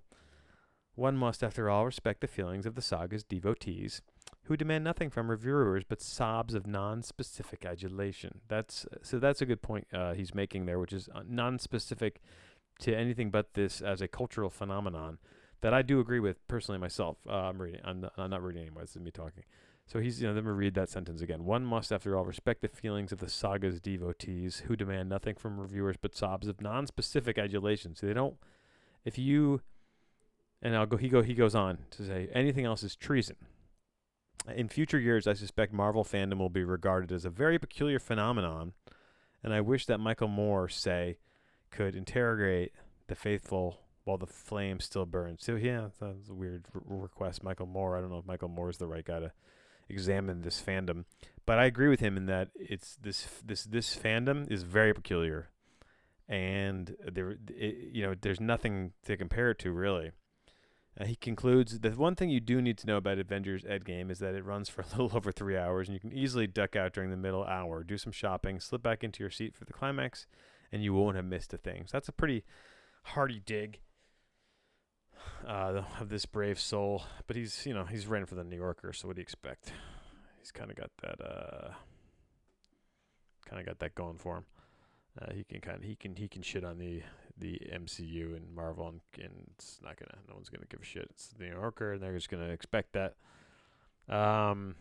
One 1.00 1.16
must, 1.16 1.44
after 1.44 1.70
all, 1.70 1.86
respect 1.86 2.20
the 2.20 2.28
feelings 2.28 2.66
of 2.66 2.76
the 2.76 2.82
saga's 2.82 3.24
devotees, 3.24 4.02
who 4.44 4.58
demand 4.58 4.84
nothing 4.84 5.10
from 5.10 5.32
reviewers 5.32 5.86
but 5.88 6.02
sobs 6.02 6.54
of 6.54 6.68
non-specific 6.68 7.64
adulation. 7.66 8.42
That's 8.50 8.86
so. 9.02 9.18
That's 9.18 9.42
a 9.42 9.46
good 9.46 9.62
point 9.62 9.88
uh, 9.94 10.14
he's 10.14 10.36
making 10.36 10.66
there, 10.66 10.78
which 10.78 10.92
is 10.92 11.08
uh, 11.16 11.22
non-specific 11.26 12.20
to 12.80 12.94
anything 12.94 13.32
but 13.32 13.54
this 13.54 13.82
as 13.82 14.02
a 14.02 14.10
cultural 14.10 14.50
phenomenon 14.50 15.20
that 15.62 15.74
I 15.74 15.84
do 15.84 16.02
agree 16.02 16.20
with 16.20 16.46
personally 16.50 16.80
myself. 16.80 17.18
Uh, 17.26 17.34
I'm 17.34 17.62
reading. 17.62 17.80
I'm 17.86 18.02
not, 18.02 18.14
I'm 18.18 18.30
not 18.30 18.44
reading 18.44 18.64
anymore. 18.64 18.84
This 18.84 18.98
is 18.98 19.02
me 19.02 19.12
talking. 19.12 19.46
So 19.86 20.00
he's, 20.00 20.22
you 20.22 20.28
know, 20.28 20.34
let 20.34 20.44
me 20.44 20.52
read 20.52 20.74
that 20.74 20.90
sentence 20.90 21.22
again. 21.22 21.46
One 21.46 21.64
must, 21.66 21.94
after 21.94 22.18
all, 22.18 22.26
respect 22.26 22.62
the 22.62 22.68
feelings 22.68 23.14
of 23.14 23.20
the 23.20 23.30
saga's 23.30 23.80
devotees 23.80 24.64
who 24.68 24.76
demand 24.76 25.08
nothing 25.08 25.36
from 25.36 25.60
reviewers 25.62 25.96
but 26.00 26.14
sobs 26.14 26.48
of 26.50 26.62
non-specific 26.62 27.38
adulation. 27.38 27.96
So 27.96 28.06
they 28.06 28.14
don't, 28.14 28.36
if 29.06 29.18
you, 29.18 29.62
and 30.62 30.76
I'll 30.76 30.86
go, 30.86 30.98
he 30.98 31.10
go, 31.10 31.22
he 31.22 31.34
goes 31.34 31.56
on 31.56 31.80
to 31.92 32.06
say 32.06 32.30
anything 32.34 32.66
else 32.66 32.84
is 32.84 32.96
treason. 32.96 33.36
In 34.56 34.70
future 34.70 35.00
years, 35.00 35.28
I 35.28 35.34
suspect 35.34 35.74
Marvel 35.74 36.04
fandom 36.04 36.38
will 36.38 36.50
be 36.50 36.64
regarded 36.64 37.12
as 37.12 37.26
a 37.26 37.30
very 37.30 37.60
peculiar 37.60 38.00
phenomenon, 38.00 38.74
and 39.44 39.54
I 39.54 39.62
wish 39.62 39.86
that 39.86 40.00
Michael 40.00 40.30
Moore, 40.30 40.70
say, 40.70 41.18
could 41.72 41.96
interrogate 41.96 42.72
the 43.08 43.16
faithful 43.16 43.82
while 44.06 44.18
the 44.18 44.26
flame 44.26 44.80
still 44.80 45.06
burns. 45.06 45.44
So 45.44 45.56
yeah, 45.56 45.90
that's 46.00 46.30
a 46.30 46.34
weird 46.34 46.66
request, 46.74 47.44
Michael 47.44 47.68
Moore. 47.68 47.98
I 47.98 48.02
don't 48.02 48.10
know 48.10 48.18
if 48.18 48.26
Michael 48.26 48.48
Moore 48.48 48.70
is 48.70 48.78
the 48.78 48.88
right 48.88 49.06
guy 49.06 49.20
to 49.20 49.32
examine 49.88 50.42
this 50.42 50.62
fandom. 50.66 51.06
But 51.46 51.60
I 51.60 51.66
agree 51.66 51.90
with 51.90 52.00
him 52.00 52.16
in 52.16 52.26
that 52.28 52.50
it's 52.56 52.96
this 53.02 53.28
this 53.46 53.64
this 53.64 53.96
fandom 53.96 54.50
is 54.52 54.64
very 54.64 54.94
peculiar, 54.94 55.50
and 56.28 56.96
there 57.12 57.38
it, 57.50 57.92
you 57.92 58.04
know 58.04 58.16
there's 58.20 58.40
nothing 58.40 58.94
to 59.06 59.18
compare 59.18 59.52
it 59.52 59.60
to 59.60 59.72
really. 59.72 60.12
Uh, 61.00 61.06
he 61.06 61.16
concludes 61.16 61.80
the 61.80 61.92
one 61.92 62.16
thing 62.16 62.30
you 62.30 62.42
do 62.42 62.62
need 62.62 62.78
to 62.78 62.86
know 62.86 62.98
about 62.98 63.20
Avengers 63.20 63.64
Endgame 63.64 64.12
is 64.12 64.20
that 64.20 64.36
it 64.36 64.44
runs 64.44 64.68
for 64.68 64.82
a 64.94 65.02
little 65.02 65.16
over 65.16 65.32
three 65.32 65.58
hours, 65.58 65.88
and 65.88 65.94
you 65.94 66.00
can 66.00 66.12
easily 66.12 66.46
duck 66.46 66.76
out 66.76 66.94
during 66.94 67.10
the 67.10 67.18
middle 67.18 67.44
hour, 67.44 67.84
do 67.84 67.98
some 67.98 68.12
shopping, 68.12 68.60
slip 68.60 68.84
back 68.84 69.04
into 69.04 69.24
your 69.24 69.30
seat 69.30 69.56
for 69.56 69.66
the 69.66 69.74
climax, 69.74 70.28
and 70.72 70.84
you 70.84 70.94
won't 70.94 71.16
have 71.16 71.26
missed 71.26 71.54
a 71.54 71.58
thing. 71.58 71.84
So 71.86 71.92
that's 71.94 72.10
a 72.10 72.14
pretty 72.14 72.44
hearty 73.04 73.42
dig 73.46 73.80
uh, 75.48 75.84
of 76.00 76.10
this 76.10 76.26
brave 76.26 76.60
soul. 76.60 77.04
But 77.28 77.38
he's, 77.38 77.66
you 77.66 77.74
know, 77.74 77.86
he's 77.86 78.08
writing 78.08 78.26
for 78.26 78.36
the 78.36 78.44
New 78.44 78.58
Yorker, 78.58 78.92
so 78.92 79.08
what 79.08 79.16
do 79.16 79.22
you 79.22 79.24
expect? 79.24 79.72
He's 80.40 80.52
kind 80.52 80.70
of 80.70 80.76
got 80.76 80.92
that, 81.02 81.22
uh, 81.24 81.72
kind 83.46 83.62
of 83.62 83.66
got 83.66 83.80
that 83.80 83.96
going 83.96 84.18
for 84.18 84.38
him. 84.38 84.46
Uh, 85.22 85.34
he 85.34 85.44
can 85.44 85.60
kind 85.60 85.78
of 85.78 85.84
he 85.84 85.96
can 85.96 86.16
he 86.16 86.28
can 86.28 86.42
shit 86.42 86.64
on 86.64 86.78
the 86.78 87.02
the 87.40 87.62
MCU 87.74 88.36
and 88.36 88.54
Marvel, 88.56 88.88
and, 88.88 89.02
and 89.22 89.34
it's 89.56 89.80
not 89.84 89.98
gonna 89.98 90.18
no 90.28 90.36
one's 90.36 90.50
gonna 90.50 90.66
give 90.70 90.82
a 90.82 90.86
shit. 90.86 91.08
It's 91.10 91.28
the 91.28 91.44
New 91.44 91.52
Yorker, 91.52 91.94
and 91.94 92.02
they're 92.02 92.14
just 92.14 92.30
gonna 92.30 92.50
expect 92.50 92.94
that. 92.94 93.16
Um, 94.14 94.76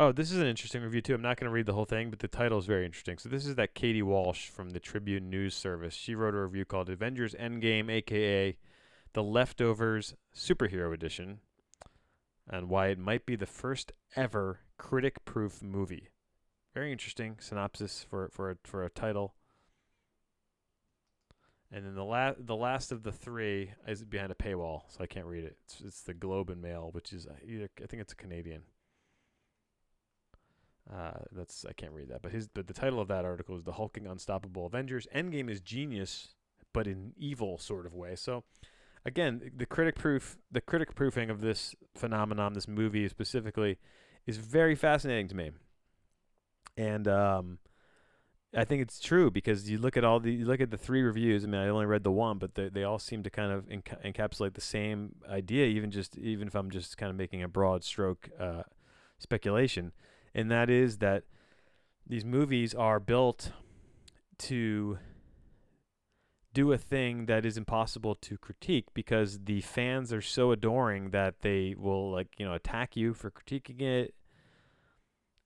Oh, 0.00 0.12
this 0.12 0.32
is 0.32 0.38
an 0.38 0.46
interesting 0.46 0.82
review 0.82 1.02
too. 1.02 1.14
I'm 1.14 1.20
not 1.20 1.36
going 1.38 1.50
to 1.50 1.52
read 1.52 1.66
the 1.66 1.74
whole 1.74 1.84
thing, 1.84 2.08
but 2.08 2.20
the 2.20 2.26
title 2.26 2.58
is 2.58 2.64
very 2.64 2.86
interesting. 2.86 3.18
So 3.18 3.28
this 3.28 3.44
is 3.44 3.56
that 3.56 3.74
Katie 3.74 4.00
Walsh 4.00 4.48
from 4.48 4.70
the 4.70 4.80
Tribune 4.80 5.28
News 5.28 5.54
Service. 5.54 5.92
She 5.92 6.14
wrote 6.14 6.32
a 6.32 6.40
review 6.40 6.64
called 6.64 6.88
Avengers 6.88 7.34
Endgame, 7.34 7.90
aka 7.90 8.56
The 9.12 9.22
Leftovers 9.22 10.14
Superhero 10.34 10.94
Edition, 10.94 11.40
and 12.48 12.70
why 12.70 12.86
it 12.86 12.98
might 12.98 13.26
be 13.26 13.36
the 13.36 13.44
first 13.44 13.92
ever 14.16 14.60
critic-proof 14.80 15.62
movie. 15.62 16.08
Very 16.72 16.90
interesting 16.90 17.36
synopsis 17.38 18.06
for 18.08 18.30
for 18.32 18.50
a, 18.52 18.56
for 18.64 18.82
a 18.82 18.88
title. 18.88 19.34
And 21.70 21.84
then 21.84 21.94
the 21.94 22.04
last 22.04 22.46
the 22.46 22.56
last 22.56 22.90
of 22.90 23.02
the 23.02 23.12
three 23.12 23.74
is 23.86 24.02
behind 24.04 24.32
a 24.32 24.34
paywall, 24.34 24.84
so 24.88 25.04
I 25.04 25.06
can't 25.06 25.26
read 25.26 25.44
it. 25.44 25.58
It's, 25.66 25.82
it's 25.84 26.00
the 26.00 26.14
Globe 26.14 26.48
and 26.48 26.62
Mail, 26.62 26.88
which 26.92 27.12
is 27.12 27.26
uh, 27.26 27.34
either 27.46 27.68
I 27.82 27.86
think 27.86 28.00
it's 28.00 28.14
a 28.14 28.16
Canadian. 28.16 28.62
Uh, 30.90 31.18
that's 31.30 31.66
I 31.68 31.74
can't 31.74 31.92
read 31.92 32.08
that, 32.08 32.22
but 32.22 32.32
his 32.32 32.48
but 32.48 32.66
the 32.66 32.72
title 32.72 33.00
of 33.00 33.08
that 33.08 33.26
article 33.26 33.56
is 33.56 33.64
"The 33.64 33.72
Hulking 33.72 34.06
Unstoppable 34.06 34.64
Avengers." 34.64 35.06
Endgame 35.14 35.50
is 35.50 35.60
genius, 35.60 36.34
but 36.72 36.86
in 36.86 37.12
evil 37.18 37.58
sort 37.58 37.84
of 37.84 37.94
way. 37.94 38.16
So, 38.16 38.44
again, 39.04 39.52
the 39.54 39.66
critic 39.66 39.96
proof, 39.96 40.38
the 40.50 40.62
critic 40.62 40.94
proofing 40.94 41.28
of 41.28 41.42
this 41.42 41.74
phenomenon, 41.94 42.54
this 42.54 42.66
movie 42.66 43.08
specifically, 43.10 43.78
is 44.26 44.36
very 44.36 44.74
fascinating 44.74 45.28
to 45.28 45.34
me. 45.34 45.50
And 46.76 47.06
um, 47.08 47.58
I 48.56 48.64
think 48.64 48.82
it's 48.82 49.00
true 49.00 49.30
because 49.30 49.68
you 49.70 49.78
look 49.78 49.96
at 49.96 50.04
all 50.04 50.20
the 50.20 50.32
you 50.32 50.46
look 50.46 50.60
at 50.60 50.70
the 50.70 50.78
three 50.78 51.02
reviews. 51.02 51.44
I 51.44 51.48
mean, 51.48 51.60
I 51.60 51.68
only 51.68 51.86
read 51.86 52.04
the 52.04 52.12
one, 52.12 52.38
but 52.38 52.54
they 52.54 52.68
they 52.68 52.84
all 52.84 52.98
seem 52.98 53.22
to 53.22 53.30
kind 53.30 53.52
of 53.52 53.66
enca- 53.66 54.04
encapsulate 54.04 54.54
the 54.54 54.60
same 54.60 55.16
idea. 55.28 55.66
Even 55.66 55.90
just 55.90 56.16
even 56.16 56.48
if 56.48 56.54
I'm 56.54 56.70
just 56.70 56.96
kind 56.96 57.10
of 57.10 57.16
making 57.16 57.42
a 57.42 57.48
broad 57.48 57.84
stroke 57.84 58.30
uh, 58.38 58.62
speculation 59.18 59.92
and 60.34 60.50
that 60.50 60.70
is 60.70 60.98
that 60.98 61.24
these 62.06 62.24
movies 62.24 62.74
are 62.74 63.00
built 63.00 63.52
to 64.38 64.98
do 66.52 66.72
a 66.72 66.78
thing 66.78 67.26
that 67.26 67.46
is 67.46 67.56
impossible 67.56 68.14
to 68.16 68.36
critique 68.36 68.86
because 68.94 69.40
the 69.44 69.60
fans 69.60 70.12
are 70.12 70.20
so 70.20 70.50
adoring 70.50 71.10
that 71.10 71.40
they 71.42 71.74
will 71.78 72.10
like 72.10 72.28
you 72.38 72.46
know 72.46 72.54
attack 72.54 72.96
you 72.96 73.14
for 73.14 73.30
critiquing 73.30 73.80
it. 73.80 74.14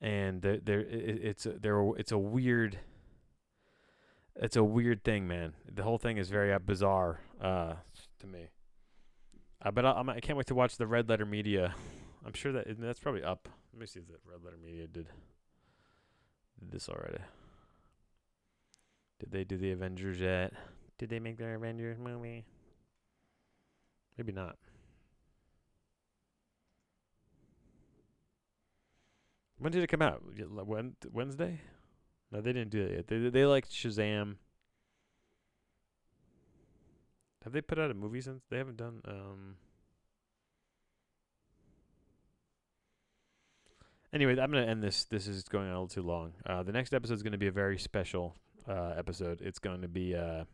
And 0.00 0.42
they're 0.42 0.80
it's 0.80 1.46
a, 1.46 1.52
they're 1.52 1.82
it's 1.96 2.12
a 2.12 2.18
weird 2.18 2.78
it's 4.36 4.56
a 4.56 4.64
weird 4.64 5.04
thing 5.04 5.26
man. 5.26 5.54
The 5.70 5.82
whole 5.82 5.98
thing 5.98 6.18
is 6.18 6.28
very 6.28 6.52
uh, 6.52 6.58
bizarre 6.58 7.20
uh, 7.40 7.74
to 8.20 8.26
me. 8.26 8.48
Uh, 9.62 9.70
but 9.70 9.86
I, 9.86 10.02
I 10.06 10.20
can't 10.20 10.36
wait 10.36 10.46
to 10.48 10.54
watch 10.54 10.76
the 10.76 10.86
red 10.86 11.08
letter 11.08 11.24
media. 11.24 11.74
I'm 12.24 12.32
sure 12.32 12.52
that 12.52 12.66
that's 12.80 13.00
probably 13.00 13.22
up. 13.22 13.48
Let 13.72 13.80
me 13.80 13.86
see 13.86 14.00
if 14.00 14.06
the 14.06 14.14
Red 14.24 14.42
Letter 14.44 14.56
Media 14.56 14.86
did 14.86 15.08
this 16.62 16.88
already. 16.88 17.22
Did 19.18 19.32
they 19.32 19.44
do 19.44 19.56
the 19.56 19.72
Avengers 19.72 20.20
yet? 20.20 20.52
Did 21.04 21.10
they 21.10 21.20
make 21.20 21.36
their 21.36 21.56
Avengers 21.56 21.98
movie? 21.98 22.46
Maybe 24.16 24.32
not. 24.32 24.56
When 29.58 29.70
did 29.70 29.82
it 29.82 29.88
come 29.88 30.00
out? 30.00 30.22
Wednesday? 31.12 31.60
No, 32.32 32.40
they 32.40 32.54
didn't 32.54 32.70
do 32.70 32.80
it 32.80 32.92
yet. 32.92 33.08
They 33.08 33.28
they 33.28 33.44
liked 33.44 33.70
Shazam. 33.70 34.36
Have 37.42 37.52
they 37.52 37.60
put 37.60 37.78
out 37.78 37.90
a 37.90 37.94
movie 37.94 38.22
since? 38.22 38.42
They 38.48 38.56
haven't 38.56 38.78
done 38.78 39.02
um 39.06 39.56
Anyway, 44.10 44.40
I'm 44.40 44.50
to 44.64 44.70
end 44.70 44.82
this. 44.82 45.04
This 45.04 45.28
is 45.28 45.42
going 45.42 45.66
on 45.66 45.72
a 45.72 45.82
little 45.82 45.88
too 45.88 46.00
long. 46.00 46.32
Uh, 46.46 46.62
the 46.62 46.72
next 46.72 46.94
episode 46.94 47.12
is 47.12 47.22
to 47.32 47.38
be 47.38 47.48
a 47.48 47.52
very 47.52 47.76
special 47.76 48.36
uh, 48.66 48.94
episode. 48.96 49.42
It's 49.42 49.58
going 49.58 49.82
to 49.82 49.88
be 49.88 50.16
uh, 50.16 50.44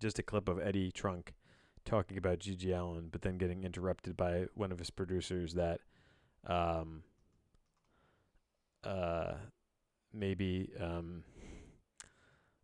just 0.00 0.18
a 0.18 0.22
clip 0.22 0.48
of 0.48 0.58
Eddie 0.58 0.90
Trunk 0.90 1.34
talking 1.84 2.16
about 2.16 2.40
GG 2.40 2.76
Allin, 2.76 3.08
but 3.10 3.22
then 3.22 3.38
getting 3.38 3.64
interrupted 3.64 4.16
by 4.16 4.46
one 4.54 4.72
of 4.72 4.78
his 4.78 4.90
producers 4.90 5.54
that 5.54 5.80
um, 6.46 7.02
uh, 8.84 9.34
maybe 10.12 10.70
um, 10.80 11.22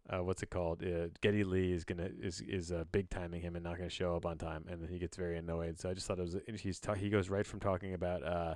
uh, 0.09 0.22
what's 0.22 0.43
it 0.43 0.51
called? 0.51 0.82
Uh, 0.82 1.09
Geddy 1.20 1.45
Lee 1.45 1.72
is 1.72 1.84
gonna 1.84 2.09
is 2.20 2.41
is 2.41 2.72
uh, 2.72 2.84
big 2.93 3.11
timing 3.11 3.43
him 3.43 3.57
and 3.57 3.64
not 3.64 3.76
gonna 3.76 3.91
show 3.91 4.16
up 4.16 4.24
on 4.24 4.39
time, 4.39 4.64
and 4.68 4.80
then 4.80 4.89
he 4.89 4.99
gets 4.99 5.16
very 5.16 5.37
annoyed. 5.37 5.78
So 5.78 5.91
I 5.91 5.95
just 5.95 6.07
thought 6.07 6.18
it 6.18 6.22
was 6.22 6.37
he's 6.61 6.78
ta- 6.78 6.95
he 6.95 7.11
goes 7.11 7.28
right 7.28 7.47
from 7.47 7.61
talking 7.61 7.95
about 7.95 8.22
uh, 8.22 8.55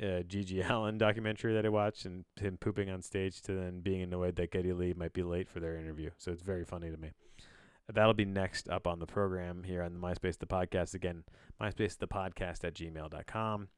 uh, 0.00 0.22
GG 0.22 0.68
Allin 0.70 0.98
documentary 0.98 1.54
that 1.54 1.64
I 1.64 1.68
watched 1.68 2.04
and 2.04 2.24
him 2.40 2.56
pooping 2.58 2.90
on 2.90 3.02
stage 3.02 3.40
to 3.42 3.52
then 3.52 3.80
being 3.80 4.02
annoyed 4.02 4.36
that 4.36 4.50
Geddy 4.50 4.72
Lee 4.72 4.94
might 4.94 5.12
be 5.12 5.22
late 5.22 5.48
for 5.48 5.60
their 5.60 5.76
interview. 5.76 6.10
So 6.18 6.32
it's 6.32 6.42
very 6.42 6.64
funny 6.64 6.90
to 6.90 6.96
me. 6.96 7.12
That'll 7.92 8.14
be 8.14 8.24
next 8.24 8.68
up 8.68 8.86
on 8.86 8.98
the 8.98 9.06
program 9.06 9.62
here 9.62 9.82
on 9.82 9.94
the 9.94 10.00
MySpace 10.00 10.38
the 10.38 10.46
podcast. 10.46 10.94
Again, 10.94 11.24
MySpace 11.60 11.96
the 11.98 12.08
podcast 12.08 12.64
at 12.64 12.74
gmail.com, 12.74 13.68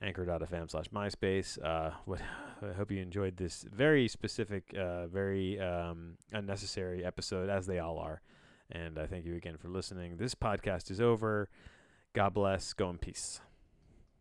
anchor.fm 0.00 0.70
slash 0.70 0.88
MySpace. 0.90 1.58
Uh, 1.62 1.90
what, 2.04 2.20
I 2.62 2.72
hope 2.74 2.92
you 2.92 3.02
enjoyed 3.02 3.36
this 3.36 3.64
very 3.74 4.06
specific, 4.06 4.72
uh, 4.78 5.08
very 5.08 5.58
um, 5.58 6.18
unnecessary 6.32 7.04
episode, 7.04 7.48
as 7.48 7.66
they 7.66 7.80
all 7.80 7.98
are. 7.98 8.22
And 8.70 8.98
I 8.98 9.06
thank 9.06 9.24
you 9.24 9.34
again 9.34 9.56
for 9.56 9.68
listening. 9.68 10.18
This 10.18 10.34
podcast 10.34 10.90
is 10.90 11.00
over. 11.00 11.48
God 12.14 12.34
bless. 12.34 12.72
Go 12.74 12.90
in 12.90 12.98
peace. 12.98 13.40